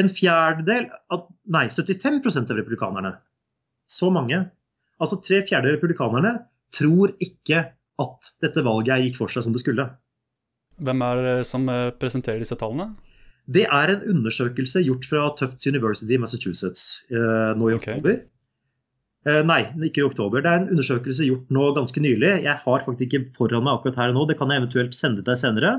en 0.00 0.08
fjerdedel 0.08 0.88
av 1.12 1.28
Nei, 1.52 1.66
75% 1.68 2.48
av 2.48 2.56
republikanerne. 2.56 3.16
Så 3.90 4.08
mange. 4.14 4.38
Altså 5.02 5.18
tre 5.20 5.42
fjerdedeler 5.42 5.74
av 5.74 5.80
republikanerne 5.80 6.32
tror 6.72 7.12
ikke 7.20 7.64
at 8.00 8.30
dette 8.40 8.62
valget 8.64 9.04
gikk 9.04 9.18
for 9.20 9.32
seg 9.32 9.44
som 9.44 9.52
det 9.52 9.60
skulle. 9.60 9.84
Hvem 10.82 11.02
er 11.04 11.20
det 11.26 11.34
som 11.46 11.66
eh, 11.68 11.90
presenterer 11.98 12.40
disse 12.40 12.56
tallene? 12.58 12.94
Det 13.50 13.64
er 13.66 13.90
en 13.90 14.04
undersøkelse 14.12 14.84
gjort 14.86 15.06
fra 15.08 15.24
Tufts 15.38 15.66
University 15.66 16.14
i 16.14 16.20
Massachusetts 16.22 17.02
eh, 17.10 17.50
nå 17.58 17.72
i 17.72 17.76
okay. 17.76 17.96
oktober. 17.96 18.20
Eh, 19.26 19.42
nei, 19.46 19.60
ikke 19.86 20.02
i 20.02 20.06
oktober. 20.06 20.42
Det 20.42 20.50
er 20.50 20.62
en 20.62 20.72
undersøkelse 20.74 21.26
gjort 21.26 21.50
nå 21.54 21.68
ganske 21.76 22.02
nylig. 22.02 22.32
Jeg 22.46 22.58
har 22.64 22.84
faktisk 22.86 23.08
ikke 23.08 23.34
foran 23.36 23.66
meg 23.66 23.78
akkurat 23.78 24.00
her 24.00 24.12
og 24.14 24.18
nå, 24.18 24.26
det 24.30 24.38
kan 24.38 24.50
jeg 24.50 24.62
eventuelt 24.62 24.96
sende 24.98 25.24
deg 25.26 25.38
senere. 25.38 25.76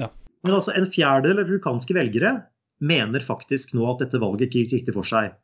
Ja. 0.00 0.10
Men 0.44 0.56
altså 0.56 0.74
en 0.76 0.88
fjerdedel 0.88 1.42
av 1.42 1.46
republikanske 1.46 1.96
velgere 1.96 2.34
mener 2.80 3.24
faktisk 3.24 3.74
nå 3.76 3.84
at 3.90 4.04
dette 4.04 4.20
valget 4.20 4.48
ikke 4.48 4.64
gikk 4.64 4.76
riktig 4.78 4.96
for 4.96 5.08
seg. 5.08 5.34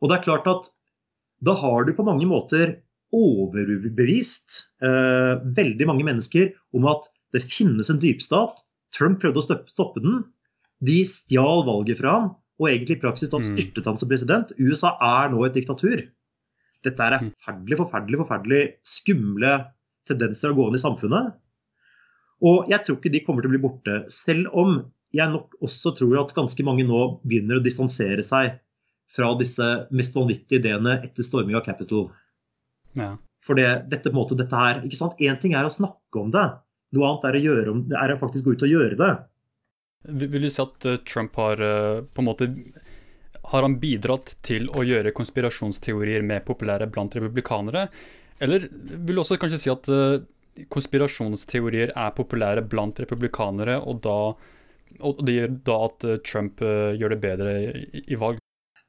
Og 0.00 0.10
det 0.10 0.18
er 0.18 0.26
klart 0.28 0.48
at 0.48 0.70
da 1.44 1.54
har 1.56 1.84
du 1.86 1.92
på 1.94 2.06
mange 2.06 2.26
måter 2.28 2.78
overbevist 3.14 4.56
uh, 4.84 5.40
veldig 5.56 5.86
mange 5.88 6.04
mennesker 6.04 6.50
om 6.76 6.88
at 6.90 7.06
det 7.36 7.44
finnes 7.44 7.88
en 7.92 8.00
dypstat. 8.02 8.60
Trump 8.96 9.20
prøvde 9.22 9.40
å 9.40 9.60
stoppe 9.68 10.02
den. 10.04 10.22
De 10.84 11.00
stjal 11.08 11.64
valget 11.66 11.98
fra 12.00 12.14
ham, 12.14 12.28
og 12.58 12.70
egentlig 12.70 12.98
i 12.98 13.02
praksis 13.02 13.30
da 13.32 13.40
styrtet 13.42 13.86
han 13.86 13.98
som 13.98 14.10
president. 14.10 14.52
USA 14.58 14.94
er 15.02 15.32
nå 15.32 15.42
et 15.46 15.56
diktatur. 15.58 16.04
Dette 16.86 17.04
er 17.04 17.18
forferdelig, 17.18 17.78
forferdelig, 17.80 18.20
forferdelig 18.22 18.62
skumle 18.86 19.52
tendenser 20.08 20.52
å 20.52 20.58
gå 20.58 20.68
inn 20.68 20.78
i 20.78 20.82
samfunnet. 20.82 21.34
Og 22.46 22.70
jeg 22.70 22.84
tror 22.86 22.98
ikke 22.98 23.12
de 23.14 23.22
kommer 23.26 23.42
til 23.42 23.50
å 23.50 23.54
bli 23.56 23.62
borte. 23.62 23.98
Selv 24.14 24.50
om 24.54 24.78
jeg 25.14 25.32
nok 25.32 25.56
også 25.64 25.94
tror 25.98 26.20
at 26.20 26.34
ganske 26.36 26.64
mange 26.66 26.86
nå 26.86 27.00
begynner 27.24 27.58
å 27.58 27.64
distansere 27.64 28.22
seg 28.26 28.58
fra 29.08 29.32
disse 29.40 29.66
mest 29.96 30.16
vanvittige 30.18 30.60
ideene 30.60 30.98
etter 31.00 31.26
storming 31.26 31.56
av 31.58 31.64
Capitol. 31.66 32.10
Ja. 32.98 33.14
For 33.44 33.58
det, 33.58 33.68
dette, 33.88 34.12
måte, 34.12 34.36
dette 34.38 34.58
her, 34.58 34.82
ikke 34.84 34.98
sant? 34.98 35.18
Én 35.24 35.38
ting 35.40 35.54
er 35.56 35.66
å 35.66 35.72
snakke 35.72 36.20
om 36.20 36.30
det, 36.34 36.44
noe 36.94 37.08
annet 37.08 37.26
er 37.28 37.38
å, 37.38 37.42
gjøre 37.46 37.72
om, 37.72 37.82
er 37.96 38.12
å 38.12 38.20
faktisk 38.20 38.48
gå 38.48 38.56
ut 38.56 38.64
og 38.66 38.74
gjøre 38.74 38.98
det. 39.00 39.12
Vil 40.06 40.46
du 40.46 40.50
si 40.50 40.62
at 40.62 40.86
eh, 40.86 41.00
Trump 41.08 41.36
har 41.40 41.60
eh, 41.62 42.04
på 42.06 42.22
en 42.22 42.28
måte 42.28 42.48
har 43.48 43.64
han 43.64 43.78
bidratt 43.80 44.34
til 44.44 44.68
å 44.76 44.84
gjøre 44.84 45.14
konspirasjonsteorier 45.16 46.24
mer 46.26 46.44
populære 46.46 46.88
blant 46.92 47.16
republikanere? 47.16 47.86
Eller 48.44 48.68
vil 48.70 49.16
du 49.16 49.22
også 49.22 49.38
kanskje 49.40 49.60
si 49.62 49.72
at 49.72 49.88
eh, 49.92 50.20
konspirasjonsteorier 50.70 51.94
er 51.96 52.14
populære 52.16 52.66
blant 52.68 53.00
republikanere, 53.00 53.78
og, 53.78 54.02
da, 54.04 55.00
og 55.06 55.24
det 55.26 55.36
gjør 55.36 55.56
da 55.66 55.76
at 55.86 56.06
Trump 56.26 56.62
gjør 56.62 57.14
det 57.14 57.18
bedre 57.22 57.52
i, 57.94 58.18
valg? 58.18 58.40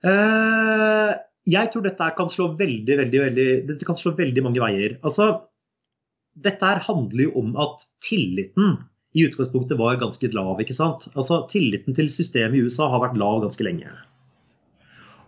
Uh, 0.02 1.14
jeg 1.46 1.70
tror 1.70 1.86
dette 1.86 2.08
kan 2.18 2.32
slå 2.34 2.48
veldig, 2.58 2.96
veldig, 3.04 3.22
veldig, 3.28 3.48
dette 3.70 3.86
kan 3.86 4.00
slå 4.02 4.16
veldig 4.18 4.46
mange 4.48 4.64
veier. 4.64 4.98
Altså, 5.06 5.30
dette 6.34 6.74
handler 6.88 7.28
jo 7.28 7.36
om 7.44 7.54
at 7.62 7.86
tilliten 8.02 8.80
i 9.14 9.26
utgangspunktet 9.26 9.78
var 9.78 9.98
ganske 10.02 10.30
lav. 10.36 10.60
ikke 10.62 10.76
sant? 10.76 11.08
Altså, 11.16 11.42
Tilliten 11.50 11.96
til 11.98 12.10
systemet 12.12 12.60
i 12.60 12.66
USA 12.66 12.90
har 12.92 13.02
vært 13.04 13.18
lav 13.18 13.42
ganske 13.46 13.66
lenge. 13.66 13.90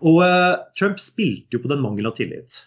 Og 0.01 0.21
uh, 0.25 0.59
Trump 0.77 1.01
spilte 1.01 1.57
jo 1.57 1.63
på 1.63 1.71
den 1.71 1.81
mangelen 1.81 2.09
av 2.11 2.17
tillit. 2.17 2.65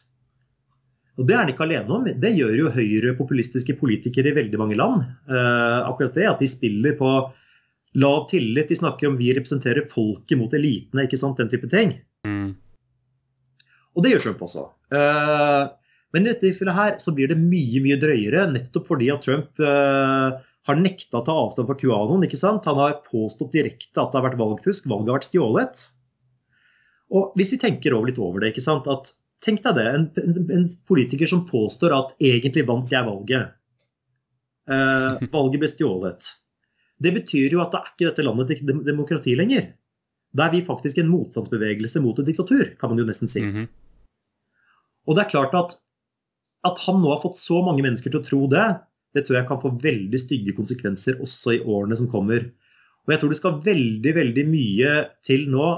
Og 1.14 1.28
Det 1.28 1.34
er 1.34 1.44
han 1.44 1.52
ikke 1.52 1.66
alene 1.66 1.94
om. 1.94 2.06
Det 2.06 2.34
gjør 2.34 2.56
jo 2.58 2.74
høyrepopulistiske 2.74 3.76
politikere 3.78 4.32
i 4.32 4.38
veldig 4.40 4.58
mange 4.58 4.78
land. 4.78 5.06
Uh, 5.30 5.86
akkurat 5.86 6.16
det, 6.18 6.26
At 6.30 6.42
de 6.42 6.50
spiller 6.50 6.96
på 6.98 7.12
lav 8.02 8.26
tillit. 8.30 8.70
De 8.70 8.78
snakker 8.78 9.10
om 9.10 9.18
vi 9.18 9.30
representerer 9.36 9.86
folket 9.90 10.38
mot 10.40 10.54
elitene, 10.54 11.06
ikke 11.06 11.20
sant, 11.20 11.38
den 11.38 11.50
type 11.52 11.70
ting. 11.70 11.94
Mm. 12.26 12.56
Og 13.94 14.02
det 14.02 14.14
gjør 14.14 14.26
Trump 14.26 14.42
også. 14.42 14.66
Uh, 14.90 15.70
men 16.14 16.26
i 16.26 16.30
dette 16.30 16.46
tilfellet 16.46 16.78
her 16.78 16.98
så 17.02 17.14
blir 17.14 17.30
det 17.30 17.38
mye 17.38 17.82
mye 17.82 17.98
drøyere, 18.02 18.48
nettopp 18.50 18.90
fordi 18.90 19.10
at 19.14 19.22
Trump 19.26 19.62
uh, 19.62 20.42
har 20.64 20.78
nekta 20.80 21.20
å 21.20 21.24
ta 21.26 21.34
avstand 21.36 21.68
fra 21.68 21.76
QAnon. 21.80 22.24
ikke 22.24 22.40
sant? 22.40 22.64
Han 22.64 22.80
har 22.80 23.02
påstått 23.04 23.52
direkte 23.52 24.00
at 24.00 24.12
det 24.12 24.20
har 24.20 24.28
vært 24.30 24.40
valgfusk, 24.40 24.88
valget 24.88 25.12
har 25.12 25.18
vært 25.18 25.28
stjålet. 25.28 25.84
Og 27.14 27.36
hvis 27.38 27.52
vi 27.54 27.60
tenker 27.60 27.96
over 27.96 28.08
litt 28.08 28.22
over 28.22 28.40
det, 28.40 28.54
ikke 28.54 28.64
sant? 28.64 28.88
at 28.90 29.12
Tenk 29.44 29.60
deg 29.64 29.76
det, 29.76 29.84
en, 29.92 30.04
en, 30.22 30.50
en 30.56 30.66
politiker 30.88 31.28
som 31.28 31.44
påstår 31.44 31.92
at 31.92 32.14
egentlig 32.22 32.64
vant 32.68 32.88
jeg 32.88 33.04
valget. 33.04 33.52
Eh, 34.72 35.24
valget 35.34 35.60
ble 35.60 35.68
stjålet. 35.68 36.30
Det 37.04 37.12
betyr 37.12 37.56
jo 37.56 37.60
at 37.64 37.74
det 37.74 37.80
er 37.80 37.90
ikke 37.90 38.06
dette 38.08 38.24
landet 38.24 38.54
et 38.54 38.62
demokrati 38.86 39.34
lenger. 39.36 39.66
Da 40.34 40.46
er 40.46 40.54
vi 40.56 40.64
faktisk 40.66 40.98
en 40.98 41.10
motstandsbevegelse 41.12 42.00
mot 42.02 42.18
et 42.18 42.30
diktatur, 42.30 42.70
kan 42.80 42.90
man 42.90 43.02
jo 43.02 43.06
nesten 43.06 43.30
si. 43.30 43.42
Mm 43.44 43.54
-hmm. 43.54 43.68
Og 45.06 45.16
det 45.16 45.24
er 45.24 45.30
klart 45.30 45.54
at, 45.54 45.76
at 46.64 46.78
han 46.86 47.02
nå 47.02 47.10
har 47.12 47.22
fått 47.22 47.36
så 47.36 47.60
mange 47.62 47.82
mennesker 47.82 48.10
til 48.10 48.20
å 48.20 48.24
tro 48.24 48.46
det, 48.46 48.80
det 49.14 49.24
tror 49.24 49.38
jeg 49.38 49.48
kan 49.48 49.62
få 49.62 49.72
veldig 49.82 50.18
stygge 50.20 50.54
konsekvenser 50.56 51.20
også 51.22 51.56
i 51.56 51.62
årene 51.62 51.96
som 51.98 52.10
kommer. 52.10 52.48
Og 53.04 53.12
jeg 53.12 53.20
tror 53.20 53.32
det 53.32 53.38
skal 53.38 53.58
veldig, 53.64 54.14
veldig 54.16 54.44
mye 54.48 54.94
til 55.26 55.46
nå. 55.52 55.68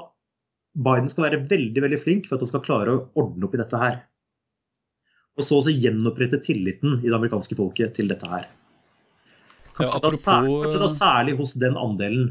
Biden 0.87 1.11
skal 1.13 1.27
være 1.29 1.43
veldig 1.51 1.83
veldig 1.85 1.99
flink 2.01 2.29
for 2.29 2.37
at 2.37 2.45
han 2.45 2.53
skal 2.53 2.65
klare 2.65 2.95
å 2.95 3.03
ordne 3.21 3.49
opp 3.49 3.57
i 3.57 3.61
dette 3.61 3.81
her. 3.81 3.99
Og 5.37 5.45
så 5.45 5.59
også 5.59 5.75
gjenopprette 5.75 6.41
tilliten 6.45 7.01
i 7.03 7.11
det 7.11 7.17
amerikanske 7.17 7.59
folket 7.59 7.97
til 7.99 8.09
dette 8.13 8.29
her. 8.31 8.49
Kanskje, 9.77 9.99
ja, 9.99 10.03
da, 10.07 10.13
særlig, 10.17 10.53
kanskje 10.63 10.81
da 10.81 10.91
særlig 10.93 11.37
hos 11.37 11.55
den 11.61 11.77
andelen 11.77 12.29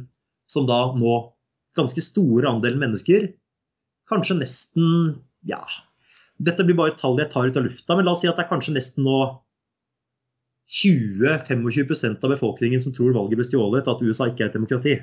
som 0.49 0.67
da 0.69 0.81
nå 0.97 1.21
Ganske 1.75 1.99
store 1.99 2.47
andelen 2.47 2.79
mennesker. 2.79 3.25
Kanskje 4.07 4.37
nesten 4.39 4.85
Ja, 5.43 5.59
dette 6.39 6.63
blir 6.63 6.77
bare 6.79 6.93
et 6.93 7.01
tall 7.01 7.19
jeg 7.19 7.27
tar 7.33 7.49
ut 7.51 7.57
av 7.59 7.65
lufta, 7.65 7.97
men 7.97 8.07
la 8.07 8.13
oss 8.15 8.23
si 8.23 8.29
at 8.29 8.39
det 8.39 8.45
er 8.45 8.51
kanskje 8.53 8.77
nesten 8.77 9.03
nå 9.03 9.17
20-25 10.71 12.23
av 12.23 12.29
befolkningen 12.33 12.81
som 12.81 12.93
tror 12.93 13.13
valget 13.13 13.39
ble 13.39 13.45
stjålet, 13.47 13.87
at 13.87 14.01
USA 14.01 14.29
ikke 14.31 14.47
er 14.47 14.49
et 14.49 14.57
demokrati. 14.57 14.95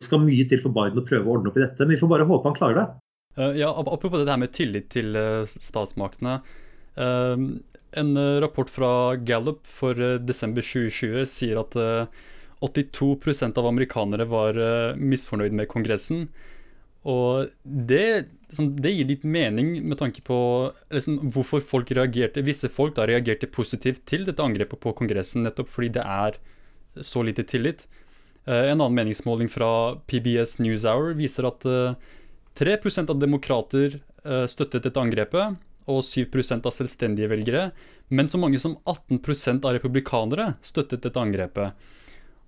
Det 0.00 0.08
skal 0.08 0.22
mye 0.24 0.46
til 0.48 0.62
for 0.62 0.72
Biden 0.72 1.02
å 1.02 1.04
prøve 1.04 1.28
å 1.28 1.36
ordne 1.36 1.52
opp 1.52 1.58
i 1.60 1.64
dette, 1.64 1.84
men 1.84 1.92
vi 1.92 2.00
får 2.00 2.12
bare 2.14 2.28
håpe 2.28 2.48
han 2.48 2.56
klarer 2.56 2.78
det. 2.80 2.86
Uh, 3.38 3.52
ja, 3.58 3.68
Apropos 3.68 4.16
det 4.18 4.32
her 4.32 4.40
med 4.40 4.54
tillit 4.56 4.88
til 4.94 5.12
uh, 5.16 5.44
statsmaktene. 5.44 6.40
Uh, 6.96 7.60
en 8.00 8.22
rapport 8.40 8.70
fra 8.70 9.14
Gallup 9.26 9.66
for 9.66 9.98
desember 10.22 10.62
2020 10.62 11.26
sier 11.26 11.58
at 11.58 11.74
82% 12.62 13.58
av 13.58 13.66
amerikanere 13.66 14.28
var 14.30 14.60
misfornøyd 14.94 15.56
med 15.58 15.66
Kongressen. 15.72 16.28
Og 17.08 17.48
det, 17.64 18.28
liksom, 18.50 18.74
det, 18.76 18.92
gir 18.92 19.08
litt 19.08 19.22
mening 19.24 19.72
med 19.88 19.96
tanke 20.02 20.20
på 20.24 20.36
liksom, 20.92 21.30
hvorfor 21.32 21.62
folk 21.64 21.92
reagerte, 21.96 22.44
visse 22.44 22.68
folk 22.68 22.98
da 22.98 23.06
reagerte 23.08 23.48
positivt 23.48 24.04
til 24.10 24.26
dette 24.28 24.44
angrepet 24.44 24.82
på 24.82 24.92
Kongressen, 24.98 25.46
nettopp 25.46 25.70
fordi 25.72 25.94
det 25.96 26.04
er 26.04 26.36
så 27.00 27.24
lite 27.24 27.46
tillit. 27.48 27.86
Uh, 28.44 28.68
en 28.68 28.76
annen 28.80 28.98
meningsmåling 28.98 29.48
fra 29.52 29.96
PBS 30.10 30.58
NewsHour 30.60 31.14
viser 31.16 31.48
at 31.48 31.64
uh, 31.68 31.94
eh, 31.94 32.18
3% 32.60 33.12
av 33.12 33.20
demokrater 33.20 34.00
uh, 34.26 34.44
støttet 34.50 34.84
dette 34.84 35.00
angrepet, 35.00 35.56
og 35.90 36.04
7% 36.04 36.66
av 36.68 36.74
selvstendige 36.74 37.30
velgere. 37.30 37.70
Men 38.12 38.28
så 38.28 38.38
mange 38.38 38.60
som 38.60 38.76
18% 38.84 39.64
av 39.64 39.74
republikanere 39.74 40.52
støttet 40.66 41.02
dette 41.06 41.18
angrepet. 41.18 41.72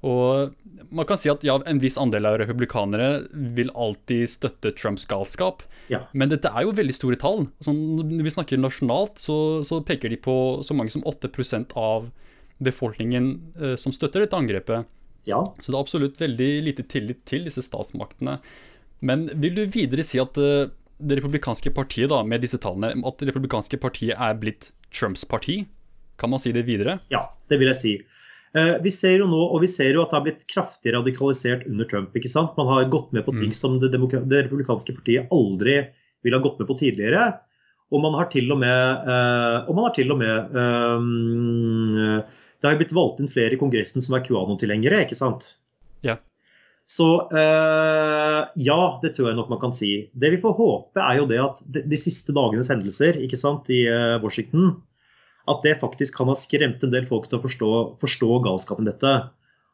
Og 0.02 0.54
man 0.90 1.06
kan 1.06 1.18
si 1.18 1.30
at 1.30 1.44
ja, 1.46 1.54
en 1.68 1.80
viss 1.82 1.98
andel 2.00 2.26
av 2.26 2.40
republikanere 2.40 3.28
vil 3.30 3.70
alltid 3.78 4.26
støtte 4.30 4.72
Trumps 4.74 5.06
galskap. 5.10 5.62
Ja. 5.92 6.02
Men 6.12 6.32
dette 6.32 6.50
er 6.50 6.66
jo 6.66 6.74
veldig 6.74 6.96
store 6.96 7.18
tall. 7.20 7.46
Altså, 7.60 7.74
når 7.74 8.26
vi 8.26 8.34
snakker 8.34 8.60
nasjonalt, 8.60 9.22
så, 9.22 9.36
så, 9.66 9.80
peker 9.86 10.12
de 10.12 10.18
på 10.20 10.34
så 10.66 10.76
mange 10.76 10.94
som 10.94 11.04
8% 11.06 11.76
av 11.78 12.10
befolkningen 12.62 13.30
eh, 13.58 13.76
som 13.80 13.94
støtter 13.94 14.24
dette 14.24 14.38
angrepet. 14.38 14.90
Ja. 15.28 15.40
Så 15.62 15.70
det 15.70 15.76
er 15.76 15.82
absolutt 15.82 16.20
veldig 16.20 16.50
lite 16.66 16.86
tillit 16.90 17.22
til 17.28 17.46
disse 17.46 17.62
statsmaktene. 17.62 18.40
Men 19.02 19.28
vil 19.42 19.58
du 19.58 19.64
videre 19.70 20.04
si 20.06 20.20
at 20.22 20.38
eh, 20.38 20.70
det 21.02 21.18
republikanske 21.18 21.72
partiet, 21.74 22.10
da, 22.10 22.22
med 22.26 22.42
disse 22.42 22.58
tallene, 22.62 22.94
at 23.06 23.22
det 23.22 23.30
republikanske 23.30 23.78
partiet 23.82 24.18
er 24.18 24.38
blitt 24.38 24.70
Trumps 24.94 25.24
parti? 25.26 25.62
Kan 26.20 26.30
man 26.30 26.42
si 26.42 26.52
det 26.54 26.66
videre? 26.66 27.00
Ja, 27.10 27.24
det 27.50 27.58
vil 27.62 27.70
jeg 27.72 27.78
si. 27.80 27.94
Eh, 28.52 28.74
vi 28.84 28.90
ser 28.92 29.22
jo 29.22 29.28
nå, 29.30 29.38
og 29.54 29.62
vi 29.64 29.70
ser 29.70 29.96
jo 29.96 30.02
at 30.02 30.10
det 30.12 30.18
har 30.18 30.24
blitt 30.26 30.44
kraftig 30.50 30.92
radikalisert 30.92 31.64
under 31.68 31.88
Trump. 31.88 32.12
ikke 32.16 32.30
sant? 32.30 32.52
Man 32.58 32.68
har 32.68 32.90
gått 32.92 33.14
med 33.16 33.24
på 33.24 33.32
ting 33.38 33.52
mm. 33.52 33.56
som 33.56 33.78
det, 33.80 33.92
det 33.94 34.44
republikanske 34.44 34.96
partiet 34.98 35.32
aldri 35.32 35.78
ville 36.22 36.38
ha 36.38 36.44
gått 36.44 36.60
med 36.60 36.68
på 36.68 36.76
tidligere. 36.82 37.30
Og 37.92 38.04
man 38.04 38.16
har 38.16 38.28
til 38.32 38.52
og 38.52 38.60
med, 38.60 39.08
uh, 39.08 39.64
og 39.68 39.76
man 39.76 39.88
har 39.88 39.96
til 39.96 40.12
og 40.14 40.20
med 40.20 40.54
um, 40.56 42.20
Det 42.62 42.68
har 42.68 42.78
blitt 42.80 42.94
valgt 42.96 43.18
inn 43.20 43.28
flere 43.28 43.56
i 43.56 43.60
Kongressen 43.60 44.04
som 44.04 44.16
er 44.16 44.24
QAnon-tilhengere, 44.24 45.02
ikke 45.04 45.18
sant? 45.18 45.58
Ja. 46.04 46.16
Så 46.88 47.08
uh, 47.33 48.40
ja, 48.56 48.81
det 49.02 49.12
tror 49.16 49.29
jeg 49.29 49.37
nok 49.37 49.52
man 49.52 49.60
kan 49.64 49.77
si. 49.77 49.92
Det 50.12 50.33
vi 50.33 50.40
får 50.40 50.56
håpe, 50.56 51.04
er 51.04 51.20
jo 51.20 51.29
det 51.29 51.40
at 51.42 51.60
de, 51.68 51.85
de 51.88 52.00
siste 52.00 52.33
dagenes 52.37 52.72
hendelser 52.72 53.20
ikke 53.20 53.40
sant, 53.40 53.68
i 53.72 53.85
Washington 54.24 54.74
at 55.50 55.64
det 55.64 55.78
faktisk 55.80 56.20
kan 56.20 56.30
ha 56.30 56.38
skremt 56.38 56.82
en 56.84 56.92
del 56.92 57.06
folk 57.08 57.28
til 57.28 57.40
å 57.40 57.42
forstå, 57.42 57.70
forstå 58.02 58.38
galskapen 58.46 58.86
dette. 58.86 59.12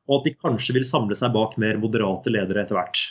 Og 0.08 0.20
at 0.20 0.28
de 0.28 0.36
kanskje 0.38 0.78
vil 0.78 0.88
samle 0.88 1.16
seg 1.18 1.34
bak 1.34 1.58
mer 1.60 1.80
moderate 1.80 2.32
ledere 2.32 2.64
etter 2.64 2.78
hvert. 2.78 3.02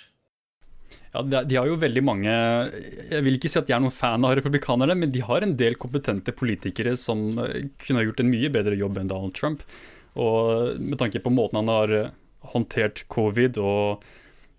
Ja, 1.13 1.21
De 1.23 1.55
har 1.55 1.67
jo 1.69 1.77
veldig 1.79 2.03
mange 2.03 2.29
Jeg 2.29 3.23
vil 3.25 3.37
ikke 3.37 3.49
si 3.49 3.59
at 3.59 3.69
jeg 3.69 3.77
er 3.77 3.83
noen 3.83 3.95
fan 3.95 4.25
av 4.27 4.35
republikanerne, 4.37 4.97
men 4.97 5.13
de 5.13 5.23
har 5.23 5.43
en 5.43 5.55
del 5.57 5.77
kompetente 5.79 6.33
politikere 6.35 6.97
som 6.99 7.29
eh, 7.43 7.69
kunne 7.81 8.01
ha 8.01 8.07
gjort 8.07 8.21
en 8.23 8.31
mye 8.31 8.51
bedre 8.53 8.77
jobb 8.77 8.99
enn 8.99 9.11
Donald 9.11 9.35
Trump. 9.37 9.63
Og 10.17 10.77
med 10.81 10.97
tanke 10.99 11.21
på 11.23 11.33
måten 11.33 11.61
han 11.61 11.71
har 11.71 11.93
eh, 11.95 12.13
håndtert 12.53 13.05
covid 13.13 13.59
og 13.61 14.03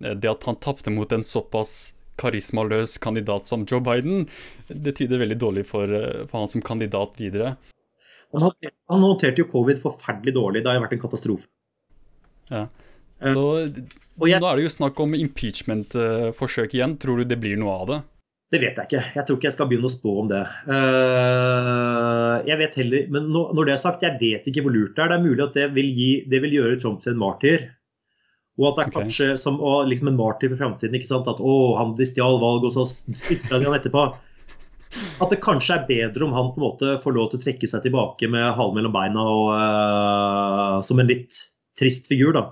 eh, 0.02 0.14
det 0.14 0.30
at 0.30 0.46
han 0.48 0.60
tapte 0.62 0.94
mot 0.94 1.12
en 1.12 1.26
såpass 1.26 1.94
karismaløs 2.18 2.96
kandidat 2.98 3.46
som 3.46 3.66
Joe 3.68 3.82
Biden, 3.84 4.26
det 4.68 4.96
tyder 4.98 5.20
veldig 5.22 5.38
dårlig 5.38 5.68
for, 5.68 5.86
for 6.26 6.40
han 6.40 6.50
som 6.50 6.64
kandidat 6.66 7.14
videre. 7.20 7.54
Han, 8.36 8.52
han 8.92 9.06
håndterte 9.06 9.42
jo 9.42 9.48
covid 9.48 9.80
forferdelig 9.80 10.34
dårlig. 10.36 10.64
Det 10.64 10.72
har 10.72 10.82
vært 10.82 10.98
en 10.98 11.04
katastrofe. 11.06 11.48
Ja. 12.50 12.66
Så 13.18 13.44
jeg, 13.64 14.38
Nå 14.38 14.46
er 14.46 14.58
det 14.58 14.66
jo 14.66 14.72
snakk 14.72 15.00
om 15.02 15.16
impeachment-forsøk 15.16 16.76
igjen. 16.76 16.96
Tror 17.00 17.20
du 17.20 17.28
det 17.28 17.40
blir 17.40 17.58
noe 17.60 17.74
av 17.80 17.90
det? 17.90 17.98
Det 18.48 18.60
vet 18.62 18.78
jeg 18.80 18.88
ikke. 18.88 19.00
Jeg 19.12 19.28
tror 19.28 19.36
ikke 19.36 19.48
jeg 19.50 19.56
skal 19.58 19.66
begynne 19.68 19.88
å 19.90 19.92
spå 19.92 20.12
om 20.22 20.28
det. 20.30 20.44
Uh, 20.68 22.36
jeg 22.48 22.60
vet 22.62 22.78
heller, 22.80 23.10
Men 23.12 23.26
når 23.34 23.68
det 23.68 23.74
er 23.74 23.82
sagt, 23.82 24.04
jeg 24.06 24.16
vet 24.20 24.46
ikke 24.48 24.64
hvor 24.64 24.72
lurt 24.72 24.94
det 24.96 25.04
er. 25.04 25.10
Det 25.12 25.18
er 25.18 25.26
mulig 25.26 25.44
at 25.44 25.58
det 25.58 25.66
vil, 25.76 25.90
gi, 25.92 26.12
det 26.30 26.40
vil 26.44 26.56
gjøre 26.56 26.78
Trump 26.80 27.02
til 27.04 27.12
en 27.12 27.20
martyr. 27.20 27.66
Og 28.58 28.70
at 28.70 28.78
det 28.78 28.84
er 28.86 28.88
okay. 28.88 29.02
kanskje 29.02 29.26
som 29.38 29.60
liksom 29.86 30.08
en 30.10 30.18
martyr 30.18 30.48
for 30.50 30.62
framtiden. 30.62 30.96
ikke 30.96 31.10
sant? 31.10 31.28
At 31.30 31.42
å, 31.44 31.58
han 31.78 31.92
de 31.98 32.08
stjal 32.08 32.40
valg, 32.42 32.64
og 32.66 32.74
så 32.74 32.86
styrta 32.88 33.60
han 33.60 33.76
etterpå. 33.76 34.08
At 35.18 35.32
det 35.32 35.40
kanskje 35.44 35.76
er 35.76 35.88
bedre 35.88 36.26
om 36.26 36.34
han 36.36 36.52
på 36.54 36.60
en 36.60 36.66
måte 36.68 36.94
får 37.02 37.16
lov 37.16 37.32
til 37.32 37.40
å 37.40 37.44
trekke 37.44 37.70
seg 37.70 37.84
tilbake 37.84 38.30
med 38.30 38.54
halen 38.58 38.78
mellom 38.78 38.94
beina 38.94 39.26
og 39.32 39.50
uh, 39.52 40.78
som 40.86 41.02
en 41.02 41.10
litt 41.10 41.42
trist 41.78 42.08
figur, 42.10 42.34
da. 42.36 42.46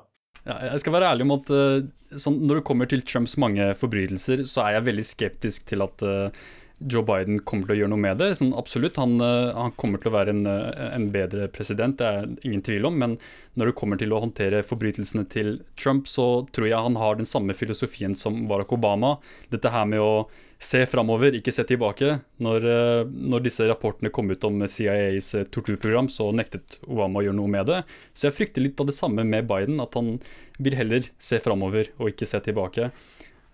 Ja, 0.46 0.58
jeg 0.70 0.84
skal 0.84 0.94
være 0.94 1.08
ærlig 1.14 1.26
om 1.26 1.34
at 1.38 1.50
uh, 1.50 1.80
sånn, 2.20 2.42
når 2.46 2.60
det 2.60 2.68
kommer 2.68 2.90
til 2.90 3.02
Trumps 3.06 3.38
mange 3.40 3.72
forbrytelser, 3.78 4.44
så 4.46 4.66
er 4.66 4.76
jeg 4.76 4.88
veldig 4.92 5.08
skeptisk 5.08 5.66
til 5.70 5.82
at 5.86 6.06
uh, 6.06 6.46
Joe 6.76 7.06
Biden 7.08 7.40
kommer 7.48 7.70
til 7.70 7.78
å 7.78 7.78
gjøre 7.80 7.92
noe 7.94 8.04
med 8.04 8.20
det. 8.20 8.30
Sånn, 8.36 8.52
absolutt, 8.58 8.98
han, 9.00 9.16
han, 9.16 9.72
kommer 9.80 9.96
til 10.02 10.10
å 10.10 10.16
være 10.18 10.34
en, 10.34 10.42
en, 10.44 11.06
bedre 11.08 11.46
president, 11.48 11.96
det 11.96 12.10
er 12.10 12.26
ingen 12.44 12.60
tvil 12.66 12.84
om. 12.90 12.98
Men 13.00 13.14
når 13.56 13.70
det 13.70 13.76
kommer 13.80 13.96
til 13.96 14.12
å 14.12 14.20
håndtere 14.20 14.60
forbrytelsene 14.60 15.24
til 15.32 15.54
Trump, 15.80 16.04
så 16.04 16.44
tror 16.52 16.68
jeg 16.68 16.84
han 16.84 17.00
har 17.00 17.16
den 17.16 17.28
samme 17.28 17.56
filosofien 17.56 18.12
som 18.12 18.42
Barack 18.50 18.76
Obama. 18.76 19.14
Dette 19.48 19.72
her 19.72 19.88
med 19.88 20.04
å 20.04 20.26
se 20.58 20.80
framover, 20.88 21.36
ikke 21.36 21.52
se 21.52 21.64
tilbake. 21.68 22.16
Når, 22.42 22.66
eh, 22.70 23.02
når, 23.04 23.44
disse 23.44 23.66
rapportene 23.68 24.10
kom 24.14 24.30
ut 24.32 24.44
om 24.48 24.64
CIAs 24.64 25.34
eh, 25.36 25.48
torturprogram, 25.52 26.08
så 26.12 26.30
nektet 26.32 26.78
Obama 26.86 27.20
å 27.20 27.26
gjøre 27.26 27.38
noe 27.38 27.52
med 27.52 27.68
det. 27.68 27.82
Så 28.16 28.28
jeg 28.28 28.36
frykter 28.38 28.64
litt 28.64 28.80
av 28.80 28.88
det 28.88 28.96
samme 28.96 29.24
med 29.24 29.48
Biden, 29.50 29.80
at 29.84 29.94
han 29.98 30.16
vil 30.56 30.76
heller 30.78 31.10
se 31.18 31.40
framover 31.44 31.92
og 31.98 32.12
ikke 32.12 32.28
se 32.28 32.40
tilbake. 32.40 32.88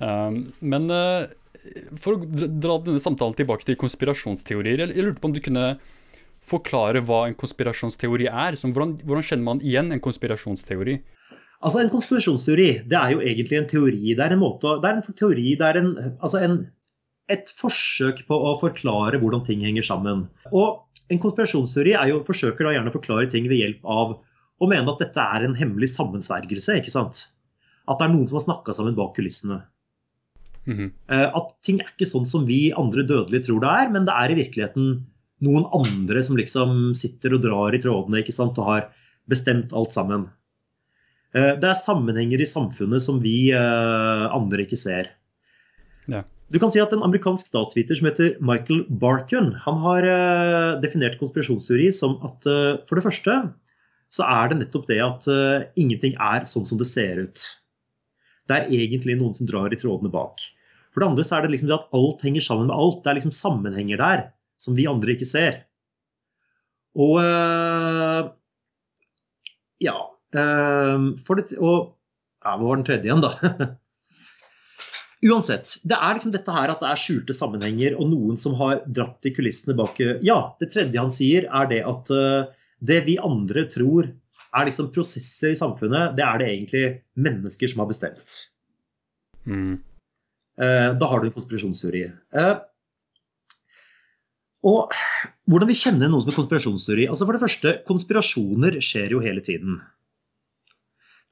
Um, 0.03 0.41
men 0.63 0.87
uh, 0.91 1.27
for 1.99 2.17
å 2.17 2.27
dra 2.27 2.79
denne 2.83 3.03
samtalen 3.03 3.37
tilbake 3.39 3.67
til 3.67 3.79
konspirasjonsteorier, 3.79 4.81
jeg, 4.83 5.03
lurte 5.03 5.23
på 5.23 5.31
om 5.31 5.35
du 5.35 5.43
kunne 5.43 5.67
forklare 6.47 7.03
hva 7.07 7.25
en 7.29 7.37
konspirasjonsteori 7.39 8.29
er. 8.31 8.59
Hvordan, 8.59 8.97
hvordan 9.03 9.27
kjenner 9.27 9.47
man 9.47 9.63
igjen 9.63 9.91
en 9.95 10.03
konspirasjonsteori? 10.03 11.01
Altså 11.63 11.83
En 11.85 11.91
konspirasjonsteori 11.93 12.69
det 12.91 12.99
er 12.99 13.15
jo 13.15 13.23
egentlig 13.23 13.61
en 13.61 13.69
teori. 13.71 14.15
Det 14.19 14.25
er 14.25 14.35
en 14.35 14.43
måte, 14.43 14.75
det 14.83 14.91
er 14.91 14.99
en 14.99 15.19
teori, 15.19 15.53
det 15.59 15.69
er 15.69 15.79
en, 15.79 15.93
altså 16.19 16.43
en 16.43 16.57
et 17.31 17.53
forsøk 17.59 18.25
på 18.29 18.37
å 18.37 18.57
forklare 18.61 19.21
hvordan 19.23 19.45
ting 19.47 19.63
henger 19.65 19.87
sammen. 19.87 20.27
Og 20.51 20.83
en 21.13 21.21
konspirasjonsteori 21.23 21.95
er 21.99 22.11
jo, 22.11 22.23
forsøker 22.27 22.67
da 22.67 22.75
gjerne 22.77 22.93
å 22.93 22.97
forklare 22.97 23.31
ting 23.31 23.47
ved 23.51 23.61
hjelp 23.61 23.87
av 23.87 24.17
å 24.63 24.69
mene 24.71 24.91
at 24.93 25.03
dette 25.03 25.29
er 25.37 25.47
en 25.47 25.57
hemmelig 25.59 25.93
sammensvergelse. 25.95 26.79
ikke 26.81 26.95
sant? 26.95 27.27
At 27.91 27.99
det 27.99 28.09
er 28.09 28.15
noen 28.15 28.29
som 28.31 28.39
har 28.39 28.47
snakka 28.47 28.75
sammen 28.77 28.99
bak 28.99 29.15
kulissene. 29.17 29.63
Mm 30.67 30.77
-hmm. 30.79 30.91
At 31.35 31.57
ting 31.63 31.81
er 31.81 31.91
ikke 31.91 32.07
sånn 32.07 32.25
som 32.25 32.47
vi 32.47 32.73
andre 32.73 33.03
dødelige 33.03 33.47
tror 33.47 33.61
det 33.61 33.69
er, 33.69 33.91
men 33.91 34.05
det 34.05 34.15
er 34.15 34.31
i 34.31 34.39
virkeligheten 34.39 35.07
noen 35.41 35.67
andre 35.75 36.23
som 36.23 36.37
liksom 36.37 36.95
sitter 36.95 37.35
og 37.35 37.43
drar 37.43 37.75
i 37.75 37.83
trådene 37.83 38.23
ikke 38.23 38.33
sant? 38.33 38.59
og 38.59 38.65
har 38.65 38.89
bestemt 39.29 39.73
alt 39.73 39.93
sammen. 39.93 40.31
Eh, 41.35 41.57
det 41.59 41.69
er 41.69 41.75
sammenhenger 41.75 42.41
i 42.41 42.47
samfunnet 42.47 43.03
som 43.03 43.21
vi 43.21 43.51
eh, 43.51 44.27
andre 44.37 44.67
ikke 44.67 44.77
ser. 44.77 45.11
Ja. 46.07 46.23
Du 46.53 46.59
kan 46.61 46.73
si 46.73 46.81
at 46.83 46.93
En 46.93 47.05
amerikansk 47.07 47.49
statsviter 47.49 47.97
som 47.97 48.11
heter 48.11 48.37
Michael 48.45 48.85
Barkun, 49.01 49.55
han 49.65 49.79
har 49.87 50.05
uh, 50.05 50.81
definert 50.83 51.17
konspirasjonsteori 51.21 51.89
som 51.97 52.19
at 52.29 52.49
uh, 52.49 52.77
for 52.89 52.99
det 52.99 53.07
første 53.07 53.37
så 54.13 54.27
er 54.29 54.51
det 54.51 54.59
nettopp 54.61 54.85
det 54.91 54.99
at 55.01 55.29
uh, 55.33 55.65
ingenting 55.81 56.19
er 56.21 56.45
sånn 56.49 56.69
som 56.69 56.81
det 56.81 56.91
ser 56.91 57.23
ut. 57.25 57.47
Det 58.51 58.59
er 58.59 58.69
egentlig 58.69 59.17
noen 59.17 59.33
som 59.39 59.49
drar 59.49 59.73
i 59.73 59.81
trådene 59.81 60.13
bak. 60.13 60.45
For 60.93 61.01
det 61.01 61.09
andre 61.09 61.25
så 61.25 61.39
er 61.39 61.47
det 61.47 61.55
liksom 61.55 61.71
det 61.71 61.79
at 61.79 61.97
alt 61.97 62.25
henger 62.27 62.45
sammen 62.45 62.69
med 62.69 62.77
alt. 62.77 63.01
Det 63.01 63.13
er 63.13 63.21
liksom 63.23 63.37
sammenhenger 63.39 64.03
der 64.03 64.25
som 64.61 64.77
vi 64.77 64.85
andre 64.91 65.15
ikke 65.15 65.31
ser. 65.31 65.63
Og 67.01 67.17
ja, 69.81 69.95
for 71.25 71.41
det, 71.41 71.57
og 71.57 71.95
ja, 72.45 72.53
Hva 72.59 72.67
var 72.67 72.77
den 72.77 72.85
tredje 72.85 73.09
igjen, 73.09 73.25
da? 73.25 73.73
Uansett, 75.23 75.77
det 75.87 75.95
er 75.95 76.17
liksom 76.17 76.33
dette 76.35 76.55
her 76.55 76.73
at 76.73 76.81
det 76.83 76.89
er 76.91 76.99
skjulte 76.99 77.35
sammenhenger 77.37 77.95
og 77.95 78.09
noen 78.11 78.39
som 78.39 78.57
har 78.59 78.81
dratt 78.91 79.29
i 79.29 79.31
kulissene 79.35 79.77
bak 79.79 80.01
Ja, 80.27 80.41
det 80.59 80.73
tredje 80.73 80.99
han 80.99 81.15
sier, 81.15 81.47
er 81.47 81.69
det 81.71 81.79
at 81.87 82.11
uh, 82.11 82.51
det 82.83 83.05
vi 83.07 83.15
andre 83.23 83.69
tror 83.71 84.11
er 84.53 84.67
liksom 84.67 84.91
prosesser 84.93 85.55
i 85.55 85.59
samfunnet, 85.59 86.17
det 86.19 86.27
er 86.27 86.43
det 86.43 86.49
egentlig 86.51 86.85
mennesker 87.15 87.71
som 87.71 87.85
har 87.85 87.93
bestemt. 87.93 88.35
Mm. 89.47 89.79
Uh, 90.59 90.91
da 90.99 91.09
har 91.09 91.23
du 91.23 91.31
en 91.31 91.37
konspirasjonsteori. 91.39 92.03
Og 94.67 94.95
hvordan 95.51 95.71
vi 95.71 95.79
kjenner 95.79 96.11
noe 96.11 96.23
som 96.23 96.31
er 96.31 96.39
konspirasjonsteori? 96.39 97.07
Altså 97.11 97.27
For 97.27 97.39
det 97.39 97.43
første, 97.43 97.75
konspirasjoner 97.89 98.79
skjer 98.85 99.15
jo 99.17 99.23
hele 99.25 99.43
tiden. 99.45 99.81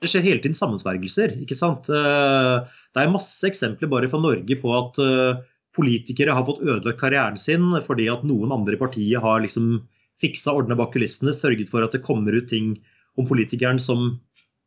Det 0.01 0.09
skjer 0.09 0.25
hele 0.25 0.41
tiden 0.41 0.57
sammensvergelser. 0.57 1.37
ikke 1.45 1.57
sant? 1.57 1.91
Eh, 1.93 2.57
det 2.95 3.03
er 3.03 3.13
masse 3.13 3.45
eksempler 3.49 3.91
bare 3.93 4.09
fra 4.11 4.21
Norge 4.23 4.57
på 4.63 4.73
at 4.77 5.01
eh, 5.05 5.43
politikere 5.77 6.35
har 6.35 6.47
fått 6.49 6.63
ødelagt 6.65 7.01
karrieren 7.01 7.39
sin 7.41 7.69
fordi 7.85 8.09
at 8.13 8.25
noen 8.27 8.55
andre 8.55 8.77
i 8.77 8.81
partiet 8.81 9.23
har 9.23 9.43
liksom 9.45 9.83
fiksa 10.21 10.55
ordna 10.57 10.77
bak 10.77 10.93
kulissene, 10.95 11.33
sørget 11.37 11.71
for 11.73 11.85
at 11.85 11.95
det 11.97 12.05
kommer 12.05 12.35
ut 12.37 12.49
ting 12.51 12.75
om 13.19 13.29
politikeren 13.29 13.81
som, 13.81 14.11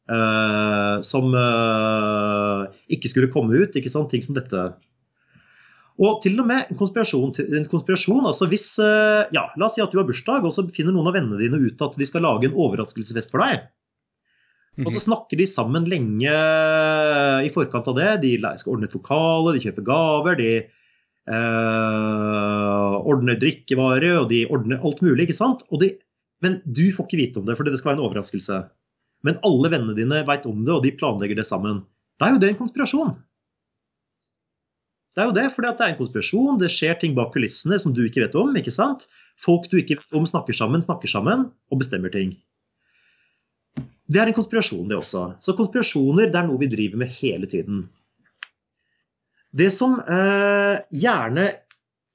uh, 0.09 0.95
som 1.05 1.29
uh, 1.37 2.65
ikke 2.89 3.11
skulle 3.11 3.29
komme 3.33 3.59
ut. 3.61 3.77
ikke 3.77 3.91
sant? 3.91 4.09
Ting 4.09 4.25
som 4.25 4.37
dette. 4.37 4.63
Og 6.01 6.23
til 6.25 6.39
og 6.41 6.49
med 6.49 6.71
en 6.71 6.79
konspirasjon. 6.79 7.35
En 7.53 7.69
konspirasjon 7.69 8.25
altså 8.25 8.49
hvis, 8.49 8.65
uh, 8.81 9.29
ja, 9.35 9.45
La 9.61 9.69
oss 9.69 9.77
si 9.77 9.85
at 9.85 9.93
du 9.93 10.01
har 10.01 10.09
bursdag, 10.09 10.41
og 10.41 10.55
så 10.55 10.65
finner 10.73 10.95
noen 10.95 11.11
av 11.11 11.19
vennene 11.19 11.41
dine 11.41 11.61
ut 11.61 11.85
at 11.85 12.01
de 12.01 12.09
skal 12.09 12.25
lage 12.25 12.49
en 12.49 12.57
overraskelsesfest 12.65 13.33
for 13.33 13.45
deg. 13.45 13.69
Og 14.81 14.87
så 14.89 14.97
mhm. 14.97 15.03
snakker 15.05 15.37
de 15.37 15.45
sammen 15.49 15.85
lenge 15.85 16.37
i 17.45 17.49
forkant 17.53 17.89
av 17.91 17.97
det. 17.99 18.11
De 18.23 18.31
skal 18.57 18.73
ordne 18.73 18.87
et 18.89 18.95
lokale, 18.97 19.53
de 19.53 19.61
kjøper 19.61 19.85
gaver, 19.85 20.39
de 20.39 20.53
eh, 21.29 22.95
ordner 23.13 23.37
drikkevarer 23.41 24.23
og 24.23 24.31
de 24.31 24.45
ordner 24.49 24.81
alt 24.81 25.03
mulig. 25.05 25.27
ikke 25.27 25.37
sant? 25.37 25.61
De, 25.81 25.91
men 26.43 26.57
du 26.65 26.87
får 26.95 27.05
ikke 27.05 27.21
vite 27.21 27.41
om 27.41 27.45
det, 27.45 27.57
for 27.59 27.67
det 27.67 27.77
skal 27.77 27.93
være 27.93 28.01
en 28.01 28.07
overraskelse. 28.07 28.63
Men 29.23 29.37
alle 29.47 29.69
vennene 29.71 29.95
dine 29.97 30.23
veit 30.27 30.47
om 30.49 30.65
det, 30.65 30.73
og 30.73 30.81
de 30.83 30.95
planlegger 30.97 31.37
det 31.39 31.45
sammen. 31.47 31.83
Da 32.19 32.27
er 32.27 32.35
jo 32.35 32.41
det 32.41 32.49
en 32.51 32.59
konspirasjon. 32.63 33.13
Det 35.13 35.21
er 35.21 35.29
jo 35.29 35.35
det, 35.37 35.45
fordi 35.53 35.69
det 35.69 35.85
er 35.85 35.93
en 35.93 35.99
konspirasjon, 35.99 36.57
det 36.57 36.71
skjer 36.73 36.97
ting 36.97 37.13
bak 37.13 37.29
kulissene 37.35 37.77
som 37.79 37.93
du 37.93 38.01
ikke 38.07 38.23
vet 38.25 38.35
om. 38.39 38.49
ikke 38.57 38.73
sant? 38.73 39.05
Folk 39.41 39.69
du 39.69 39.77
ikke 39.77 39.99
vet 39.99 40.17
om 40.17 40.25
snakker 40.25 40.57
sammen, 40.57 40.81
snakker 40.81 41.11
sammen 41.11 41.47
og 41.69 41.81
bestemmer 41.83 42.09
ting. 42.13 42.33
Det 44.11 44.19
er 44.19 44.29
en 44.29 44.35
konspirasjon, 44.35 44.87
det 44.89 44.97
også. 44.99 45.25
Så 45.43 45.55
konspirasjoner 45.57 46.31
det 46.31 46.39
er 46.39 46.47
noe 46.47 46.59
vi 46.61 46.71
driver 46.71 47.03
med 47.03 47.13
hele 47.21 47.47
tiden. 47.49 47.85
Det 49.53 49.69
som 49.71 49.99
eh, 50.01 50.81
gjerne 50.97 51.45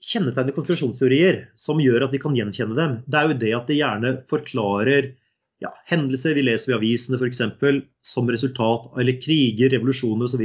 kjennetegner 0.03 0.55
konspirasjonsteorier, 0.55 1.41
som 1.59 1.81
gjør 1.83 2.07
at 2.07 2.15
vi 2.15 2.21
kan 2.23 2.37
gjenkjenne 2.37 2.77
dem, 2.77 2.99
det 3.07 3.19
er 3.19 3.31
jo 3.31 3.39
det 3.41 3.55
at 3.57 3.71
de 3.71 3.79
gjerne 3.79 4.13
forklarer 4.31 5.13
ja, 5.63 5.73
hendelser 5.91 6.37
vi 6.39 6.45
leser 6.47 6.73
i 6.73 6.77
avisene 6.77 7.19
f.eks. 7.19 7.43
som 8.07 8.31
resultat 8.31 8.87
eller 9.01 9.19
kriger, 9.23 9.73
revolusjoner 9.75 10.29
osv. 10.29 10.45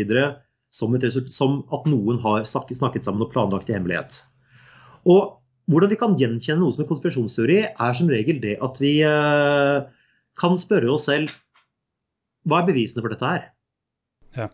Som, 0.74 0.96
som 1.30 1.60
at 1.76 1.84
noen 1.86 2.18
har 2.24 2.48
snakket 2.50 3.06
sammen 3.06 3.22
og 3.22 3.34
planlagt 3.34 3.70
i 3.70 3.76
hemmelighet. 3.76 4.24
Og 5.06 5.36
hvordan 5.70 5.92
vi 5.92 6.00
kan 6.00 6.16
gjenkjenne 6.18 6.64
noe 6.64 6.74
som 6.74 6.82
en 6.84 6.90
konspirasjonsteori, 6.90 7.60
er 7.70 7.94
som 7.98 8.10
regel 8.10 8.42
det 8.42 8.56
at 8.66 8.82
vi 8.82 8.96
eh, 9.06 9.86
kan 10.40 10.58
spørre 10.60 10.92
oss 10.94 11.08
selv 11.10 11.32
hva 12.50 12.60
er 12.60 12.68
bevisene 12.68 13.04
for 13.04 13.14
dette 13.14 13.30
her? 13.30 13.48
Ja. 14.36 14.50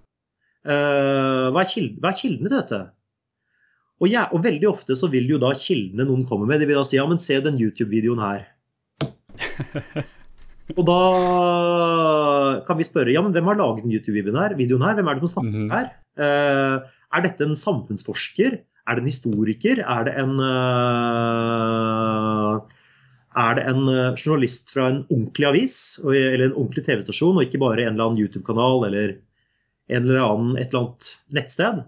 Uh, 0.68 1.50
hva, 1.56 1.64
er 1.64 1.70
kilden, 1.72 1.98
hva, 2.04 2.12
er 2.12 2.20
kildene 2.20 2.52
til 2.52 2.58
dette? 2.60 2.82
Og, 4.00 4.08
ja, 4.12 4.28
og, 4.32 4.44
veldig 4.46 4.70
ofte 4.70 4.96
så 4.96 5.10
vil 5.12 5.28
jo 5.32 5.40
da 5.42 5.52
kildene 5.58 6.06
noen 6.08 6.24
komme 6.30 6.48
med, 6.48 6.62
de 6.62 6.70
vil 6.70 6.80
da 6.80 6.86
si 6.88 7.00
ja, 7.00 7.06
men 7.10 7.20
se 7.22 7.40
den 7.44 7.60
YouTube-videoen 7.60 8.22
her. 8.24 8.46
og 10.78 10.84
da 10.88 11.00
kan 12.68 12.80
vi 12.80 12.88
spørre 12.88 13.16
ja, 13.16 13.24
men 13.26 13.34
hvem 13.36 13.50
har 13.52 13.60
laget 13.60 13.84
den 13.88 13.96
YouTube-videoen 13.96 14.40
her? 14.44 14.56
Videoen 14.60 14.86
her? 14.86 14.96
Hvem 15.00 15.10
er 15.10 15.18
det 15.18 15.24
som 15.26 15.34
snakker 15.36 15.58
mm 15.58 15.66
-hmm. 15.66 15.74
her? 15.76 15.86
Uh, 16.20 16.76
er 17.18 17.22
dette 17.26 17.44
en 17.44 17.56
samfunnsforsker? 17.56 18.52
Er 18.88 18.96
det 18.96 19.02
en 19.04 19.12
historiker? 19.12 19.78
Er 19.86 20.02
det 20.08 20.14
en 20.18 20.34
uh, 20.40 21.89
er 23.38 23.56
det 23.58 23.66
en 23.70 23.86
eh, 23.92 24.16
journalist 24.18 24.74
fra 24.74 24.88
en 24.90 25.04
ordentlig 25.10 25.48
avis 25.50 25.78
eller 26.08 26.48
en 26.48 26.56
ordentlig 26.56 26.86
TV-stasjon, 26.88 27.38
og 27.38 27.46
ikke 27.46 27.62
bare 27.62 27.86
en 27.86 27.94
eller 27.94 28.10
annen 28.10 28.22
YouTube-kanal 28.24 28.88
eller 28.90 29.16
en 29.90 30.04
eller 30.04 30.22
annen, 30.24 30.58
et 30.58 30.70
eller 30.70 30.86
annet 30.86 31.10
nettsted. 31.38 31.82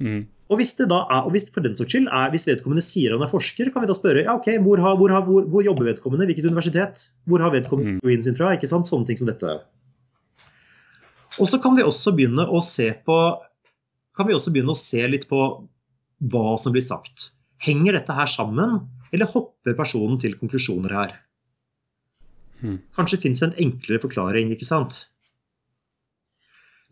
Mm. 0.00 0.20
Og 0.48 0.60
hvis 0.60 0.72
det 0.78 0.86
da 0.88 1.02
er, 1.12 1.26
og 1.28 1.34
hvis 1.34 1.50
for 1.52 1.64
den 1.64 1.76
saks 1.76 1.92
skyld 1.92 2.08
er, 2.08 2.30
hvis 2.32 2.46
vedkommende 2.48 2.84
sier 2.84 3.12
han 3.12 3.24
er 3.24 3.30
forsker, 3.30 3.68
kan 3.72 3.84
vi 3.84 3.90
da 3.90 3.96
spørre 3.96 4.24
ja, 4.24 4.36
ok, 4.38 4.54
hvor, 4.64 4.80
har, 4.80 4.96
hvor, 5.00 5.12
har, 5.12 5.26
hvor, 5.26 5.44
hvor 5.52 5.64
jobber 5.64 5.90
vedkommende, 5.90 6.28
hvilket 6.28 6.48
universitet? 6.48 7.04
Hvor 7.28 7.44
har 7.44 7.52
vedkommende 7.52 7.98
mm. 8.00 8.22
sin 8.24 8.38
fra? 8.38 8.54
ikke 8.56 8.70
sant, 8.70 8.88
Sånne 8.88 9.08
ting 9.08 9.20
som 9.20 9.28
dette. 9.28 9.58
Og 11.38 11.50
så 11.50 11.60
kan 11.62 11.76
vi 11.76 11.84
også 11.84 12.14
begynne 12.16 12.48
å 12.48 12.62
se 12.64 12.90
på 13.04 13.18
kan 14.18 14.26
vi 14.26 14.34
også 14.34 14.50
begynne 14.50 14.74
å 14.74 14.78
se 14.78 15.04
litt 15.06 15.28
på 15.30 15.40
hva 16.32 16.56
som 16.58 16.74
blir 16.74 16.82
sagt. 16.82 17.28
Henger 17.62 17.94
dette 17.94 18.14
her 18.16 18.26
sammen, 18.26 18.80
eller 19.12 19.30
hopper 19.32 19.76
personen 19.78 20.18
til 20.22 20.36
konklusjoner 20.40 20.94
her? 20.94 21.14
Hmm. 22.58 22.78
Kanskje 22.96 23.20
fins 23.22 23.42
en 23.46 23.54
enklere 23.60 24.02
forklaring, 24.02 24.50
ikke 24.54 24.66
sant? 24.66 24.92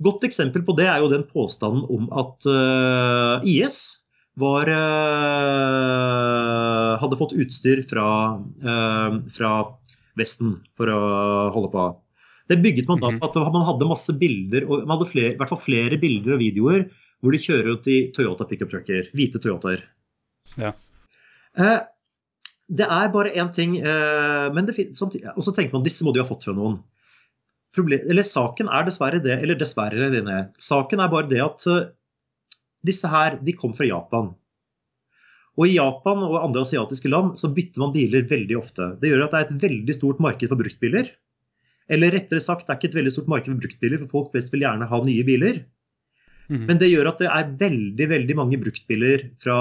Godt 0.04 0.26
eksempel 0.28 0.62
på 0.64 0.74
det 0.76 0.86
er 0.92 0.98
jo 1.00 1.08
den 1.12 1.24
påstanden 1.28 1.86
om 1.88 2.08
at 2.12 2.46
uh, 2.50 3.40
IS 3.48 4.04
var, 4.36 4.68
uh, 4.68 4.76
hadde 7.00 7.16
fått 7.16 7.32
utstyr 7.40 7.80
fra, 7.88 8.36
uh, 8.36 9.10
fra, 9.32 9.52
Vesten 10.16 10.54
for 10.80 10.88
å 10.88 11.00
holde 11.52 11.68
på. 11.74 11.82
Det 12.48 12.56
bygget 12.64 12.86
man 12.88 13.02
da 13.02 13.10
på 13.20 13.26
at 13.26 13.34
man 13.52 13.66
hadde 13.68 13.84
masse 13.90 14.12
bilder, 14.16 14.64
og 14.64 14.86
man 14.86 14.94
hadde 14.94 15.10
flere, 15.10 15.32
i 15.34 15.36
hvert 15.36 15.52
fall 15.52 15.60
flere 15.60 15.98
bilder 16.00 16.38
og 16.38 16.40
videoer 16.40 16.86
hvor 17.20 17.36
de 17.36 17.40
kjører 17.42 17.68
ut 17.74 17.84
i 17.92 17.98
Toyota 18.16 18.46
pickup 18.48 18.70
trucker. 18.72 19.10
Hvite 19.12 19.36
Toyotaer. 19.44 19.80
Ja. 20.56 20.72
Det 22.66 22.86
er 22.90 23.12
bare 23.14 23.30
én 23.38 23.52
ting 23.54 23.76
men 23.78 24.66
det, 24.66 24.74
samtidig, 24.98 25.30
Og 25.36 25.44
så 25.46 25.52
tenker 25.54 25.76
man 25.76 25.84
disse 25.86 26.02
må 26.02 26.10
de 26.10 26.18
ha 26.18 26.26
fått 26.26 26.48
fra 26.48 26.54
noen 26.56 26.80
problem, 27.76 28.08
eller 28.08 28.26
Saken 28.26 28.70
er 28.72 28.88
dessverre 28.88 29.20
det, 29.22 29.36
eller 29.42 29.58
dessverre, 29.60 30.08
Line, 30.12 30.40
saken 30.62 31.02
er 31.02 31.12
bare 31.12 31.30
det 31.30 31.42
at 31.44 31.68
uh, 31.70 31.86
disse 32.86 33.10
her 33.10 33.38
de 33.44 33.54
kom 33.56 33.74
fra 33.76 33.88
Japan. 33.88 34.32
Og 35.56 35.68
I 35.68 35.76
Japan 35.78 36.24
og 36.26 36.40
andre 36.42 36.64
asiatiske 36.66 37.10
land 37.10 37.38
så 37.40 37.50
bytter 37.56 37.80
man 37.82 37.94
biler 37.94 38.26
veldig 38.28 38.58
ofte. 38.58 38.90
Det 39.00 39.08
gjør 39.08 39.24
at 39.26 39.32
det 39.32 39.38
er 39.38 39.46
et 39.46 39.62
veldig 39.62 39.94
stort 39.96 40.20
marked 40.22 40.50
for 40.50 40.60
bruktbiler. 40.60 41.08
Eller 41.88 42.12
rettere 42.12 42.42
sagt, 42.44 42.66
det 42.66 42.74
er 42.74 42.80
ikke 42.80 42.90
et 42.90 42.98
veldig 42.98 43.14
stort 43.14 43.30
marked 43.32 43.48
for 43.48 43.62
bruktbiler, 43.62 44.02
for 44.02 44.12
folk 44.12 44.34
flest 44.34 44.52
vil 44.52 44.66
gjerne 44.66 44.88
ha 44.90 45.00
nye 45.06 45.24
biler. 45.24 45.62
Mm. 46.46 46.64
Men 46.68 46.78
det 46.78 46.90
gjør 46.92 47.10
at 47.10 47.22
det 47.22 47.28
er 47.32 47.52
veldig 47.60 48.06
veldig 48.12 48.36
mange 48.38 48.58
bruktbiler 48.62 49.24
fra 49.42 49.56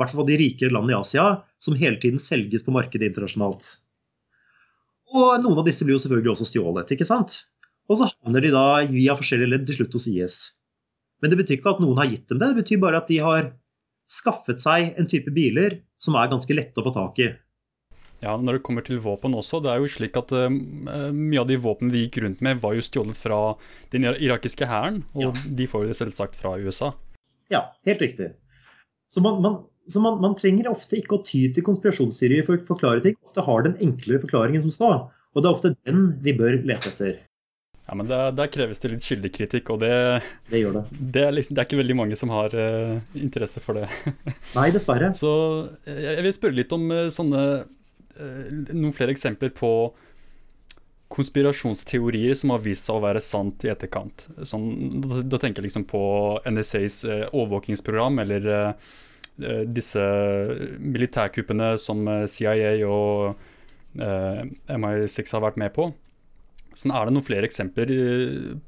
hvert 0.00 0.14
fall 0.14 0.26
de 0.28 0.38
rikere 0.40 0.74
landene 0.74 0.96
i 0.96 0.98
Asia 0.98 1.26
som 1.62 1.78
hele 1.78 2.00
tiden 2.02 2.18
selges 2.22 2.66
på 2.66 2.74
markedet 2.74 3.12
internasjonalt. 3.12 3.68
Og 5.14 5.44
noen 5.44 5.60
av 5.60 5.66
disse 5.68 5.86
blir 5.86 5.94
jo 5.94 6.02
selvfølgelig 6.02 6.34
også 6.34 6.48
stjålet. 6.50 6.90
ikke 6.92 7.06
sant? 7.06 7.44
Og 7.86 8.00
så 8.00 8.10
havner 8.10 8.42
de 8.42 8.50
da 8.54 8.66
via 8.90 9.14
forskjellige 9.18 9.52
ledd 9.52 9.66
til 9.68 9.80
slutt 9.80 9.94
hos 9.94 10.08
IS. 10.10 10.38
Men 11.22 11.32
det 11.32 11.38
betyr 11.40 11.60
ikke 11.60 11.76
at 11.76 11.82
noen 11.82 11.98
har 12.00 12.10
gitt 12.10 12.26
dem 12.28 12.40
det, 12.42 12.50
det 12.50 12.64
betyr 12.64 12.82
bare 12.82 13.00
at 13.00 13.10
de 13.10 13.20
har 13.22 13.52
skaffet 14.12 14.60
seg 14.62 14.98
en 14.98 15.08
type 15.10 15.30
biler 15.34 15.80
som 16.02 16.18
er 16.18 16.30
ganske 16.30 16.54
lette 16.54 16.82
å 16.82 16.86
få 16.86 16.92
tak 16.94 17.22
i. 17.22 17.30
Ja, 18.22 18.32
når 18.40 18.56
det 18.58 18.62
kommer 18.64 18.84
til 18.86 18.98
våpen 19.04 19.34
også, 19.36 19.60
det 19.64 19.70
er 19.74 19.82
jo 19.82 19.90
slik 19.92 20.16
at 20.16 20.32
uh, 20.32 20.46
mye 20.50 21.42
av 21.42 21.48
de 21.50 21.58
våpnene 21.60 21.92
de 21.92 22.04
gikk 22.06 22.22
rundt 22.24 22.40
med, 22.44 22.60
var 22.62 22.72
jo 22.78 22.84
stjålet 22.86 23.18
fra 23.20 23.38
den 23.92 24.06
irakiske 24.08 24.66
hæren, 24.70 25.02
og 25.14 25.26
Ja. 25.28 25.32
de 25.60 25.66
får 25.68 25.84
jo 25.84 25.90
det 25.92 25.98
selvsagt 26.00 26.38
fra 26.38 26.54
USA. 26.56 26.92
Ja, 27.52 27.66
helt 27.86 28.00
riktig. 28.02 28.32
Så 29.12 29.20
man, 29.22 29.42
man, 29.44 29.60
så 29.86 30.00
man, 30.02 30.16
man 30.24 30.34
trenger 30.34 30.70
ofte 30.72 30.96
ikke 30.98 31.18
å 31.20 31.24
ty 31.28 31.44
til 31.54 31.62
konspirasjonsserier 31.68 32.42
for 32.48 32.56
å 32.56 32.64
forklare 32.66 33.04
ting. 33.04 33.14
Ofte 33.22 33.44
har 33.46 33.62
den 33.68 33.76
enklere 33.84 34.24
forklaringen 34.24 34.64
som 34.64 34.72
sa, 34.74 34.90
Og 35.36 35.42
det 35.44 35.50
er 35.50 35.54
ofte 35.54 35.74
den 35.84 36.06
vi 36.24 36.32
bør 36.32 36.56
lete 36.64 36.88
etter. 36.94 37.18
Ja, 37.86 37.94
men 37.94 38.08
der, 38.08 38.32
der 38.34 38.48
kreves 38.50 38.80
det 38.82 38.88
litt 38.90 39.04
kildekritikk, 39.04 39.68
og 39.70 39.78
det, 39.84 39.92
Det 40.50 40.58
gjør 40.64 40.80
det. 40.80 40.84
det, 41.12 41.22
er 41.22 41.34
liksom, 41.36 41.54
det 41.54 41.60
er 41.62 41.68
ikke 41.68 41.78
veldig 41.84 41.96
mange 42.00 42.16
som 42.18 42.32
har 42.34 42.50
uh, 42.56 42.96
interesse 43.14 43.60
for 43.62 43.78
det. 43.78 43.84
Nei, 44.56 44.70
dessverre. 44.74 45.12
Så 45.20 45.30
jeg, 45.86 46.00
jeg 46.16 46.24
vil 46.26 46.34
spørre 46.34 46.56
litt 46.58 46.72
om 46.74 46.88
uh, 46.90 47.04
sånne 47.14 47.42
Noen 48.16 48.94
flere 48.96 49.12
eksempler 49.12 49.50
på 49.54 49.70
konspirasjonsteorier 51.12 52.34
som 52.34 52.52
har 52.54 52.62
vist 52.64 52.88
seg 52.88 52.98
å 52.98 53.04
være 53.04 53.22
sant 53.22 53.64
i 53.66 53.70
etterkant. 53.70 54.26
Sånn, 54.46 54.70
da, 55.04 55.20
da 55.22 55.40
tenker 55.42 55.62
jeg 55.62 55.70
liksom 55.70 55.86
på 55.90 56.00
NSAs 56.50 57.02
eh, 57.06 57.26
overvåkingsprogram, 57.30 58.18
eller 58.24 58.48
eh, 58.52 59.62
disse 59.70 60.02
militærkuppene 60.80 61.74
som 61.80 62.02
uh, 62.08 62.24
CIA 62.30 62.72
og 62.88 63.36
eh, 64.00 64.42
MI6 64.72 65.36
har 65.36 65.44
vært 65.44 65.60
med 65.60 65.74
på. 65.76 65.90
Sånn 66.76 66.92
er 66.92 67.08
det 67.08 67.14
noen 67.14 67.24
flere 67.24 67.48
eksempler 67.48 67.92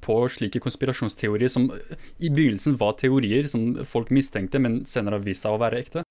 på 0.04 0.18
slike 0.32 0.62
konspirasjonsteorier 0.64 1.50
som 1.52 1.66
i 1.72 2.30
begynnelsen 2.30 2.78
var 2.80 2.94
teorier 3.00 3.48
som 3.50 3.74
folk 3.88 4.12
mistenkte, 4.14 4.60
men 4.62 4.82
senere 4.88 5.18
har 5.18 5.26
vist 5.26 5.44
seg 5.44 5.56
å 5.56 5.60
være 5.60 5.82
ekte? 5.82 6.04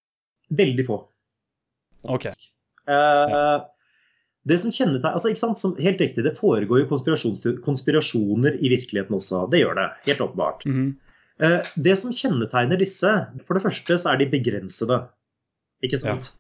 Veldig 0.54 0.86
få. 0.86 1.00
Ok. 2.18 2.28
Eh, 2.88 3.58
det 4.48 4.58
som 4.62 4.72
kjennetegner, 4.72 5.12
altså 5.12 5.32
ikke 5.34 5.42
sant, 5.42 5.60
som, 5.60 5.76
Helt 5.84 6.00
riktig, 6.02 6.24
det 6.24 6.38
foregår 6.38 6.84
jo 6.84 6.88
konspirasjoner 7.66 8.58
i 8.62 8.72
virkeligheten 8.72 9.18
også. 9.18 9.44
Det 9.52 9.64
gjør 9.64 9.78
det. 9.82 9.88
Helt 10.08 10.24
åpenbart. 10.24 10.66
Mhm. 10.66 10.96
Eh, 11.44 11.62
Det 11.76 11.98
som 11.98 12.12
kjennetegner 12.12 12.80
disse, 12.80 13.12
for 13.46 13.54
det 13.54 13.64
første 13.64 13.98
så 14.00 14.14
er 14.14 14.18
de 14.18 14.32
begrensede. 14.32 15.04
Ikke 15.84 16.00
sant? 16.02 16.34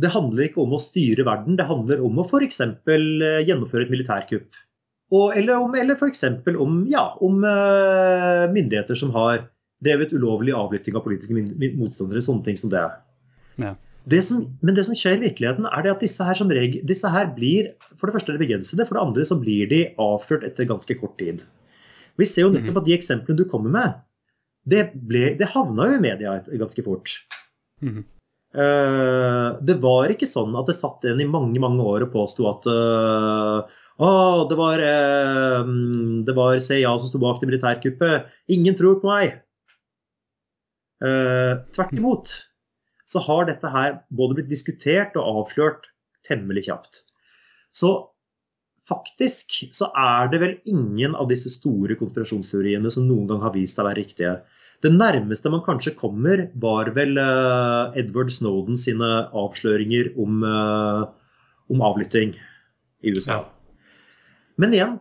Det 0.00 0.08
handler 0.14 0.48
ikke 0.48 0.62
om 0.62 0.72
å 0.72 0.80
styre 0.80 1.26
verden, 1.26 1.56
det 1.56 1.66
handler 1.68 2.00
om 2.00 2.16
å 2.16 2.24
f.eks. 2.24 2.62
gjennomføre 2.86 3.84
et 3.84 3.92
militærkupp. 3.92 4.48
Og, 5.12 5.36
eller 5.36 5.58
om, 5.58 5.74
eller 5.74 5.98
f.eks. 5.98 6.24
om, 6.56 6.86
ja, 6.88 7.10
om 7.20 7.42
uh, 7.44 8.46
myndigheter 8.54 8.94
som 8.94 9.10
har 9.10 9.50
drevet 9.84 10.12
ulovlig 10.14 10.54
avlytting 10.54 10.96
av 10.96 11.04
politiske 11.04 11.34
motstandere. 11.76 12.22
Sånne 12.22 12.46
ting 12.46 12.56
som 12.56 12.70
det. 12.72 12.86
Ja. 13.60 13.74
Det 14.08 14.22
som, 14.24 14.44
men 14.64 14.76
det 14.76 14.86
som 14.88 14.96
skjer 14.96 15.18
i 15.18 15.24
virkeligheten, 15.26 15.66
er 15.68 15.84
det 15.84 15.90
at 15.92 16.04
disse 16.04 16.24
her, 16.24 16.36
som 16.38 16.50
reg 16.52 16.78
disse 16.88 17.08
her 17.12 17.28
blir 17.36 17.72
For 17.98 18.08
det 18.08 18.16
første 18.16 18.32
de 18.32 18.40
begrensede, 18.40 18.86
for 18.88 18.96
det 18.96 19.02
andre 19.02 19.26
så 19.28 19.36
blir 19.40 19.68
de 19.70 19.82
avslørt 20.00 20.46
etter 20.48 20.68
ganske 20.70 20.96
kort 21.02 21.18
tid. 21.20 21.44
Vi 22.20 22.28
ser 22.28 22.46
jo 22.46 22.54
nettopp 22.54 22.80
at 22.80 22.88
de 22.88 22.96
eksemplene 22.96 23.38
du 23.38 23.44
kommer 23.48 23.72
med, 23.72 24.00
det, 24.68 24.90
ble, 25.08 25.34
det 25.38 25.52
havna 25.54 25.88
jo 25.88 25.98
i 25.98 26.02
media 26.02 26.38
ganske 26.60 26.84
fort. 26.84 27.12
Mhm. 27.84 28.02
Eh, 28.50 29.48
det 29.62 29.76
var 29.78 30.10
ikke 30.10 30.26
sånn 30.26 30.56
at 30.58 30.66
det 30.66 30.74
satt 30.74 31.04
en 31.06 31.20
i 31.22 31.28
mange 31.28 31.60
mange 31.62 31.84
år 31.86 32.02
og 32.02 32.10
påsto 32.10 32.48
at 32.50 32.64
uh, 32.66 33.62
oh, 34.02 34.40
det 34.50 34.56
var, 34.58 34.82
uh, 34.82 35.70
det 36.26 36.34
var 36.34 36.58
CIA 36.58 36.96
som 36.98 37.12
sto 37.12 37.20
bak 37.22 37.38
det 37.38 37.46
militærkuppet. 37.52 38.26
Ingen 38.50 38.74
tror 38.78 38.98
på 39.02 39.12
meg. 39.12 39.38
Uh, 41.00 41.62
tvert 41.72 41.94
imot 41.96 42.34
så 43.10 43.22
har 43.26 43.48
dette 43.48 43.70
her 43.72 43.98
både 44.14 44.38
blitt 44.38 44.52
diskutert 44.52 45.16
og 45.18 45.42
avslørt 45.42 45.88
temmelig 46.26 46.68
kjapt. 46.68 47.02
Så 47.74 47.92
faktisk 48.90 49.56
så 49.76 49.90
er 49.98 50.30
det 50.30 50.40
vel 50.42 50.56
ingen 50.70 51.14
av 51.18 51.30
disse 51.30 51.52
store 51.52 51.96
konspirasjonsteoriene 51.98 52.90
som 52.92 53.06
noen 53.08 53.28
gang 53.30 53.42
har 53.44 53.54
vist 53.54 53.78
seg 53.78 53.84
å 53.84 53.90
være 53.90 54.02
riktige. 54.02 54.34
Det 54.80 54.92
nærmeste 54.94 55.50
man 55.52 55.64
kanskje 55.66 55.96
kommer, 55.98 56.46
var 56.62 56.88
vel 56.96 57.18
uh, 57.20 57.92
Edward 57.98 58.32
Snowden 58.32 58.78
sine 58.80 59.10
avsløringer 59.36 60.14
om, 60.20 60.40
uh, 60.46 61.04
om 61.68 61.84
avlytting 61.84 62.32
i 63.04 63.12
USA. 63.12 63.42
Men 64.60 64.72
igjen, 64.76 64.98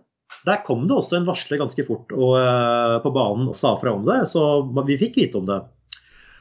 der 0.47 0.61
kom 0.65 0.85
det 0.87 0.97
også 0.97 1.19
en 1.19 1.27
varsler 1.27 1.61
ganske 1.61 1.85
fort 1.87 2.11
og, 2.15 2.35
uh, 2.35 2.99
på 3.03 3.13
banen 3.15 3.47
og 3.51 3.57
sa 3.57 3.73
fra 3.79 3.95
om 3.95 4.03
det, 4.07 4.21
så 4.31 4.43
vi 4.87 4.99
fikk 4.99 5.21
vite 5.21 5.39
om 5.39 5.47
det. 5.47 5.61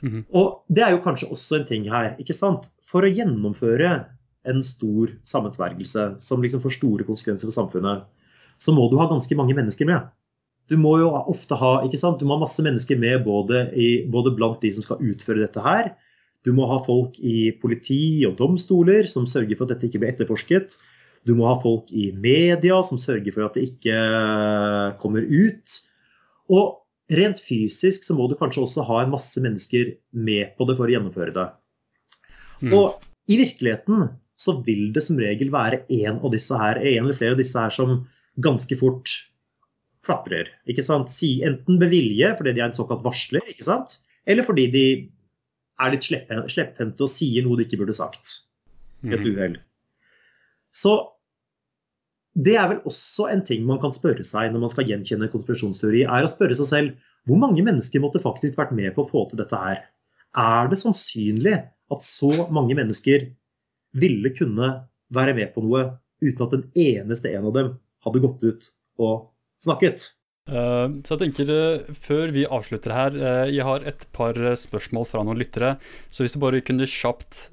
Mhm. 0.03 0.26
Og 0.36 0.62
det 0.68 0.84
er 0.84 0.94
jo 0.94 1.03
kanskje 1.05 1.30
også 1.32 1.61
en 1.61 1.66
ting 1.68 1.88
her, 1.90 2.14
ikke 2.20 2.36
sant? 2.36 2.70
For 2.86 3.03
å 3.03 3.11
gjennomføre 3.11 4.07
en 4.49 4.62
stor 4.64 5.12
sammensvergelse 5.28 6.14
som 6.22 6.42
liksom 6.42 6.62
får 6.62 6.78
store 6.78 7.07
konsekvenser 7.09 7.51
for 7.51 7.57
samfunnet, 7.57 8.07
så 8.59 8.74
må 8.74 8.88
du 8.90 8.99
ha 8.99 9.09
ganske 9.11 9.36
mange 9.38 9.57
mennesker 9.57 9.86
med. 9.88 10.09
Du 10.68 10.76
må 10.76 10.99
jo 11.01 11.09
ofte 11.11 11.57
ha 11.57 11.78
ikke 11.86 12.01
sant? 12.01 12.20
Du 12.20 12.28
må 12.28 12.36
ha 12.36 12.44
masse 12.44 12.62
mennesker 12.64 12.99
med 13.01 13.24
både, 13.24 13.68
i, 13.72 14.05
både 14.11 14.34
blant 14.36 14.61
de 14.61 14.72
som 14.74 14.84
skal 14.84 15.01
utføre 15.01 15.44
dette 15.44 15.62
her. 15.64 15.92
Du 16.46 16.53
må 16.57 16.68
ha 16.70 16.78
folk 16.84 17.16
i 17.24 17.51
politi 17.61 18.24
og 18.28 18.36
domstoler 18.38 19.09
som 19.11 19.26
sørger 19.28 19.57
for 19.57 19.66
at 19.66 19.74
dette 19.74 19.88
ikke 19.88 20.03
blir 20.03 20.12
etterforsket. 20.12 20.78
Du 21.26 21.34
må 21.36 21.49
ha 21.49 21.57
folk 21.61 21.90
i 21.90 22.11
media 22.14 22.78
som 22.86 23.01
sørger 23.01 23.34
for 23.34 23.49
at 23.49 23.57
det 23.57 23.66
ikke 23.72 23.96
kommer 25.03 25.24
ut. 25.24 25.78
Og 26.53 26.78
rent 27.11 27.40
fysisk 27.40 28.04
så 28.04 28.14
må 28.16 28.28
du 28.28 28.36
kanskje 28.36 28.64
også 28.64 28.84
ha 28.88 29.02
en 29.02 29.12
masse 29.14 29.40
mennesker 29.40 29.94
med 30.12 30.54
på 30.59 30.66
det 30.68 30.76
for 30.76 30.88
å 30.88 30.92
gjennomføre 30.92 31.34
det. 31.36 31.46
Mm. 32.62 32.74
Og 32.76 32.98
i 33.30 33.38
virkeligheten 33.40 34.09
så 34.38 34.54
vil 34.64 34.92
det 34.94 35.02
som 35.02 35.18
regel 35.18 35.50
være 35.50 35.82
en 35.98 36.18
av 36.20 36.30
disse 36.34 36.54
her, 36.59 36.78
en 36.78 37.04
eller 37.04 37.16
flere 37.16 37.34
av 37.34 37.40
disse 37.40 37.59
her 37.59 37.72
som 37.74 38.06
ganske 38.44 38.76
fort 38.78 39.11
plaprer. 40.06 40.48
ikke 40.68 40.84
sant? 40.84 41.11
Si 41.11 41.40
enten 41.44 41.78
med 41.80 41.90
vilje 41.90 42.30
fordi 42.38 42.54
de 42.54 42.62
er 42.62 42.70
en 42.70 42.76
såkalt 42.76 43.04
varsler, 43.04 43.44
ikke 43.50 43.66
sant? 43.66 43.98
eller 44.28 44.44
fordi 44.44 44.66
de 44.70 44.84
er 45.80 45.90
litt 45.94 46.04
slepphen- 46.04 46.48
slepphendte 46.52 47.00
og 47.06 47.09
sier 47.09 47.42
noe 47.46 47.56
de 47.56 47.64
ikke 47.64 47.78
burde 47.80 47.94
sagt 47.96 48.42
et 49.04 49.20
Mhm. 49.20 49.34
uhell. 49.34 49.56
Så 50.74 51.09
det 52.39 52.55
er 52.55 52.68
vel 52.70 52.82
også 52.86 53.26
en 53.32 53.43
ting 53.47 53.64
man 53.66 53.80
kan 53.82 53.95
spørre 53.95 54.24
seg 54.26 54.53
når 54.53 54.62
man 54.62 54.72
skal 54.72 54.86
gjenkjenne 54.86 55.30
konspirasjonsteori, 55.32 56.05
er 56.07 56.26
å 56.26 56.30
spørre 56.30 56.57
seg 56.59 56.68
selv 56.68 57.07
hvor 57.28 57.41
mange 57.43 57.64
mennesker 57.66 58.03
måtte 58.03 58.22
faktisk 58.22 58.59
vært 58.61 58.76
med 58.76 58.95
på 58.95 59.03
å 59.05 59.09
få 59.09 59.24
til 59.28 59.41
dette 59.41 59.59
her? 59.59 59.80
Er 60.39 60.70
det 60.70 60.78
sannsynlig 60.80 61.57
at 61.66 62.05
så 62.05 62.30
mange 62.55 62.76
mennesker 62.78 63.26
ville 63.99 64.30
kunne 64.36 64.70
være 65.14 65.34
med 65.34 65.51
på 65.55 65.64
noe 65.64 65.82
uten 66.22 66.45
at 66.45 66.55
den 66.55 66.64
eneste 66.78 67.32
en 67.32 67.49
av 67.51 67.57
dem 67.57 67.74
hadde 68.07 68.22
gått 68.22 68.45
ut 68.47 68.70
og 69.03 69.28
snakket? 69.64 70.12
Uh, 70.49 71.03
så 71.05 71.16
jeg 71.16 71.26
tenker, 71.26 71.51
uh, 71.53 71.91
før 71.93 72.32
vi 72.32 72.47
avslutter 72.49 72.95
her, 72.95 73.18
uh, 73.18 73.47
jeg 73.51 73.66
har 73.66 73.84
et 73.89 74.07
par 74.16 74.39
spørsmål 74.57 75.09
fra 75.11 75.24
noen 75.26 75.41
lyttere. 75.41 75.74
Så 76.09 76.24
hvis 76.24 76.36
du 76.36 76.41
bare 76.41 76.62
kunne 76.64 76.89
kjapt 76.89 77.49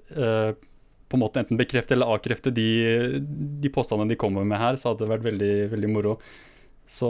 på 1.09 1.17
en 1.17 1.23
måte 1.23 1.41
enten 1.41 1.59
bekrefte 1.59 1.95
eller 1.95 2.15
avkrefte 2.15 2.53
de, 2.53 3.21
de 3.61 3.71
påstandene 3.73 4.13
de 4.13 4.19
kommer 4.19 4.47
med 4.47 4.61
her, 4.61 4.79
så 4.79 4.91
hadde 4.91 5.05
det 5.05 5.13
vært 5.13 5.27
veldig, 5.27 5.53
veldig 5.75 5.91
moro. 5.93 6.17
Så 6.89 7.09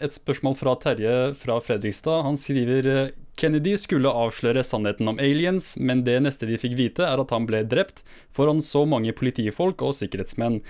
et 0.00 0.16
spørsmål 0.16 0.54
fra 0.56 0.76
Terje 0.80 1.16
fra 1.36 1.58
Fredrikstad. 1.60 2.22
Han 2.24 2.38
skriver 2.40 3.10
Kennedy 3.40 3.74
skulle 3.80 4.12
avsløre 4.12 4.64
sannheten 4.64 5.08
om 5.12 5.20
aliens, 5.20 5.74
men 5.80 6.04
det 6.06 6.18
neste 6.24 6.48
vi 6.48 6.60
fikk 6.60 6.76
vite, 6.78 7.04
er 7.04 7.20
at 7.20 7.32
han 7.32 7.48
ble 7.48 7.62
drept 7.68 8.02
foran 8.32 8.64
så 8.64 8.86
mange 8.88 9.12
politifolk 9.16 9.84
og 9.84 9.96
sikkerhetsmenn. 9.98 10.60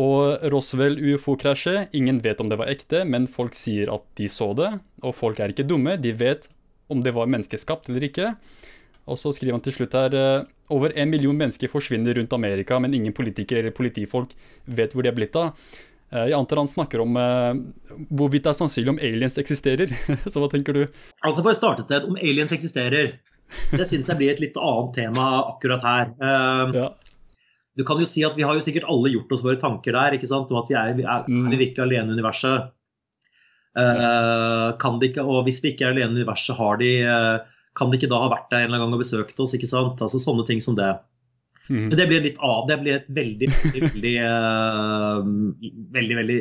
Og 0.00 0.40
Roswell-ufo-krasjet, 0.52 1.92
ingen 1.96 2.20
vet 2.24 2.40
om 2.40 2.48
det 2.48 2.60
var 2.60 2.70
ekte, 2.72 3.02
men 3.04 3.28
folk 3.28 3.56
sier 3.58 3.90
at 3.92 4.04
de 4.20 4.28
så 4.30 4.52
det. 4.56 4.70
Og 5.04 5.16
folk 5.16 5.40
er 5.40 5.52
ikke 5.52 5.68
dumme, 5.68 5.96
de 6.00 6.14
vet 6.16 6.48
om 6.90 7.02
det 7.04 7.14
var 7.16 7.30
menneskeskapt 7.30 7.90
eller 7.90 8.06
ikke. 8.08 8.34
Og 9.08 9.18
så 9.18 9.32
skriver 9.34 9.56
han 9.56 9.62
til 9.64 9.74
slutt 9.74 9.94
her 9.96 10.14
over 10.70 10.92
en 10.94 11.10
million 11.10 11.36
mennesker 11.36 11.70
forsvinner 11.72 12.14
rundt 12.14 12.34
Amerika, 12.36 12.78
men 12.78 12.94
ingen 12.94 13.14
politikere 13.16 13.64
eller 13.64 13.74
politifolk 13.74 14.34
vet 14.66 14.92
hvor 14.94 15.02
de 15.06 15.10
er 15.10 15.16
blitt 15.16 15.38
av. 15.38 15.54
Eh, 16.10 16.26
jeg 16.30 16.38
antar 16.38 16.58
han 16.58 16.70
snakker 16.70 17.02
om 17.04 17.18
uh, 17.18 17.52
hvorvidt 18.10 18.46
det 18.46 18.52
er 18.52 18.58
sannsynlig 18.58 18.94
om 18.94 19.02
aliens 19.10 19.38
eksisterer. 19.42 19.92
Så 20.30 20.42
hva 20.42 20.50
tenker 20.50 20.76
du? 20.76 20.82
Altså 21.22 21.44
For 21.44 21.52
å 21.52 21.58
starte 21.58 21.86
et 21.86 22.08
om 22.08 22.18
aliens 22.18 22.54
eksisterer. 22.56 23.14
Det 23.70 23.86
syns 23.86 24.10
jeg 24.10 24.18
blir 24.18 24.32
et 24.32 24.42
litt 24.42 24.58
annet 24.58 24.92
tema 24.94 25.28
akkurat 25.52 25.86
her. 25.86 26.10
Uh, 26.18 26.74
ja. 26.74 26.88
Du 27.78 27.86
kan 27.86 28.02
jo 28.02 28.08
si 28.08 28.24
at 28.26 28.36
Vi 28.38 28.44
har 28.46 28.58
jo 28.58 28.62
sikkert 28.62 28.88
alle 28.90 29.12
gjort 29.12 29.30
oss 29.34 29.44
våre 29.46 29.58
tanker 29.58 29.94
der 29.94 30.18
ikke 30.18 30.28
sant? 30.30 30.50
om 30.50 30.58
at 30.60 30.70
vi 30.70 30.76
er, 30.78 30.92
vi 30.98 31.06
er, 31.06 31.24
mm. 31.26 31.46
er 31.46 31.54
vi 31.54 31.62
virkelig 31.64 31.86
alene 31.86 32.10
i 32.10 32.18
universet. 32.18 32.74
Uh, 33.78 34.74
kan 34.82 34.98
de 34.98 35.12
ikke, 35.12 35.22
og 35.22 35.46
Hvis 35.46 35.62
vi 35.62 35.74
ikke 35.74 35.86
er 35.86 35.94
alene 35.94 36.18
i 36.18 36.22
universet, 36.24 36.58
har 36.58 36.82
de, 36.82 36.92
kan 37.80 37.90
de 37.90 37.96
ikke 37.96 38.10
da 38.12 38.20
ha 38.20 38.28
vært 38.32 38.50
der 38.52 38.66
en 38.66 38.68
eller 38.68 38.82
annen 38.82 38.92
gang 38.92 38.98
og 39.00 39.04
besøkt 39.06 39.40
oss? 39.40 39.56
ikke 39.56 39.70
sant? 39.70 40.02
Altså 40.04 40.20
Sånne 40.20 40.44
ting 40.48 40.60
som 40.60 40.76
det. 40.78 40.92
Mm. 41.70 41.86
Men 41.88 41.96
det 41.96 42.06
blir 42.10 42.24
litt 42.24 42.40
av, 42.42 42.64
det 42.68 42.80
blir 42.82 42.96
et 42.98 43.10
veldig, 43.14 43.48
veldig, 43.76 44.14
uh, 44.26 45.20
veldig, 45.94 46.16
veldig 46.18 46.38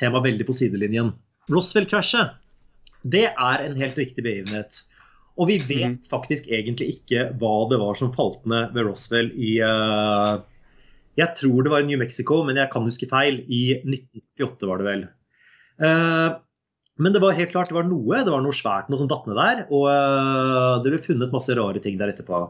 tema 0.00 0.22
veldig 0.24 0.46
på 0.48 0.56
sidelinjen. 0.56 1.12
Roswell-krasjet, 1.52 2.38
det 3.12 3.26
er 3.30 3.64
en 3.66 3.76
helt 3.76 3.98
riktig 4.00 4.24
begivenhet. 4.24 4.80
Og 5.40 5.48
vi 5.50 5.58
vet 5.60 5.98
mm. 5.98 6.08
faktisk 6.12 6.48
egentlig 6.52 6.94
ikke 6.96 7.28
hva 7.40 7.54
det 7.70 7.80
var 7.82 7.98
som 8.00 8.12
falt 8.16 8.44
ned 8.48 8.72
ved 8.76 8.88
Roswell 8.88 9.30
i 9.32 9.58
uh, 9.64 10.40
Jeg 11.20 11.36
tror 11.36 11.64
det 11.64 11.72
var 11.72 11.84
i 11.84 11.88
New 11.88 12.00
Mexico, 12.00 12.40
men 12.46 12.60
jeg 12.60 12.72
kan 12.72 12.88
huske 12.88 13.08
feil. 13.10 13.42
I 13.48 13.62
1948 13.82 14.70
var 14.70 14.80
det 14.80 14.88
vel. 14.88 15.04
Uh, 15.82 16.40
men 17.02 17.14
det 17.14 17.22
var 17.22 17.34
helt 17.34 17.50
klart 17.50 17.70
det 17.70 17.76
var 17.76 17.88
noe. 17.88 18.22
Det 18.22 18.30
var 18.32 18.42
noe 18.44 18.54
svært 18.54 18.90
noe 18.92 19.00
som 19.00 19.08
datt 19.10 19.26
ned 19.26 19.38
der. 19.38 19.64
Og 19.74 19.88
uh, 19.90 20.78
det 20.84 20.92
ble 20.92 21.02
funnet 21.02 21.34
masse 21.34 21.54
rare 21.58 21.82
ting 21.82 21.98
der 21.98 22.12
etterpå. 22.12 22.44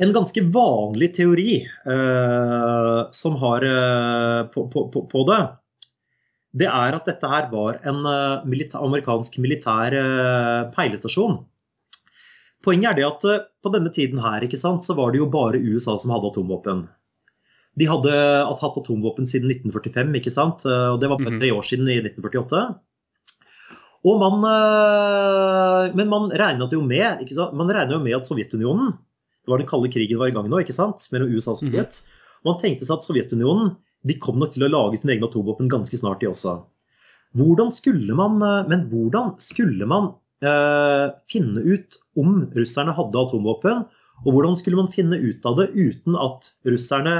En 0.00 0.14
ganske 0.16 0.42
vanlig 0.54 1.10
teori 1.18 1.60
uh, 1.84 3.06
som 3.12 3.36
har 3.42 3.66
uh, 3.68 4.42
på, 4.52 4.64
på, 4.72 4.86
på, 5.12 5.24
det, 5.28 5.40
det 6.62 6.70
er 6.72 6.96
at 6.96 7.08
dette 7.10 7.28
her 7.28 7.50
var 7.52 7.82
en 7.84 8.00
uh, 8.08 8.46
milita 8.48 8.80
amerikansk 8.80 9.36
militær 9.44 9.96
peilestasjon. 10.74 11.42
Poenget 12.64 12.94
er 12.94 12.98
det 12.98 13.08
at 13.08 13.52
på 13.64 13.72
denne 13.72 13.92
tiden 13.92 14.20
her 14.20 14.44
sant, 14.60 14.84
så 14.84 14.96
var 14.96 15.12
det 15.12 15.20
jo 15.20 15.28
bare 15.32 15.60
USA 15.60 15.94
som 16.00 16.12
hadde 16.12 16.28
atomvåpen. 16.32 16.82
De 17.80 17.86
hadde 17.88 18.12
hatt 18.12 18.76
atomvåpen 18.76 19.28
siden 19.28 19.52
1945, 19.52 20.16
ikke 20.18 20.32
sant? 20.32 20.66
og 20.66 20.98
det 21.00 21.08
var 21.08 21.20
bare 21.22 21.36
mhm. 21.38 21.40
tre 21.40 21.52
år 21.56 21.64
siden, 21.64 21.88
i 21.88 21.96
1948. 22.02 22.60
Og 24.08 24.16
man, 24.16 24.44
men 25.92 26.08
man 26.08 26.30
regnet 26.32 26.72
jo 26.72 26.80
med, 26.80 27.20
man 27.52 27.72
regnet 27.74 27.92
jo 27.92 27.98
med 28.00 28.16
at 28.16 28.24
Sovjetunionen 28.24 28.94
det 29.44 29.52
var 29.52 29.60
den 29.60 29.68
kalde 29.68 29.90
krigen 29.92 30.20
var 30.20 30.30
i 30.30 30.34
gang 30.34 30.48
nå, 30.50 30.60
ikke 30.62 30.76
sant? 30.76 31.06
mellom 31.12 31.32
USA 31.32 31.54
og 31.54 31.60
Sovjet. 31.60 32.00
Mm. 32.00 32.18
Man 32.48 32.58
tenkte 32.60 32.86
seg 32.86 33.00
at 33.00 33.06
Sovjetunionen 33.06 33.72
de 34.08 34.16
kom 34.20 34.38
nok 34.40 34.54
til 34.54 34.64
å 34.64 34.70
lage 34.72 35.00
sine 35.00 35.16
egne 35.16 35.28
atomvåpen 35.28 35.68
ganske 35.72 35.96
snart, 35.98 36.22
de 36.22 36.30
også. 36.30 36.58
Hvordan 37.36 37.72
skulle 37.72 38.16
man, 38.16 38.38
eh, 38.44 38.68
men 38.70 38.86
hvordan 38.92 39.34
skulle 39.42 39.88
man 39.88 40.12
eh, 40.44 41.12
finne 41.30 41.64
ut 41.64 41.98
om 42.20 42.44
russerne 42.56 42.94
hadde 42.96 43.20
atomvåpen? 43.20 43.84
Og 44.24 44.30
hvordan 44.36 44.56
skulle 44.60 44.80
man 44.80 44.92
finne 44.92 45.18
ut 45.20 45.44
av 45.48 45.58
det 45.60 45.70
uten 45.76 46.16
at 46.20 46.52
russerne 46.68 47.16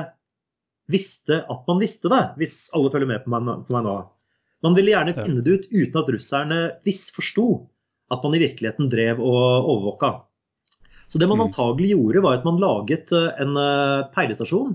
visste 0.93 1.43
at 1.53 1.69
man 1.69 1.81
visste 1.81 2.13
det? 2.13 2.23
Hvis 2.41 2.57
alle 2.77 2.93
følger 2.93 3.09
med 3.13 3.25
på 3.25 3.33
meg, 3.33 3.67
på 3.69 3.77
meg 3.77 3.87
nå. 3.87 3.99
Man 4.65 4.77
ville 4.77 4.93
gjerne 4.93 5.17
finne 5.17 5.45
det 5.45 5.53
ut 5.57 5.69
uten 5.73 6.01
at 6.01 6.11
russerne 6.13 6.59
forsto 7.15 7.47
at 8.11 8.25
man 8.25 8.35
i 8.35 8.43
virkeligheten 8.43 8.91
drev 8.93 9.23
og 9.23 9.71
overvåka. 9.71 10.11
Så 11.11 11.19
det 11.19 11.27
man 11.27 11.41
mm. 11.41 11.47
antagelig 11.49 11.93
gjorde, 11.95 12.23
var 12.23 12.39
at 12.39 12.47
man 12.47 12.61
laget 12.63 13.13
eh, 13.17 13.31
en 13.43 13.57
eh, 13.59 14.07
peilestasjon 14.15 14.75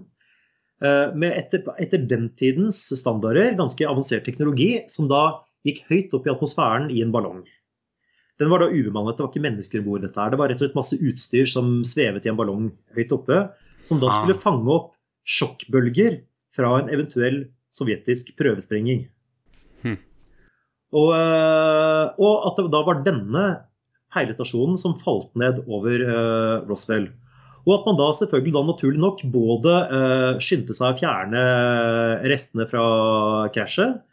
eh, 0.84 1.14
med 1.16 1.36
etter, 1.36 1.64
etter, 1.80 2.04
den 2.12 2.28
tidens 2.36 2.82
standarder 3.00 3.56
ganske 3.60 3.88
avansert 3.88 4.26
teknologi, 4.28 4.82
som 4.92 5.08
da 5.12 5.40
gikk 5.68 5.86
høyt 5.90 6.16
opp 6.18 6.28
i 6.28 6.34
atmosfæren 6.34 6.90
i 6.92 7.00
en 7.06 7.14
ballong. 7.16 7.46
Den 8.40 8.52
var 8.52 8.60
da 8.60 8.68
ubemannet, 8.68 9.16
det 9.16 9.24
var 9.24 9.32
ikke 9.32 9.46
mennesker 9.46 9.80
om 9.80 9.88
bord 9.88 10.04
dette 10.04 10.20
her. 10.20 10.34
Det 10.34 10.40
var 10.42 10.52
rett 10.52 10.60
og 10.60 10.66
slett 10.66 10.76
masse 10.78 11.00
utstyr 11.00 11.48
som 11.48 11.78
svevet 11.88 12.28
i 12.28 12.32
en 12.34 12.40
ballong 12.40 12.68
høyt 12.98 13.16
oppe, 13.16 13.46
som 13.88 14.02
da 14.04 14.12
skulle 14.12 14.36
ah. 14.36 14.42
fange 14.44 14.68
opp 14.74 14.92
sjokkbølger 15.26 16.20
fra 16.56 16.74
en 16.82 16.92
eventuell 16.92 17.46
sovjetisk 17.74 18.36
prøvesprenging. 18.40 19.06
Hm. 19.86 19.98
Og, 20.96 21.12
og, 21.12 22.34
at 22.48 22.60
det 22.60 22.72
da 22.72 22.82
var 22.88 23.02
denne 23.06 23.46
peilestasjonen 24.16 24.80
som 24.80 24.98
falt 25.02 25.32
ned 25.40 25.62
over 25.66 26.04
uh, 26.08 26.64
Roswell. 26.70 27.10
Og 27.66 27.72
at 27.80 27.88
man 27.90 27.98
da 28.00 28.12
selvfølgelig 28.14 28.54
da 28.56 28.64
naturlig 28.68 29.02
nok 29.02 29.24
både 29.34 29.76
uh, 29.90 30.32
skyndte 30.44 30.76
seg 30.78 30.94
å 30.94 31.00
fjerne 31.00 31.46
restene 32.30 32.68
fra 32.70 32.86
krasjet, 33.56 34.04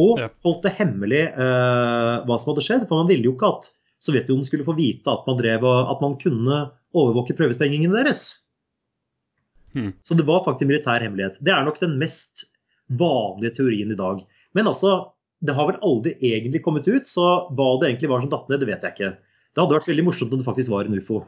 og 0.00 0.18
ja. 0.18 0.30
holdt 0.42 0.64
det 0.66 0.74
hemmelig 0.80 1.22
uh, 1.36 2.24
hva 2.26 2.38
som 2.40 2.50
hadde 2.50 2.64
skjedd. 2.66 2.86
For 2.88 2.98
man 2.98 3.10
ville 3.10 3.28
jo 3.28 3.36
ikke 3.36 3.52
at 3.58 3.70
Sovjetunionen 4.04 4.44
skulle 4.48 4.66
få 4.66 4.74
vite 4.76 5.08
at 5.08 5.28
man, 5.28 5.38
drev, 5.38 5.62
at 5.64 6.02
man 6.02 6.16
kunne 6.20 6.64
overvåke 6.96 7.36
prøvesprengingene 7.38 7.94
deres. 7.94 8.24
Hmm. 9.74 9.94
Så 10.06 10.16
det 10.18 10.26
var 10.28 10.42
faktisk 10.44 10.68
militær 10.68 11.02
hemmelighet. 11.02 11.38
Det 11.44 11.54
er 11.54 11.64
nok 11.64 11.80
den 11.80 11.96
mest 12.00 12.44
vanlige 13.00 13.56
teorien 13.60 13.94
i 13.94 13.98
dag. 13.98 14.20
Men 14.54 14.68
altså, 14.70 15.13
det 15.44 15.54
har 15.56 15.68
vel 15.68 15.80
aldri 15.84 16.14
egentlig 16.24 16.62
kommet 16.64 16.88
ut, 16.88 17.08
så 17.08 17.46
hva 17.52 17.74
det 17.80 17.90
egentlig 17.90 18.10
var 18.12 18.24
som 18.24 18.32
datt 18.32 18.50
ned, 18.50 18.62
det 18.62 18.70
vet 18.70 18.86
jeg 18.86 18.96
ikke. 18.96 19.14
Det 19.54 19.62
hadde 19.62 19.76
vært 19.76 19.90
veldig 19.90 20.06
morsomt 20.06 20.32
om 20.34 20.40
det 20.40 20.46
faktisk 20.46 20.72
var 20.72 20.88
en 20.88 20.96
ufo. 20.98 21.22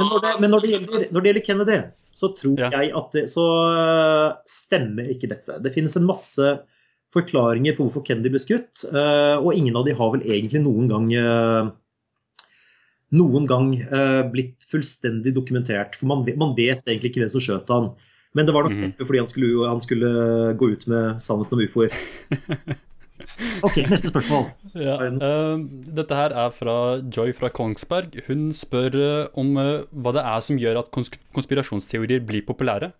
Men 0.00 0.10
når 0.10 0.22
det, 0.24 0.32
men 0.42 0.50
når 0.50 0.64
det, 0.64 0.70
gjelder, 0.72 1.04
når 1.14 1.22
det 1.22 1.30
gjelder, 1.30 1.44
Kennedy, 1.46 1.76
så 2.18 2.30
tror 2.34 2.60
ja. 2.64 2.70
jeg 2.74 2.90
at 2.98 3.14
det, 3.14 3.24
så 3.30 3.44
eh, 3.70 4.26
stemmer 4.50 5.10
ikke 5.12 5.30
dette. 5.30 5.60
Det 5.62 5.72
finnes 5.74 5.94
en 5.98 6.08
masse 6.08 6.50
forklaringer 7.14 7.76
på 7.76 7.86
hvorfor 7.86 8.02
Kennedy 8.06 8.32
ble 8.34 8.42
skutt, 8.42 8.82
eh, 8.90 9.36
og 9.38 9.54
ingen 9.54 9.78
av 9.78 9.86
de 9.86 9.94
har 9.94 10.10
vel 10.16 10.26
egentlig 10.26 10.64
noen 10.64 10.90
gang 10.90 11.06
eh, 11.14 11.70
noen 13.14 13.44
gang 13.46 13.68
blitt 14.32 14.66
fullstendig 14.66 15.30
dokumentert. 15.36 15.94
For 15.94 16.10
man, 16.10 16.24
man, 16.40 16.56
vet 16.58 16.82
egentlig 16.82 17.12
ikke 17.12 17.22
hvem 17.22 17.30
som 17.30 17.44
skjøt 17.44 17.70
han. 17.70 17.92
Men 18.34 18.48
det 18.48 18.54
var 18.56 18.66
nok 18.66 18.74
mhm. 18.74 18.88
neppe 18.88 19.06
fordi 19.06 19.22
han 19.22 19.30
skulle, 19.30 19.68
han 19.70 19.82
skulle 19.82 20.10
gå 20.58 20.72
ut 20.74 20.88
med 20.90 21.22
sannheten 21.22 21.58
om 21.58 21.64
ufoer. 21.68 21.94
Ok, 23.64 23.78
neste 23.88 24.10
spørsmål. 24.10 24.48
Ja, 24.78 24.96
uh, 25.06 25.62
dette 25.96 26.18
her 26.18 26.34
er 26.44 26.50
fra 26.54 26.74
Joy 27.02 27.32
fra 27.36 27.50
Kongsberg. 27.54 28.18
Hun 28.28 28.50
spør 28.56 28.98
uh, 28.98 29.38
om 29.40 29.54
uh, 29.58 29.86
hva 29.90 30.12
det 30.16 30.24
er 30.26 30.44
som 30.44 30.60
gjør 30.60 30.82
at 30.82 30.90
kons 30.94 31.10
konspirasjonsteorier 31.36 32.24
blir 32.26 32.44
populære. 32.46 32.92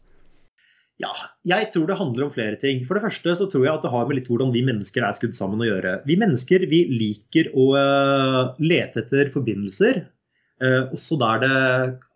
Ja, 1.03 1.11
jeg 1.43 1.73
tror 1.75 1.89
det 1.91 1.99
handler 1.99 2.29
om 2.29 2.33
flere 2.35 2.59
ting. 2.61 2.85
For 2.87 2.97
det 2.97 3.05
første 3.05 3.35
så 3.37 3.49
tror 3.51 3.67
jeg 3.67 3.75
at 3.75 3.85
det 3.85 3.93
har 3.93 4.07
med 4.07 4.21
litt 4.21 4.31
hvordan 4.31 4.55
vi 4.55 4.63
mennesker 4.67 5.05
er 5.05 5.17
skudd 5.17 5.35
sammen 5.37 5.63
å 5.65 5.69
gjøre. 5.69 5.97
Vi 6.07 6.17
mennesker 6.21 6.69
vi 6.71 6.85
liker 6.93 7.51
å 7.51 7.67
lete 8.63 9.03
etter 9.03 9.33
forbindelser, 9.35 10.05
også 10.95 11.19
der 11.19 11.43
det, 11.43 11.57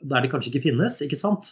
der 0.07 0.23
det 0.23 0.31
kanskje 0.31 0.53
ikke 0.53 0.69
finnes. 0.69 1.01
ikke 1.03 1.19
sant? 1.19 1.51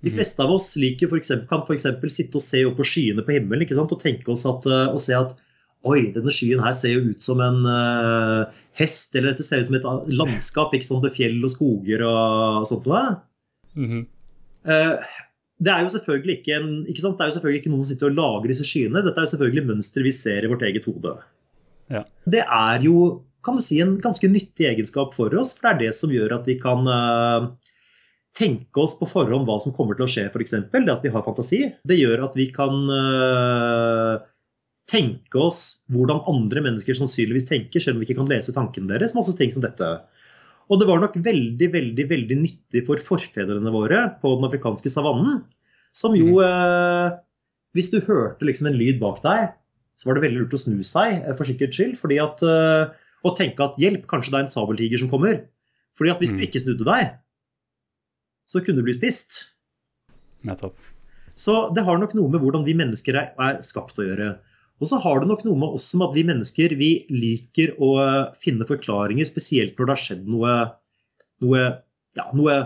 De 0.00 0.08
mhm. 0.08 0.16
fleste 0.16 0.42
av 0.44 0.54
oss 0.54 0.72
liker 0.80 1.10
for 1.10 1.20
eksempel, 1.20 1.48
kan 1.50 1.64
f.eks. 1.66 1.86
sitte 2.14 2.40
og 2.40 2.44
se 2.44 2.64
opp 2.68 2.78
på 2.80 2.88
skyene 2.88 3.24
på 3.26 3.36
himmelen 3.36 3.66
ikke 3.66 3.76
sant? 3.78 3.92
og 3.92 4.02
tenke 4.02 4.32
oss 4.32 4.46
at, 4.48 4.66
og 4.66 5.00
se 5.02 5.16
at 5.16 5.36
Oi, 5.88 6.10
denne 6.12 6.28
skyen 6.28 6.60
her 6.60 6.74
ser 6.76 6.92
jo 6.92 7.06
ut 7.08 7.24
som 7.24 7.40
en 7.40 7.62
uh, 7.64 8.50
hest, 8.76 9.14
eller 9.16 9.32
dette 9.32 9.46
ser 9.46 9.62
ut 9.62 9.70
som 9.70 9.78
et 9.78 10.10
landskap 10.12 10.74
ikke 10.76 10.84
sant, 10.84 11.06
med 11.06 11.14
fjell 11.16 11.38
og 11.40 11.52
skoger 11.54 12.04
og 12.04 12.66
sånt 12.68 12.88
noe. 12.90 13.00
Mm 13.72 13.86
-hmm. 13.88 14.02
uh, 14.68 15.14
det 15.60 15.72
er 15.72 15.80
jo 15.84 15.94
selvfølgelig 15.94 16.36
ikke, 16.38 16.54
en, 16.56 16.68
ikke 16.86 17.00
sant? 17.00 17.16
Det 17.16 17.24
er 17.24 17.30
jo 17.30 17.36
selvfølgelig 17.36 17.60
ikke 17.60 17.72
noen 17.72 17.86
som 17.86 17.90
sitter 17.94 18.10
og 18.10 18.18
lager 18.20 18.52
disse 18.52 18.68
skyene. 18.68 19.02
Dette 19.04 19.20
er 19.20 19.24
jo 19.24 19.32
selvfølgelig 19.32 19.66
mønstre 19.70 20.04
vi 20.04 20.12
ser 20.12 20.44
i 20.44 20.52
vårt 20.52 20.62
eget 20.68 20.84
hode. 20.84 21.16
Ja. 21.88 22.04
Det 22.28 22.44
er 22.44 22.84
jo 22.84 23.24
kan 23.44 23.56
du 23.56 23.62
si, 23.64 23.80
en 23.80 23.96
ganske 23.96 24.28
nyttig 24.28 24.66
egenskap 24.68 25.14
for 25.14 25.32
oss, 25.40 25.54
for 25.56 25.68
det 25.68 25.72
er 25.72 25.78
det 25.78 25.96
som 25.96 26.10
gjør 26.12 26.34
at 26.36 26.46
vi 26.46 26.58
kan 26.60 26.84
uh, 26.84 27.48
tenke 28.38 28.82
oss 28.82 28.94
på 28.98 29.08
forhånd 29.10 29.48
hva 29.48 29.58
som 29.62 29.74
kommer 29.76 29.98
til 29.98 30.06
å 30.06 30.10
skje, 30.10 30.28
f.eks. 30.30 30.54
Det 30.70 30.92
at 30.92 31.02
vi 31.04 31.12
har 31.12 31.24
fantasi. 31.26 31.62
Det 31.88 31.98
gjør 31.98 32.26
at 32.28 32.36
vi 32.38 32.46
kan 32.54 32.76
tenke 34.90 35.38
oss 35.38 35.82
hvordan 35.92 36.22
andre 36.30 36.62
mennesker 36.64 36.96
sannsynligvis 36.96 37.48
tenker, 37.50 37.82
selv 37.82 37.98
om 37.98 38.02
vi 38.02 38.08
ikke 38.08 38.20
kan 38.20 38.30
lese 38.30 38.54
tankene 38.56 38.90
deres. 38.90 39.14
Masse 39.16 39.36
ting 39.38 39.52
som 39.54 39.64
dette. 39.64 39.90
Og 40.70 40.78
det 40.80 40.86
var 40.86 41.02
nok 41.02 41.16
veldig 41.18 41.68
veldig, 41.74 42.06
veldig 42.10 42.38
nyttig 42.44 42.84
for 42.86 43.02
forfedrene 43.02 43.72
våre 43.74 44.04
på 44.22 44.36
den 44.38 44.46
afrikanske 44.46 44.92
savannen, 44.92 45.42
som 45.96 46.14
jo 46.14 46.38
eh, 46.44 47.10
Hvis 47.74 47.90
du 47.90 48.00
hørte 48.02 48.46
liksom 48.46 48.66
en 48.66 48.78
lyd 48.78 48.98
bak 49.02 49.20
deg, 49.22 49.50
så 49.98 50.08
var 50.08 50.16
det 50.18 50.24
veldig 50.24 50.44
lurt 50.44 50.54
å 50.54 50.58
snu 50.62 50.80
seg 50.86 51.20
eh, 51.20 51.34
for 51.38 51.46
sikkerhets 51.46 51.78
skyld. 51.78 51.96
fordi 51.98 52.20
at, 52.22 52.42
eh, 52.42 52.94
Og 53.26 53.36
tenke 53.38 53.62
at 53.62 53.78
hjelp, 53.78 54.06
kanskje 54.10 54.32
det 54.32 54.38
er 54.38 54.46
en 54.46 54.54
sabeltiger 54.54 55.02
som 55.02 55.10
kommer. 55.10 55.42
Fordi 55.98 56.10
at 56.10 56.22
hvis 56.22 56.30
du 56.32 56.38
Mm. 56.38 56.46
ikke 56.46 56.62
snudde 56.62 56.86
deg, 56.86 57.10
så 58.50 58.62
kunne 58.64 58.82
du 58.82 58.88
blitt 58.88 59.00
spist. 59.00 59.40
Nettopp. 60.46 60.76
Så 61.38 61.54
det 61.76 61.86
har 61.86 62.00
nok 62.00 62.12
noe 62.18 62.32
med 62.32 62.42
hvordan 62.42 62.66
vi 62.66 62.76
mennesker 62.76 63.16
er, 63.16 63.30
er 63.40 63.60
skapt 63.64 64.00
å 64.00 64.04
gjøre. 64.04 64.34
Og 64.80 64.88
så 64.88 64.98
har 65.00 65.20
det 65.20 65.28
nok 65.28 65.44
noe 65.46 65.60
med 65.60 65.76
oss 65.76 65.86
som 65.92 66.02
at 66.04 66.14
vi 66.16 66.24
mennesker 66.26 66.74
vi 66.80 66.90
liker 67.12 67.76
å 67.80 67.94
finne 68.40 68.66
forklaringer, 68.68 69.28
spesielt 69.28 69.76
når 69.78 69.88
det 69.88 69.96
har 69.96 70.04
skjedd 70.04 70.28
noe 70.28 70.54
noe, 71.44 71.66
ja, 72.18 72.26
noe, 72.36 72.56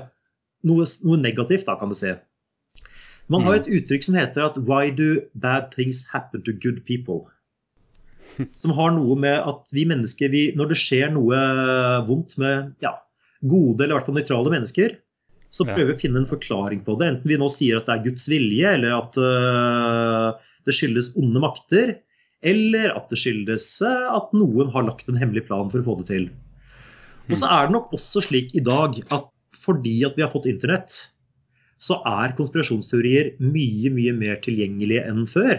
noe, 0.66 0.86
noe 1.06 1.20
negativt, 1.20 1.66
da, 1.68 1.76
kan 1.80 1.92
du 1.92 1.98
si. 1.98 2.12
Man 3.32 3.46
har 3.46 3.60
et 3.60 3.70
uttrykk 3.70 4.04
som 4.04 4.18
heter 4.18 4.44
at 4.44 4.58
'why 4.58 4.90
do 4.90 5.22
bad 5.34 5.70
things 5.72 6.04
happen 6.12 6.42
to 6.42 6.52
good 6.52 6.84
people'? 6.84 7.30
Som 8.60 8.72
har 8.74 8.90
noe 8.90 9.14
med 9.16 9.36
at 9.36 9.68
vi 9.72 9.84
mennesker, 9.86 10.28
vi, 10.32 10.52
når 10.56 10.72
det 10.72 10.78
skjer 10.80 11.12
noe 11.12 11.38
vondt 12.08 12.34
med 12.40 12.72
ja, 12.82 12.96
gode 13.46 13.84
eller 13.84 13.94
i 13.94 13.98
hvert 13.98 14.08
fall 14.08 14.16
nøytrale 14.16 14.50
mennesker, 14.50 14.96
så 15.54 15.66
prøver 15.68 15.92
vi 15.92 15.94
å 15.94 16.00
finne 16.00 16.22
en 16.22 16.28
forklaring 16.28 16.80
på 16.86 16.96
det. 16.98 17.12
Enten 17.12 17.30
vi 17.30 17.38
nå 17.38 17.46
sier 17.52 17.78
at 17.78 17.86
det 17.86 17.94
er 17.94 18.06
Guds 18.08 18.26
vilje, 18.30 18.72
eller 18.74 18.96
at 18.96 19.18
uh, 19.22 20.48
det 20.66 20.74
skyldes 20.74 21.12
onde 21.20 21.42
makter, 21.44 21.94
eller 22.44 22.90
at 22.92 23.06
det 23.12 23.16
skyldes 23.22 23.66
øh, 23.86 24.08
at 24.18 24.34
noen 24.36 24.68
har 24.74 24.84
lagt 24.84 25.06
en 25.08 25.16
hemmelig 25.16 25.46
plan 25.46 25.70
for 25.72 25.80
å 25.80 25.86
få 25.86 25.94
det 26.02 26.08
til. 26.10 26.26
Og 27.30 27.38
så 27.40 27.48
er 27.48 27.68
det 27.68 27.76
nok 27.76 27.94
også 27.96 28.20
slik 28.26 28.52
i 28.58 28.62
dag 28.64 28.98
at 29.14 29.30
fordi 29.64 30.02
at 30.04 30.18
vi 30.18 30.24
har 30.26 30.32
fått 30.32 30.48
internett, 30.50 30.92
så 31.80 31.96
er 32.04 32.34
konspirasjonsteorier 32.36 33.32
mye, 33.40 33.88
mye 33.94 34.12
mer 34.16 34.42
tilgjengelige 34.44 35.06
enn 35.08 35.24
før. 35.30 35.56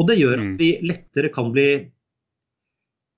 Og 0.00 0.08
det 0.08 0.16
gjør 0.22 0.40
Mm. 0.40 0.48
at 0.48 0.62
vi 0.62 0.70
lettere 0.82 1.28
kan 1.34 1.52
bli 1.52 1.68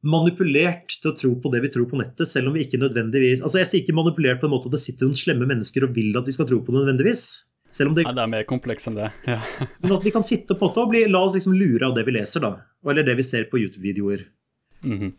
manipulert 0.07 0.95
til 1.01 1.11
å 1.11 1.17
tro 1.19 1.33
på 1.43 1.51
det 1.53 1.65
vi 1.65 1.73
tror 1.75 1.89
på 1.91 1.99
nettet, 2.01 2.29
selv 2.31 2.51
om 2.51 2.57
vi 2.57 2.65
ikke 2.67 2.81
nødvendigvis 2.81 3.43
Altså 3.43 3.61
Jeg 3.61 3.71
sier 3.71 3.85
ikke 3.85 3.97
manipulert 3.99 4.41
på 4.43 4.49
en 4.49 4.55
måte 4.55 4.71
at 4.71 4.77
det 4.77 4.83
sitter 4.85 5.09
noen 5.09 5.19
slemme 5.19 5.49
mennesker 5.51 5.87
og 5.87 5.95
vil 5.97 6.17
at 6.19 6.29
vi 6.29 6.35
skal 6.37 6.49
tro 6.49 6.61
på 6.63 6.75
det 6.75 6.83
nødvendigvis. 6.83 7.27
Selv 7.75 7.91
om 7.91 7.97
det, 7.97 8.07
ja, 8.07 8.15
det 8.17 8.25
er 8.25 8.33
mer 8.33 8.49
kompleks 8.49 8.89
enn 8.89 8.99
det. 8.99 9.11
Ja. 9.33 9.39
Men 9.83 9.97
at 9.99 10.05
vi 10.07 10.13
kan 10.15 10.27
sitte 10.27 10.57
på 10.59 10.71
det 10.73 10.83
og 10.83 10.93
bli, 10.93 11.05
la 11.11 11.25
oss 11.27 11.35
liksom 11.37 11.57
lure 11.59 11.89
av 11.89 11.97
det 11.97 12.07
vi 12.09 12.17
leser, 12.17 12.45
da. 12.45 12.55
Eller 12.87 13.07
det 13.07 13.19
vi 13.19 13.27
ser 13.27 13.49
på 13.51 13.61
YouTube-videoer. 13.63 14.27
Mhm. 14.87 15.17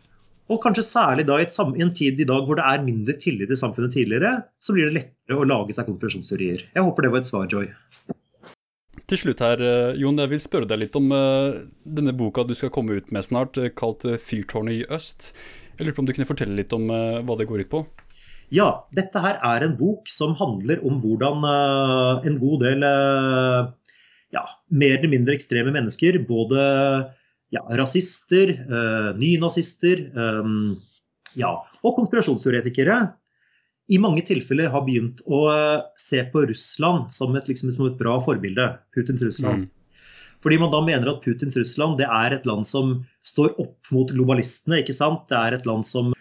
Og 0.47 0.61
kanskje 0.63 0.85
særlig 0.85 1.25
da 1.27 1.41
i, 1.41 1.43
et, 1.43 1.55
i 1.75 1.83
en 1.83 1.91
tid 1.91 2.21
i 2.23 2.27
dag 2.27 2.45
hvor 2.47 2.55
det 2.55 2.63
er 2.63 2.85
mindre 2.85 3.17
tillit 3.19 3.51
i 3.51 3.57
samfunnet 3.59 3.91
tidligere, 3.91 4.31
så 4.63 4.75
blir 4.75 4.87
det 4.87 5.01
lettere 5.01 5.41
å 5.41 5.47
lage 5.47 5.75
seg 5.75 5.89
konspirasjonsteorier. 5.89 6.63
Jeg 6.71 6.85
håper 6.87 7.03
det 7.03 7.11
var 7.11 7.23
et 7.25 7.29
svar, 7.29 7.49
Joy. 7.51 7.67
Til 9.07 9.21
slutt 9.21 9.39
her, 9.39 9.61
eh, 9.63 9.97
Jon, 10.01 10.17
jeg 10.19 10.33
vil 10.33 10.39
spørre 10.43 10.67
deg 10.67 10.81
litt 10.81 10.95
om 10.99 11.05
eh, 11.15 11.61
denne 11.87 12.11
boka 12.11 12.43
du 12.43 12.51
skal 12.59 12.73
komme 12.75 12.97
ut 12.99 13.07
med 13.15 13.23
snart, 13.23 13.55
eh, 13.55 13.71
kalt 13.71 14.03
'Fyrtårnet 14.03 14.81
i 14.81 14.87
øst'. 14.91 15.29
Jeg 15.77 15.85
lurer 15.85 15.95
på 15.95 16.03
om 16.03 16.09
du 16.09 16.11
kunne 16.11 16.27
fortelle 16.27 16.57
litt 16.57 16.73
om 16.75 16.89
hva 16.89 17.37
det 17.37 17.47
går 17.47 17.61
ut 17.63 17.69
på? 17.71 17.79
Ja, 18.51 18.83
dette 18.91 19.21
her 19.21 19.37
er 19.45 19.63
en 19.63 19.77
bok 19.77 20.09
som 20.09 20.33
handler 20.35 20.81
om 20.83 20.97
hvordan 21.03 21.45
en 22.25 22.39
god 22.41 22.63
del 22.65 22.81
ja, 24.33 24.43
mer 24.73 24.97
eller 24.97 25.11
mindre 25.11 25.35
ekstreme 25.37 25.69
mennesker, 25.69 26.17
både 26.25 26.57
ja, 27.53 27.61
rasister, 27.77 28.55
nynazister 29.21 30.01
ja, 31.37 31.53
og 31.83 31.95
konspirasjonsteoretikere, 32.01 33.13
i 33.87 33.97
mange 34.01 34.23
tilfeller 34.27 34.71
har 34.73 34.83
begynt 34.87 35.21
å 35.27 35.45
eh, 35.51 35.85
se 35.99 36.23
på 36.31 36.43
Russland 36.49 37.07
som 37.15 37.35
et, 37.39 37.47
liksom, 37.47 37.71
som 37.75 37.87
et 37.87 37.99
bra 37.99 38.17
forbilde. 38.23 38.65
Putins 38.95 39.23
Russland. 39.23 39.67
Mm. 39.67 40.03
Fordi 40.43 40.57
man 40.61 40.73
da 40.73 40.81
mener 40.85 41.09
at 41.11 41.23
Putins 41.23 41.57
Russland 41.57 41.97
det 42.01 42.09
er 42.11 42.35
et 42.35 42.45
land 42.47 42.67
som 42.67 42.97
står 43.25 43.55
opp 43.63 43.91
mot 43.95 44.11
globalistene. 44.13 44.81
ikke 44.83 44.95
sant? 44.95 45.25
Det 45.31 45.39
er 45.39 45.57
et 45.57 45.65
land 45.67 45.87
som 45.87 46.11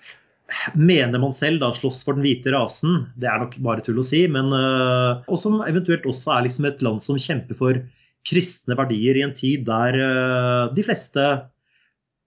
mener 0.79 1.21
man 1.21 1.35
selv 1.35 1.61
da 1.63 1.73
slåss 1.75 2.05
for 2.07 2.17
den 2.17 2.25
hvite 2.25 2.55
rasen. 2.55 3.05
Det 3.19 3.29
er 3.29 3.43
nok 3.43 3.59
bare 3.67 3.85
tull 3.85 4.01
å 4.01 4.07
si. 4.07 4.23
men 4.31 4.53
øh, 4.55 5.27
Og 5.27 5.41
som 5.43 5.61
eventuelt 5.67 6.07
også 6.09 6.37
er 6.37 6.47
liksom 6.47 6.71
et 6.71 6.87
land 6.87 7.03
som 7.05 7.21
kjemper 7.21 7.59
for 7.59 7.83
kristne 8.27 8.79
verdier 8.79 9.19
i 9.19 9.27
en 9.27 9.35
tid 9.37 9.67
der 9.69 9.99
øh, 10.03 10.75
de 10.75 10.87
fleste 10.87 11.27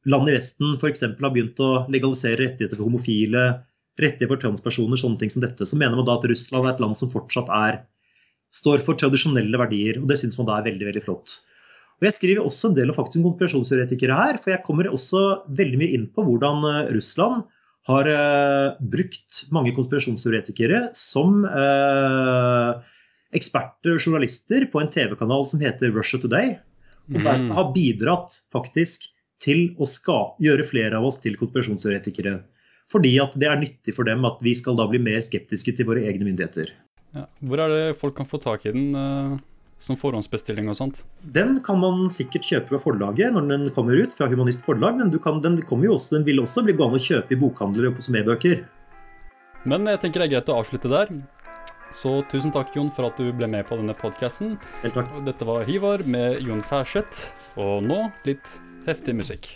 land 0.09 0.29
i 0.31 0.35
Vesten 0.35 0.77
f.eks. 0.77 1.03
har 1.03 1.33
begynt 1.33 1.59
å 1.63 1.85
legalisere 1.91 2.39
rettigheter 2.43 2.77
for 2.77 2.87
homofile, 2.87 3.47
rettigheter 4.01 4.31
for 4.31 4.41
transpersoner, 4.41 4.97
sånne 4.99 5.19
ting 5.21 5.31
som 5.33 5.43
dette. 5.43 5.65
Så 5.67 5.77
mener 5.79 5.95
man 5.99 6.07
da 6.07 6.15
at 6.19 6.25
Russland 6.29 6.65
er 6.67 6.73
et 6.75 6.81
land 6.83 6.97
som 6.99 7.11
fortsatt 7.11 7.49
er, 7.51 7.81
står 8.55 8.81
for 8.85 8.97
tradisjonelle 8.97 9.59
verdier. 9.61 9.99
Og 10.01 10.07
det 10.09 10.17
syns 10.21 10.37
man 10.39 10.47
da 10.49 10.57
er 10.59 10.67
veldig, 10.71 10.87
veldig 10.89 11.03
flott. 11.05 11.39
Og 11.99 12.07
Jeg 12.07 12.15
skriver 12.15 12.45
også 12.47 12.69
en 12.71 12.75
del 12.77 12.89
om 12.89 12.95
faktisk 12.95 13.25
konspirasjonsteoretikere 13.27 14.15
her, 14.15 14.37
for 14.39 14.53
jeg 14.53 14.63
kommer 14.65 14.87
også 14.87 15.23
veldig 15.57 15.79
mye 15.81 15.93
inn 15.97 16.05
på 16.15 16.23
hvordan 16.23 16.63
øh, 16.63 16.93
Russland 16.95 17.43
har 17.89 18.07
eh, 18.07 18.77
brukt 18.93 19.43
mange 19.51 19.73
konspirasjonsteoretikere 19.75 20.89
som 20.95 21.43
eh, 21.49 22.71
eksperter 23.35 23.95
og 23.97 24.01
journalister 24.01 24.65
på 24.71 24.81
en 24.81 24.89
TV-kanal 24.93 25.45
som 25.49 25.61
heter 25.61 25.91
Russia 25.95 26.19
Today. 26.23 26.55
Og 27.09 27.23
der 27.25 27.37
Mm. 27.41 27.49
har 27.57 27.71
bidratt 27.73 28.35
faktisk 28.53 29.07
til 29.41 29.75
å 29.79 29.85
ska- 29.89 30.35
gjøre 30.39 30.65
flere 30.67 30.93
av 30.97 31.05
oss 31.05 31.17
til 31.19 31.35
konspirasjonsteoretikere. 31.35 32.43
Fordi 32.89 33.13
at 33.21 33.35
det 33.37 33.49
er 33.49 33.59
nyttig 33.61 33.93
for 33.95 34.07
dem 34.09 34.25
at 34.25 34.39
vi 34.41 34.55
skal 34.57 34.77
da 34.79 34.87
bli 34.89 35.01
mer 35.01 35.21
skeptiske 35.25 35.75
til 35.77 35.87
våre 35.89 36.07
egne 36.09 36.25
myndigheter. 36.25 36.71
Ja. 37.15 37.25
Hvor 37.45 37.61
er 37.61 37.73
det 37.73 37.99
folk 38.01 38.17
kan 38.17 38.29
få 38.29 38.39
tak 38.41 38.65
i 38.65 38.73
den 38.73 38.93
uh, 38.97 39.37
som 39.81 39.97
forhåndsbestilling 39.97 40.69
og 40.69 40.77
sånt? 40.77 41.03
Den 41.35 41.57
kan 41.65 41.79
man 41.81 42.07
sikkert 42.13 42.47
kjøpe 42.49 42.75
ved 42.75 42.83
forlaget 42.83 43.33
når 43.35 43.49
den 43.49 43.69
kommer 43.75 43.97
ut 43.97 44.13
fra 44.17 44.29
Humanist 44.29 44.65
Forlag, 44.65 44.97
men 44.99 45.13
du 45.13 45.19
kan, 45.21 45.41
den, 45.45 45.59
jo 45.61 45.95
også, 45.95 46.17
den 46.17 46.27
vil 46.27 46.41
også 46.43 46.65
bli 46.65 46.77
gående 46.77 47.01
å 47.01 47.07
kjøpe 47.09 47.35
i 47.35 47.39
bokhandlere 47.39 47.93
og 47.93 48.01
som 48.03 48.17
e-bøker. 48.19 48.63
Men 49.69 49.89
jeg 49.91 50.01
tenker 50.03 50.23
det 50.23 50.29
er 50.29 50.35
greit 50.37 50.53
å 50.53 50.59
avslutte 50.61 50.91
der. 50.91 51.13
Så 51.95 52.19
tusen 52.29 52.53
takk, 52.53 52.69
Jon, 52.77 52.91
for 52.93 53.09
at 53.09 53.17
du 53.17 53.31
ble 53.33 53.49
med 53.49 53.65
på 53.65 53.79
denne 53.79 53.97
podkasten. 53.97 54.59
Dette 54.85 55.47
var 55.47 55.65
Hivar 55.69 56.05
med 56.05 56.37
Jon 56.45 56.61
Færseth, 56.61 57.33
og 57.57 57.81
nå 57.85 58.05
litt 58.29 58.57
heftig 58.85 59.17
musikk. 59.17 59.55